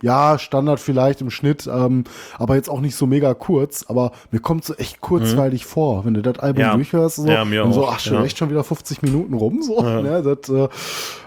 [0.02, 2.04] Ja, Standard vielleicht im Schnitt, ähm,
[2.38, 3.84] aber jetzt auch nicht so mega kurz.
[3.88, 6.68] Aber mir kommt so echt kurzweilig vor, wenn du das Album Mhm.
[6.68, 6.74] Ja.
[6.76, 7.16] durchhörst.
[7.16, 8.24] So, Ja, mir und so, auch, ach, schon ja.
[8.24, 9.62] echt schon wieder 50 Minuten rum.
[9.62, 10.68] So, ne, das äh,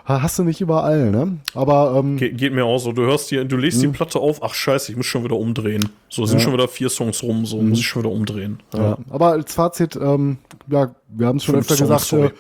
[0.06, 1.38] hast du nicht überall, ne?
[1.54, 2.92] Aber ähm, Ge geht mir auch so.
[2.92, 5.90] Du hörst die, du legst die Platte auf, ach scheiße, ich muss schon wieder umdrehen.
[6.10, 8.60] So, sind schon wieder vier Songs rum, so muss ich schon wieder umdrehen.
[8.74, 8.98] Ja.
[9.10, 12.34] Aber als Fazit, ähm, ja, wir haben es schon öfter Songs, gesagt,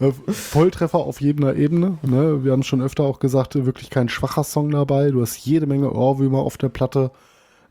[0.00, 1.98] äh, äh, Volltreffer auf jeder Ebene.
[2.02, 2.44] Ne?
[2.44, 5.10] Wir haben schon öfter auch gesagt, äh, wirklich kein schwacher Song dabei.
[5.16, 7.10] Du hast jede Menge Ohrwürmer auf der Platte.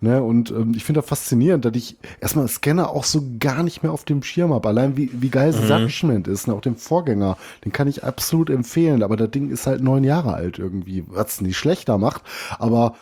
[0.02, 0.22] Ne?
[0.22, 3.91] Und ähm, ich finde das faszinierend, dass ich erstmal Scanner auch so gar nicht mehr
[3.91, 4.68] auf dem Schirm habe.
[4.68, 5.68] Allein wie, wie geil Mhm.
[5.70, 6.54] Judgment ist, ne?
[6.54, 9.04] auch dem Vorgänger, den kann ich absolut empfehlen.
[9.04, 12.24] Aber das Ding ist halt neun Jahre alt irgendwie, was es nicht schlechter macht.
[12.58, 12.96] Aber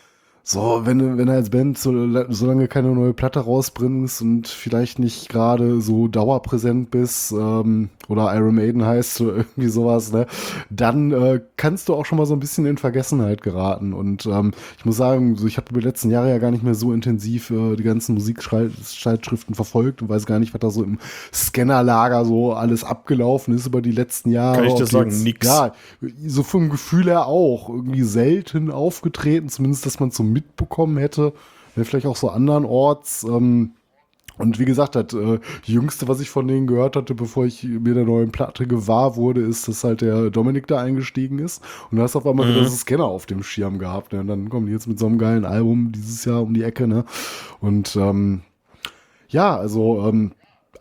[0.46, 5.00] so, wenn du, wenn du als Band so, lange keine neue Platte rausbringst und vielleicht
[5.00, 10.28] nicht gerade so dauerpräsent bist, ähm, oder Iron Maiden heißt oder irgendwie sowas, ne,
[10.70, 13.94] dann äh, kannst du auch schon mal so ein bisschen in Vergessenheit geraten.
[13.94, 16.64] Und ähm, ich muss sagen, so, ich habe über die letzten Jahre ja gar nicht
[16.64, 20.84] mehr so intensiv äh, die ganzen Musikzeitschriften verfolgt und weiß gar nicht, was da so
[20.84, 21.00] im
[21.34, 24.58] Scannerlager so alles abgelaufen ist über die letzten Jahre.
[24.58, 25.48] Kann ich Ob sagen, jetzt- nix.
[25.48, 25.74] Ja,
[26.28, 27.70] so vom Gefühl her auch.
[27.70, 31.34] Irgendwie selten aufgetreten, zumindest, dass man so mitbekommen hätte.
[31.76, 33.24] Ja, Vielleicht auch so andernorts.
[33.24, 33.72] Ähm,
[34.38, 37.94] Und wie gesagt, das äh, Jüngste, was ich von denen gehört hatte, bevor ich mir
[37.94, 41.62] der neuen Platte gewahr wurde, ist, dass halt der Dominik da eingestiegen ist.
[41.92, 44.12] Und da hast du auf einmal wieder so Scanner auf dem Schirm gehabt.
[44.12, 44.22] Ne?
[44.22, 46.88] Und dann kommen die jetzt mit so einem geilen Album dieses Jahr um die Ecke.
[46.88, 47.06] Ne?
[47.62, 48.42] Und ähm,
[49.30, 50.32] ja, also ähm,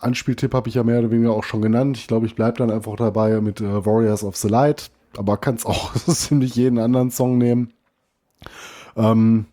[0.01, 1.99] Anspieltipp habe ich ja mehr oder weniger auch schon genannt.
[1.99, 4.91] Ich glaube, ich bleibe dann einfach dabei mit äh, Warriors of the Light.
[5.19, 7.73] Aber kannst auch ziemlich jeden anderen Song nehmen.
[8.97, 9.47] Ähm,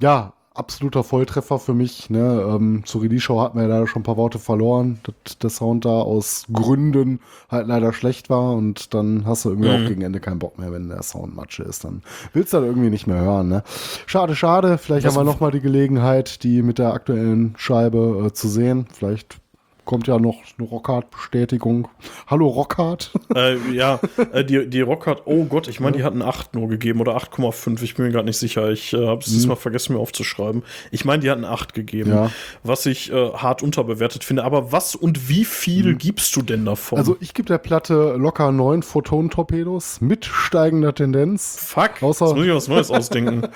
[0.00, 2.10] ja, absoluter Volltreffer für mich.
[2.10, 2.44] Ne?
[2.46, 5.84] Ähm, zur Release-Show hatten wir ja leider schon ein paar Worte verloren, dass der Sound
[5.86, 7.20] da aus Gründen
[7.50, 10.70] halt leider schlecht war und dann hast du irgendwie auch gegen Ende keinen Bock mehr,
[10.72, 11.84] wenn der Sound Matsche ist.
[11.84, 12.02] Dann
[12.34, 13.48] willst du das irgendwie nicht mehr hören.
[13.48, 13.62] Ne?
[14.06, 14.76] Schade, schade.
[14.76, 18.48] Vielleicht Das- haben wir noch mal die Gelegenheit, die mit der aktuellen Scheibe äh, zu
[18.48, 18.86] sehen.
[18.92, 19.38] Vielleicht
[19.84, 21.88] kommt ja noch eine Rockhard-Bestätigung.
[22.28, 23.10] Hallo Rockhard.
[23.34, 23.98] äh, ja,
[24.32, 27.16] äh, die, die Rock hat, oh Gott, ich meine, die hatten 8 nur gegeben oder
[27.16, 27.82] 8,5.
[27.82, 28.70] Ich bin mir gerade nicht sicher.
[28.70, 30.62] Ich äh, habe es diesmal vergessen, mir aufzuschreiben.
[30.90, 32.30] Ich meine, die hatten 8 gegeben, Ja.
[32.62, 34.44] was ich äh, hart unterbewertet finde.
[34.44, 36.98] Aber was und wie viel gibst du denn davon?
[36.98, 41.56] Also ich gebe der Platte locker neun Photon-Torpedos mit steigender Tendenz.
[41.58, 43.48] fuck, außer- jetzt muss ich was Neues ausdenken.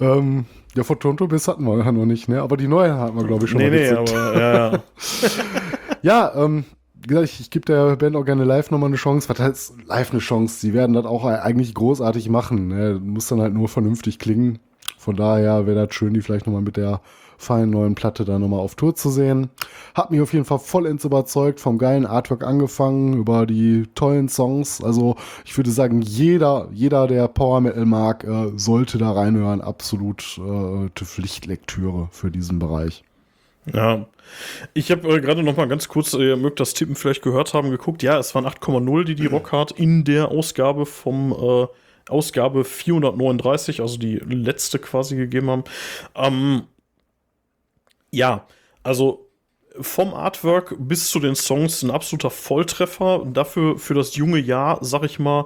[0.00, 0.46] Ähm,
[0.76, 2.42] ja, Photon-Torpedos hatten wir ja noch nicht, ne?
[2.42, 4.82] Aber die neuen hatten wir, glaube ich, schon nee, mal nee, aber ja, ja.
[6.02, 6.64] Ja, ähm,
[6.94, 9.28] wie gesagt, ich, ich gebe der Band auch gerne live nochmal eine Chance.
[9.28, 10.60] Was heißt live eine Chance?
[10.60, 12.68] Sie werden das auch eigentlich großartig machen.
[12.68, 13.00] Ne?
[13.02, 14.58] Muss dann halt nur vernünftig klingen.
[14.98, 17.00] Von daher wäre das schön, die vielleicht nochmal mit der
[17.38, 19.50] feinen neuen Platte da nochmal auf Tour zu sehen.
[19.94, 24.82] Hat mich auf jeden Fall vollends überzeugt, vom geilen Artwork angefangen, über die tollen Songs.
[24.82, 29.60] Also ich würde sagen, jeder, jeder, der Power Metal mag, äh, sollte da reinhören.
[29.60, 33.04] Absolut äh, Pflichtlektüre für diesen Bereich.
[33.72, 34.06] Ja,
[34.74, 37.54] ich habe äh, gerade noch mal ganz kurz, äh, ihr mögt das Tippen vielleicht gehört
[37.54, 38.02] haben, geguckt.
[38.02, 41.66] Ja, es waren 8,0, die die Rockhard in der Ausgabe vom äh,
[42.08, 45.64] Ausgabe 439, also die letzte quasi gegeben haben.
[46.14, 46.62] Ähm,
[48.16, 48.46] ja,
[48.82, 49.28] also
[49.78, 53.26] vom Artwork bis zu den Songs ein absoluter Volltreffer.
[53.26, 55.44] Dafür für das junge Jahr, sag ich mal,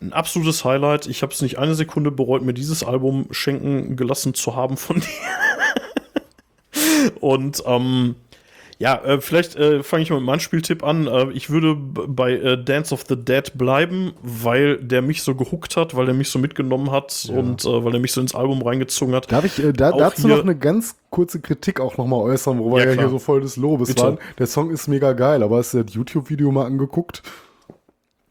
[0.00, 1.06] ein absolutes Highlight.
[1.06, 5.00] Ich habe es nicht eine Sekunde bereut, mir dieses Album schenken gelassen zu haben von
[5.00, 5.08] dir.
[7.20, 8.16] Und ähm,
[8.78, 11.06] ja, äh, vielleicht äh, fange ich mal mit meinem Spieltipp an.
[11.06, 15.76] Äh, ich würde bei äh, Dance of the Dead bleiben, weil der mich so gehuckt
[15.76, 18.60] hat, weil der mich so mitgenommen hat und äh, weil er mich so ins Album
[18.60, 19.32] reingezogen hat.
[19.32, 22.80] Darf ich äh, da, dazu noch eine ganz kurze Kritik auch nochmal äußern, wo wir
[22.80, 23.06] Ja, ja, klar.
[23.06, 24.02] hier so voll des Lobes Bitte.
[24.02, 24.18] waren?
[24.38, 27.22] Der Song ist mega geil, aber hast du das YouTube-Video mal angeguckt?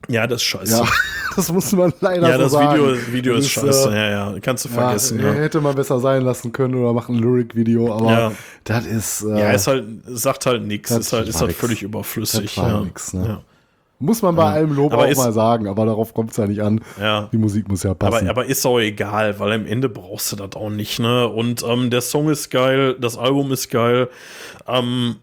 [0.07, 0.77] Ja, das ist scheiße.
[0.77, 0.87] Ja,
[1.35, 2.73] das muss man leider Ja, so das sagen.
[2.81, 3.89] Video, Video ist Das scheiße.
[3.91, 5.19] äh, ja, ja, kannst du ja, vergessen.
[5.19, 8.31] äh, Ja, Hätte man besser sein lassen können oder macht ein Lyric-Video, aber Ja.
[8.65, 9.51] das ist, äh, ja.
[9.51, 10.89] ist halt, sagt halt nichts.
[10.89, 11.59] Das Ist halt, ist halt nix.
[11.59, 12.55] völlig überflüssig.
[12.55, 12.81] Das ja.
[12.81, 13.25] nix, ne?
[13.27, 13.41] ja.
[13.99, 16.45] muss man bei allem Lob Aber auch ist- mal sagen, aber darauf kommt es ja
[16.45, 16.81] nicht an.
[16.99, 17.29] Ja.
[17.31, 18.27] Die Musik muss ja passen.
[18.29, 21.27] Aber, aber ist auch egal, weil am Ende brauchst du das auch nicht, ne?
[21.27, 24.09] Und ähm, der Song ist geil, das Album ist geil.
[24.67, 25.15] Ähm,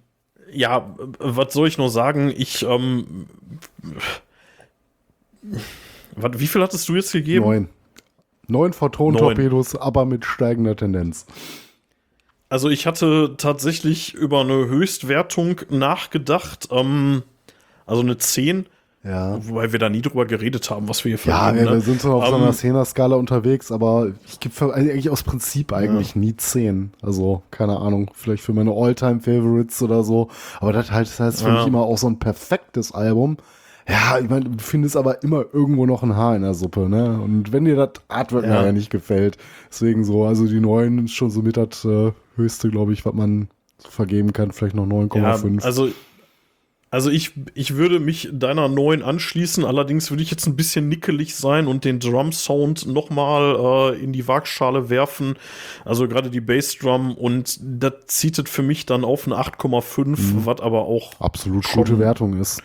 [0.53, 0.87] ja,
[1.19, 2.33] was soll ich nur sagen?
[2.37, 3.27] Ich, ähm,
[5.43, 7.45] wie viel hattest du jetzt gegeben?
[7.45, 7.69] Neun.
[8.49, 11.27] Neun Photon-Torpedos, aber mit steigender Tendenz.
[12.49, 17.23] Also ich hatte tatsächlich über eine Höchstwertung nachgedacht, ähm,
[17.87, 18.67] also eine 10,
[19.05, 19.39] Ja.
[19.49, 21.77] wobei wir da nie drüber geredet haben, was wir hier Ja, vergeben, wir, ne?
[21.79, 25.73] wir sind so auf so Ähm, einer Zehner-Skala unterwegs, aber ich gebe eigentlich aus Prinzip
[25.73, 26.93] eigentlich nie zehn.
[27.01, 30.29] Also, keine Ahnung, vielleicht für meine All-Time-Favorites oder so.
[30.61, 31.55] Aber das halt das heißt für Ja.
[31.55, 33.39] mich immer auch so ein perfektes Album.
[33.89, 37.21] Ja, ich meine, du findest aber immer irgendwo noch ein Haar in der Suppe, ne?
[37.21, 38.51] Und wenn dir das Artwork Ja.
[38.55, 39.39] nachher nicht gefällt,
[39.71, 43.15] deswegen so, also die neuen ist schon so mit das äh, höchste, glaube ich, was
[43.15, 45.59] man vergeben kann, vielleicht noch 9,5.
[45.61, 45.89] Ja, also,
[46.91, 51.35] also ich, ich würde mich deiner neuen anschließen, allerdings würde ich jetzt ein bisschen nickelig
[51.35, 55.35] sein und den Drum-Sound nochmal äh, in die Waagschale werfen.
[55.85, 60.17] Also gerade die Bassdrum und das zieht es für mich dann auf eine 8,5, Mhm.
[60.47, 62.63] was aber auch, Absolut gute Wertung ist.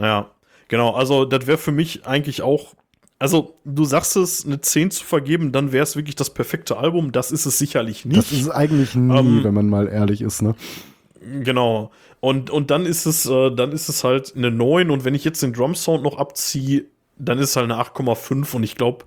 [0.00, 0.30] Ja,
[0.68, 2.74] genau, also das wäre für mich eigentlich auch.
[3.18, 7.12] Also, du sagst es, eine 10 zu vergeben, dann wäre es wirklich das perfekte Album.
[7.12, 8.18] Das ist es sicherlich nicht.
[8.18, 10.54] Das ist es eigentlich nie, Ähm, wenn man mal ehrlich ist, ne?
[11.42, 11.90] Genau.
[12.20, 15.24] Und, und dann ist es, äh, dann ist es halt eine 9 und wenn ich
[15.24, 16.86] jetzt den Drum Sound noch abziehe,
[17.16, 19.04] dann ist es halt eine 8,5 und ich glaube,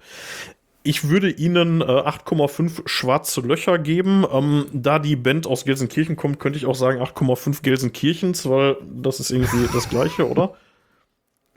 [0.83, 4.25] ich würde ihnen äh, 8,5 schwarze Löcher geben.
[4.31, 9.19] Ähm, da die Band aus Gelsenkirchen kommt, könnte ich auch sagen 8,5 Gelsenkirchens, weil das
[9.19, 10.53] ist irgendwie das gleiche, oder?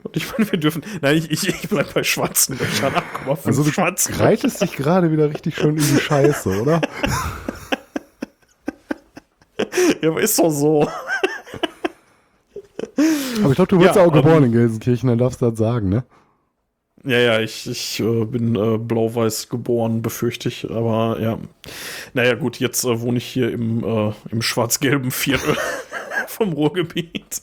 [0.03, 0.83] Und ich meine, wir dürfen.
[1.01, 2.95] Nein, ich, ich, ich bleibe bei schwarzen Löchern.
[3.27, 6.81] 8,5 Also du schwarzen reitest dich gerade wieder richtig schön in die Scheiße, oder?
[10.03, 10.89] Ja, aber ist doch so.
[12.97, 15.59] Aber ich glaube, du wurdest Ja, auch ähm, geboren in Gelsenkirchen, dann darfst du das
[15.59, 16.05] sagen, ne?
[17.05, 20.71] Ja, ja, ich, ich äh, bin äh, blau-weiß geboren, befürchte ich.
[20.71, 21.39] Aber ja.
[22.13, 25.57] Naja, gut, jetzt äh, wohne ich hier im, äh, im schwarz-gelben Viertel
[26.29, 27.41] vom Ruhrgebiet.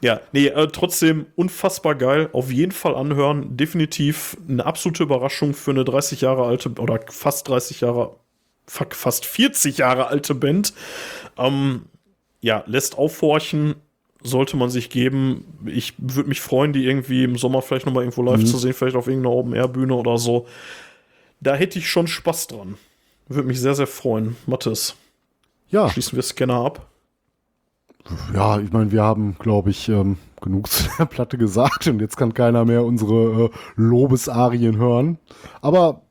[0.00, 2.28] ja, nee, äh, trotzdem unfassbar geil.
[2.32, 3.56] Auf jeden Fall anhören.
[3.56, 8.16] Definitiv eine absolute Überraschung für eine 30 Jahre alte oder fast 30 Jahre,
[8.66, 10.72] fuck, fast 40 Jahre alte Band.
[11.38, 11.86] Ähm,
[12.40, 13.76] ja, lässt aufhorchen,
[14.22, 15.44] sollte man sich geben.
[15.66, 18.96] Ich würde mich freuen, die irgendwie im Sommer vielleicht nochmal irgendwo live zu sehen, vielleicht
[18.96, 20.46] auf irgendeiner Open-Air-Bühne oder so.
[21.40, 22.76] Da hätte ich schon Spaß dran.
[23.28, 24.36] Würde mich sehr, sehr freuen.
[24.46, 24.94] Mathis,
[25.70, 26.88] Ja, schließen wir Scanner ab.
[28.34, 32.16] Ja, ich meine, wir haben, glaube ich, ähm, genug zu der Platte gesagt und jetzt
[32.16, 35.18] kann keiner mehr unsere äh, Lobesarien hören.
[35.60, 36.02] Aber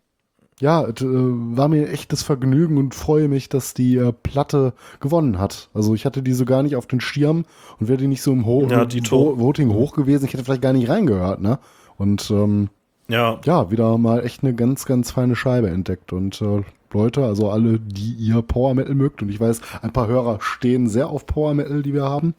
[0.60, 5.40] ja, es äh, war mir echtes Vergnügen und freue mich, dass die äh, Platte gewonnen
[5.40, 5.70] hat.
[5.74, 7.46] Also ich hatte die so gar nicht auf den Schirm
[7.80, 8.86] und wäre die nicht so im Ho Ja,
[9.40, 11.60] Voting hoch gewesen, ich hätte vielleicht gar nicht reingehört, ne?
[11.98, 12.70] Und ähm,
[13.12, 16.14] Ja, ja, wieder mal echt eine ganz, ganz feine Scheibe entdeckt.
[16.14, 20.08] Und äh, Leute, also alle, die ihr Power Metal mögt, und ich weiß, ein paar
[20.08, 22.36] Hörer stehen sehr auf Power Metal, die wir haben,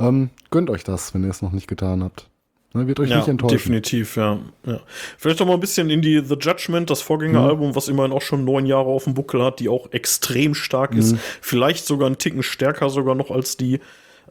[0.00, 2.28] ähm, gönnt euch das, wenn ihr es noch nicht getan habt.
[2.72, 3.56] Ne, wird euch ja nicht enttäuschen.
[3.56, 4.80] definitiv, ja, ja.
[5.18, 8.44] Vielleicht noch mal ein bisschen in die The Judgment, das Vorgängeralbum, was immerhin auch schon
[8.44, 11.16] neun Jahre auf dem Buckel hat, die auch extrem stark ist.
[11.40, 13.80] Vielleicht sogar einen Ticken stärker sogar noch als die.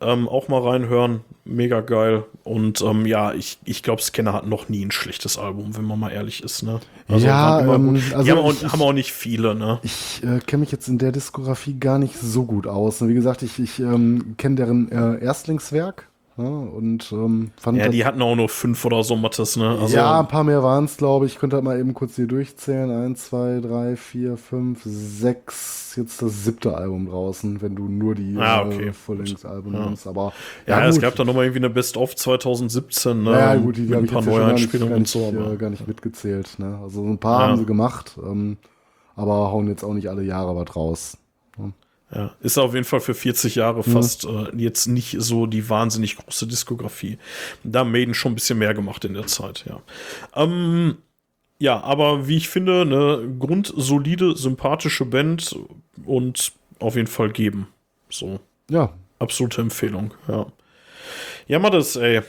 [0.01, 1.21] Ähm, auch mal reinhören.
[1.45, 2.23] Mega geil.
[2.43, 5.99] Und ähm, ja, ich, ich glaube, Scanner hat noch nie ein schlechtes Album, wenn man
[5.99, 6.63] mal ehrlich ist.
[6.63, 6.79] Ne?
[7.07, 9.79] Ja, waren immer ähm, also die haben auch, ich- haben auch nicht viele, ne?
[9.83, 13.05] Ich äh, kenne mich jetzt in der Diskografie gar nicht so gut aus.
[13.07, 16.07] Wie gesagt, ich, ich ähm, kenne deren äh, Erstlingswerk
[16.39, 19.77] ne, und ähm, fand Ja, die hatten auch nur fünf oder so Mattes, ne?
[19.79, 21.33] Also, ja, ein paar mehr waren es, glaube ich.
[21.33, 22.89] Ich könnte halt mal eben kurz hier durchzählen.
[22.89, 25.95] Eins, zwei, drei, vier, fünf, sechs.
[25.95, 28.87] Jetzt das siebte Album draußen, wenn du nur die Ah, okay.
[28.87, 29.85] äh, Full-Length-Alben Ja.
[29.85, 30.07] nimmst.
[30.07, 30.33] Aber
[30.67, 31.01] ja, es gut.
[31.03, 33.31] gab da noch mal irgendwie eine Best-of 2017, ne?
[33.31, 35.27] Ja, gut, die, die mit habe ein paar ja nicht, Neueinspielungen gar und nicht, so.
[35.27, 36.59] Aber, äh, gar nicht mitgezählt.
[36.59, 36.79] Ne?
[36.81, 37.47] Also so ein paar Ja.
[37.49, 38.57] haben sie gemacht, ähm,
[39.15, 41.17] aber hauen jetzt auch nicht alle Jahre was raus.
[42.13, 46.17] Ja, ist auf jeden Fall für 40 Jahre fast äh, jetzt nicht so die wahnsinnig
[46.17, 47.19] große Diskografie.
[47.63, 49.79] Da haben Maiden schon ein bisschen mehr gemacht in der Zeit, ja.
[50.35, 50.97] Ähm,
[51.59, 55.55] ja, aber wie ich finde, eine grundsolide, sympathische Band
[56.03, 57.67] und auf jeden Fall geben.
[58.09, 58.39] So,
[58.71, 60.47] Ja, absolute Empfehlung, ja.
[61.47, 62.21] Ja, Mattes, ey.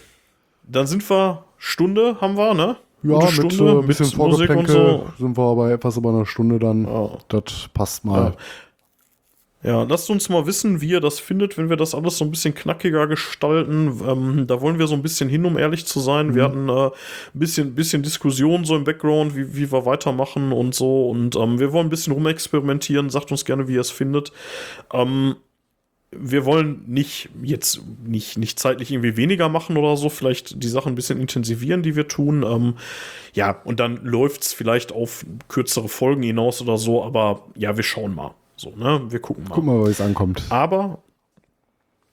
[0.64, 2.76] Dann sind wir, Stunde haben wir, ne?
[3.02, 5.06] ja Gute mit äh, ein bisschen mit Musik und so.
[5.18, 6.84] sind wir bei etwas über einer Stunde dann.
[6.84, 7.18] Ja.
[7.28, 8.24] Das passt mal.
[8.24, 8.36] Ja,
[9.62, 12.54] lasst uns mal wissen, wie ihr das findet, wenn wir das alles so ein bisschen
[12.54, 14.00] knackiger gestalten.
[14.06, 16.34] Ähm, da wollen wir so ein bisschen hin, um ehrlich zu sein.
[16.34, 16.90] Wir hatten äh, ein
[17.34, 21.10] bisschen, bisschen Diskussion so im Background, wie, wie wir weitermachen und so.
[21.10, 23.10] Und ähm, wir wollen ein bisschen rumexperimentieren.
[23.10, 24.32] Sagt uns gerne, wie ihr es findet.
[24.94, 25.36] Ähm,
[26.12, 30.92] wir wollen nicht jetzt nicht, nicht zeitlich irgendwie weniger machen oder so, vielleicht die Sachen
[30.92, 32.42] ein bisschen intensivieren, die wir tun.
[32.42, 32.74] Ähm,
[33.34, 38.14] ja, und dann läuft's vielleicht auf kürzere Folgen hinaus oder so, aber ja, wir schauen
[38.14, 38.34] mal.
[38.60, 39.00] So, ne?
[39.08, 39.54] Wir gucken mal.
[39.54, 40.42] Guck mal, wie es ankommt.
[40.50, 40.98] Aber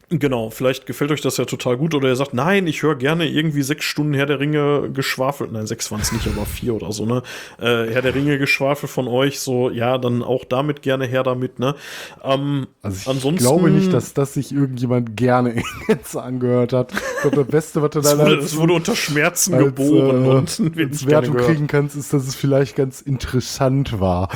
[0.09, 3.27] genau, vielleicht gefällt euch das ja total gut oder ihr sagt, nein, ich höre gerne
[3.27, 5.51] irgendwie sechs Stunden Herr der Ringe geschwafelt.
[5.51, 7.21] Nein, sechs waren es nicht, aber vier oder so, ne?
[7.59, 11.59] Äh, Herr der Ringe geschwafelt von euch, so, ja, dann auch damit gerne her damit,
[11.59, 11.75] ne?
[12.23, 16.93] Ähm, Also ich ansonsten- glaube nicht, dass das sich irgendjemand gerne jetzt angehört hat.
[16.93, 20.29] Ich glaube, das Beste, was du da wurde, es wurde unter Schmerzen als, geboren äh,
[20.29, 24.29] und gerne Wertung kriegen kannst, ist, dass es vielleicht ganz interessant war.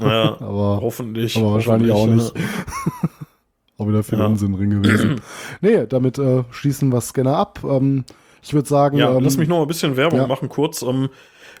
[0.00, 1.36] Ja, Aber- hoffentlich.
[1.36, 2.44] Aber wahrscheinlich auch hoffentlich, nicht.
[3.78, 4.26] auch wieder viel Ja.
[4.26, 5.20] Unsinn drin gewesen.
[5.60, 7.60] nee, damit äh, schließen wir Scanner ab.
[7.64, 8.04] Ähm,
[8.42, 10.26] ich würde sagen, Ja, ähm, lass mich noch mal ein bisschen Werbung ja.
[10.26, 10.82] machen, kurz.
[10.82, 11.08] Ähm,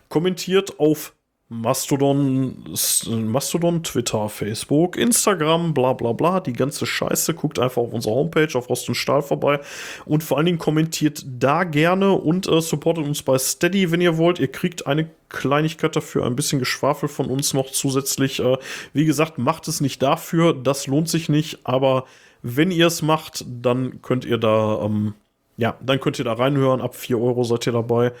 [0.08, 1.12] kommentiert auf
[1.50, 2.62] Mastodon,
[3.08, 7.32] Mastodon, Twitter, Facebook, Instagram, bla bla bla, die ganze Scheiße.
[7.32, 9.58] Guckt einfach auf unserer Homepage, auf Rost und Stahl vorbei.
[10.04, 14.18] Und vor allen Dingen kommentiert da gerne und äh, supportet uns bei Steady, wenn ihr
[14.18, 14.38] wollt.
[14.40, 18.40] Ihr kriegt eine Kleinigkeit dafür, ein bisschen Geschwafel von uns noch zusätzlich.
[18.40, 18.58] Äh,
[18.92, 22.04] wie gesagt, macht es nicht dafür, das lohnt sich nicht, aber
[22.42, 25.14] wenn ihr es macht, dann könnt ihr da, ähm,
[25.56, 26.82] ja, dann könnt ihr da reinhören.
[26.82, 28.12] Ab 4 Euro seid ihr dabei.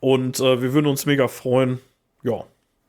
[0.00, 1.78] Und äh, wir würden uns mega freuen.
[2.22, 2.44] Ja,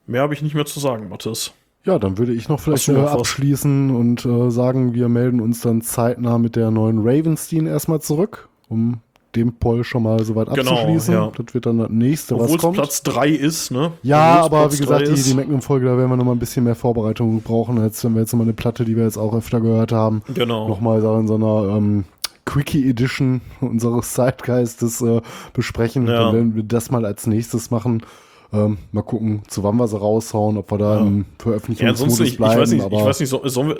[0.07, 1.51] mehr habe ich nicht mehr zu sagen, Mathis.
[1.85, 5.81] ja, dann würde ich noch vielleicht noch abschließen und äh, sagen, wir melden uns dann
[5.81, 8.99] zeitnah mit der neuen Ravenstein erstmal zurück, um
[9.35, 11.13] den Poll schon mal soweit Genau, abzuschließen.
[11.13, 11.31] ja.
[11.33, 12.75] Das wird dann das nächste, Obwohl was es kommt.
[12.75, 13.93] Platz 3 ist, ne?
[14.03, 16.65] Ja, aber Platz wie gesagt, die, die Magnum-Folge, da werden wir noch mal ein bisschen
[16.65, 19.33] mehr Vorbereitung brauchen, als wenn wir jetzt noch mal eine Platte, die wir jetzt auch
[19.33, 20.67] öfter gehört haben, Genau.
[20.67, 22.03] nochmal in so einer ähm,
[22.43, 25.21] Quickie Edition unseres Zeitgeistes äh,
[25.53, 26.07] besprechen.
[26.07, 26.25] Ja.
[26.25, 28.03] Dann werden wir das mal als nächstes machen.
[28.53, 32.19] Ähm, mal gucken, zu wann wir sie raushauen, ob wir da im Ja, ansonsten, Veröffentlichungsmodus
[32.19, 32.61] ich, ich bleiben.
[32.61, 33.77] weiß nicht, ich weiß nicht, so, sollen wir.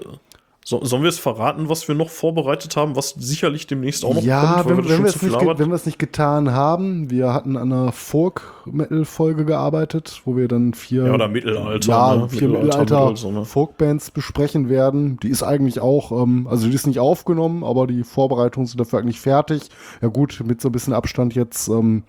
[0.64, 4.22] So, sollen wir es verraten, was wir noch vorbereitet haben, was sicherlich demnächst auch noch
[4.22, 7.74] Ja, kommt, weil wenn, wenn, nicht, wenn wir es nicht getan haben, wir hatten an
[7.74, 12.30] einer Folk-Metal-Folge gearbeitet, wo wir dann vier, Ja, oder Mittelalter, ja, ne?
[12.30, 13.46] vier Mittelalter, Mittelalter, ne?
[13.46, 15.18] Folk-Bands besprechen werden.
[15.24, 19.00] Die ist eigentlich auch, ähm, also die ist nicht aufgenommen, aber die Vorbereitungen sind dafür
[19.00, 19.64] eigentlich fertig.
[20.00, 22.04] Ja gut, mit so ein bisschen Abstand jetzt ähm,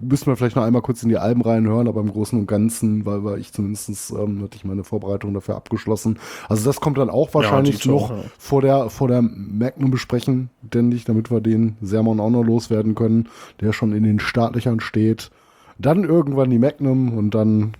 [0.00, 3.06] müssen wir vielleicht noch einmal kurz in die Alben reinhören, aber im Großen und Ganzen,
[3.06, 6.18] weil, weil ich zumindest ähm, hatte ich meine Vorbereitung dafür abgeschlossen.
[6.48, 8.24] Also das kommt dann auch wahrscheinlich Dieter, noch ja.
[8.38, 12.94] vor der vor der Magnum besprechen, denke ich, damit wir den Sermon auch noch loswerden
[12.94, 13.28] können,
[13.60, 15.30] der schon in den Startlöchern steht.
[15.78, 17.72] Dann irgendwann die Magnum und dann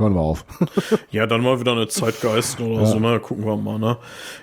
[0.00, 0.44] hören wir auf.
[1.10, 3.20] Ja, dann mal wieder eine Zeitgeist oder so, ne?
[3.20, 3.96] Gucken wir mal, ne?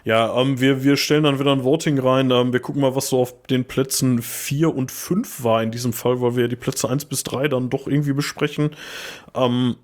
[0.04, 2.32] Ja, ähm, wir, wir stellen dann wieder ein Voting rein.
[2.32, 5.94] Ähm, wir gucken mal, was so auf den Plätzen 4 und 5 war in diesem
[5.94, 8.72] Fall, weil wir ja die Plätze 1 bis 3 dann doch irgendwie besprechen.
[9.36, 9.76] Ähm,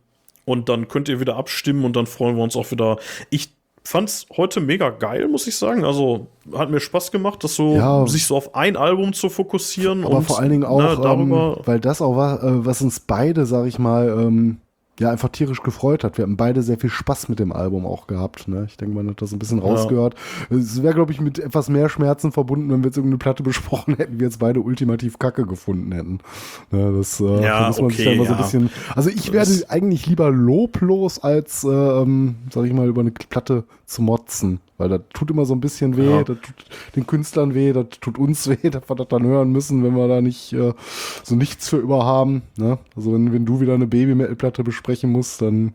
[0.46, 2.98] und dann könnt ihr wieder abstimmen und dann freuen wir uns auch wieder.
[3.30, 3.54] Ich
[3.86, 5.84] fand's heute mega geil, muss ich sagen.
[5.86, 8.06] Also hat mir Spaß gemacht, das so Ja.
[8.08, 10.06] sich so auf ein Album zu fokussieren.
[10.06, 11.62] Aber und, vor allen Dingen auch, ähm, darüber.
[11.66, 14.58] weil das auch war, äh, was uns beide, sag ich mal, ähm,
[15.00, 16.18] ja, einfach tierisch gefreut hat.
[16.20, 18.48] Wir haben beide sehr viel Spaß mit dem Album auch gehabt.
[18.48, 18.66] Ne?
[18.68, 20.14] Ich denke, man hat das ein bisschen rausgehört.
[20.52, 23.96] Es wäre, glaube ich, mit etwas mehr Schmerzen verbunden, wenn wir jetzt irgendeine Platte besprochen
[23.96, 26.20] hätten, wir jetzt beide ultimativ Kacke gefunden hätten.
[26.72, 28.44] Ne, das äh, Ja, da muss man sich okay, dann immer so ein ja.
[28.44, 28.70] bisschen.
[28.96, 33.12] Also ich werde Das- eigentlich lieber loblos, als, äh, ähm, sag ich mal, über eine
[33.12, 34.60] Platte zu motzen.
[34.78, 36.24] Weil das tut immer so ein bisschen weh, Ja.
[36.24, 36.56] das tut
[36.96, 40.08] den Künstlern weh, das tut uns weh, dass wir das dann hören müssen, wenn wir
[40.08, 40.74] da nicht äh,
[41.24, 42.42] so nichts für über haben.
[42.58, 42.80] Ne?
[42.96, 45.74] Also wenn, wenn du wieder eine Baby-Metal-Platte besprechen musst, dann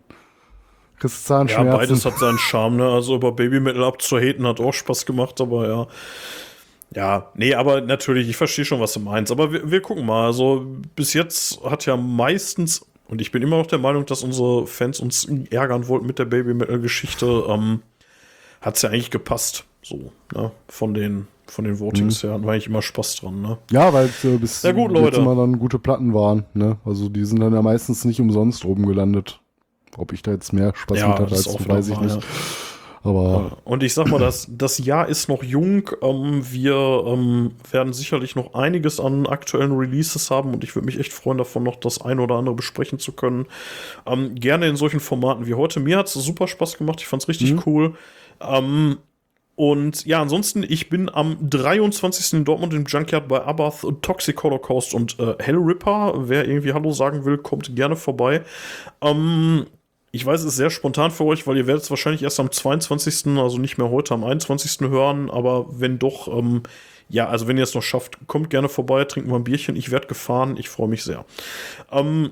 [0.99, 1.79] kriegst du Ja, Zahnschmerzen.
[1.79, 2.89] beides hat seinen Charme, ne?
[2.91, 5.87] Also über Baby Metal abzuhaten hat auch Spaß gemacht, aber ja.
[6.95, 9.31] Ja, nee, aber natürlich, ich verstehe schon, was du meinst.
[9.31, 10.27] Aber wir, wir gucken mal.
[10.27, 10.67] Also
[10.97, 14.99] bis jetzt hat ja meistens, und ich bin immer noch der Meinung, dass unsere Fans
[14.99, 17.83] uns ärgern wollten mit der Baby Metal-Geschichte, ähm,
[18.69, 19.65] hat es ja eigentlich gepasst.
[19.83, 20.51] So, ne?
[20.69, 23.59] Von den, von den Votings her hatten wir eigentlich immer Spaß dran, ne?
[23.71, 25.17] Ja, weil es äh, bis Ja, gut, Leute.
[25.17, 26.45] immer dann gute Platten waren.
[26.55, 26.77] Ne?
[26.85, 29.41] Also die sind dann ja meistens nicht umsonst oben gelandet.
[29.97, 32.01] Ob ich da jetzt mehr Spaß Ja, mit hatte als auch du, wieder weiß ich
[32.01, 32.15] nicht.
[32.17, 32.21] ja.
[33.05, 35.89] Aber Und ich sag mal, das, das Jahr ist noch jung.
[36.03, 40.99] Ähm, wir ähm, werden sicherlich noch einiges an aktuellen Releases haben und ich würde mich
[40.99, 43.47] echt freuen, davon noch das eine oder andere besprechen zu können.
[44.05, 45.81] Ähm, gerne in solchen Formaten wie heute.
[45.81, 47.01] Mir hat es super Spaß gemacht.
[47.01, 47.95] Ich fand es richtig cool.
[48.41, 48.99] Ähm,
[49.59, 52.33] und ja, ansonsten, ich bin am 23.
[52.39, 56.15] in Dortmund im Junkyard bei Abath, Toxic Holocaust und äh, Hellripper.
[56.29, 58.43] Wer irgendwie Hallo sagen will, kommt gerne vorbei.
[59.03, 59.67] Ähm,
[60.13, 62.53] ich weiß, es ist sehr spontan für euch, weil ihr werdet es wahrscheinlich erst am
[62.53, 64.89] 22., also nicht mehr heute, am 21.
[64.89, 65.29] hören.
[65.29, 66.63] Aber wenn doch, ähm,
[67.09, 69.75] ja, also wenn ihr es noch schafft, kommt gerne vorbei, trinkt mal ein Bierchen.
[69.75, 71.25] Ich werde gefahren, ich freue mich sehr.
[71.91, 72.31] Ähm,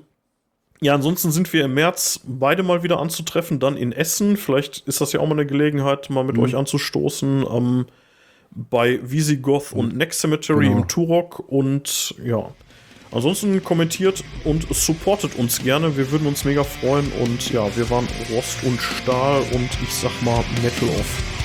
[0.81, 4.37] ja, ansonsten sind wir im März beide mal wieder anzutreffen, dann in Essen.
[4.37, 7.47] Vielleicht ist das ja auch mal eine Gelegenheit, mal mit euch anzustoßen.
[7.51, 7.87] Ähm,
[8.51, 10.79] bei Visigoth und Next Cemetery Genau.
[10.79, 11.41] im Turok.
[11.49, 12.51] Und ja,
[13.11, 15.97] ansonsten kommentiert und supportet uns gerne.
[15.97, 17.11] Wir würden uns mega freuen.
[17.23, 21.36] Und ja, wir waren Rost und Stahl und ich sag mal Metal off.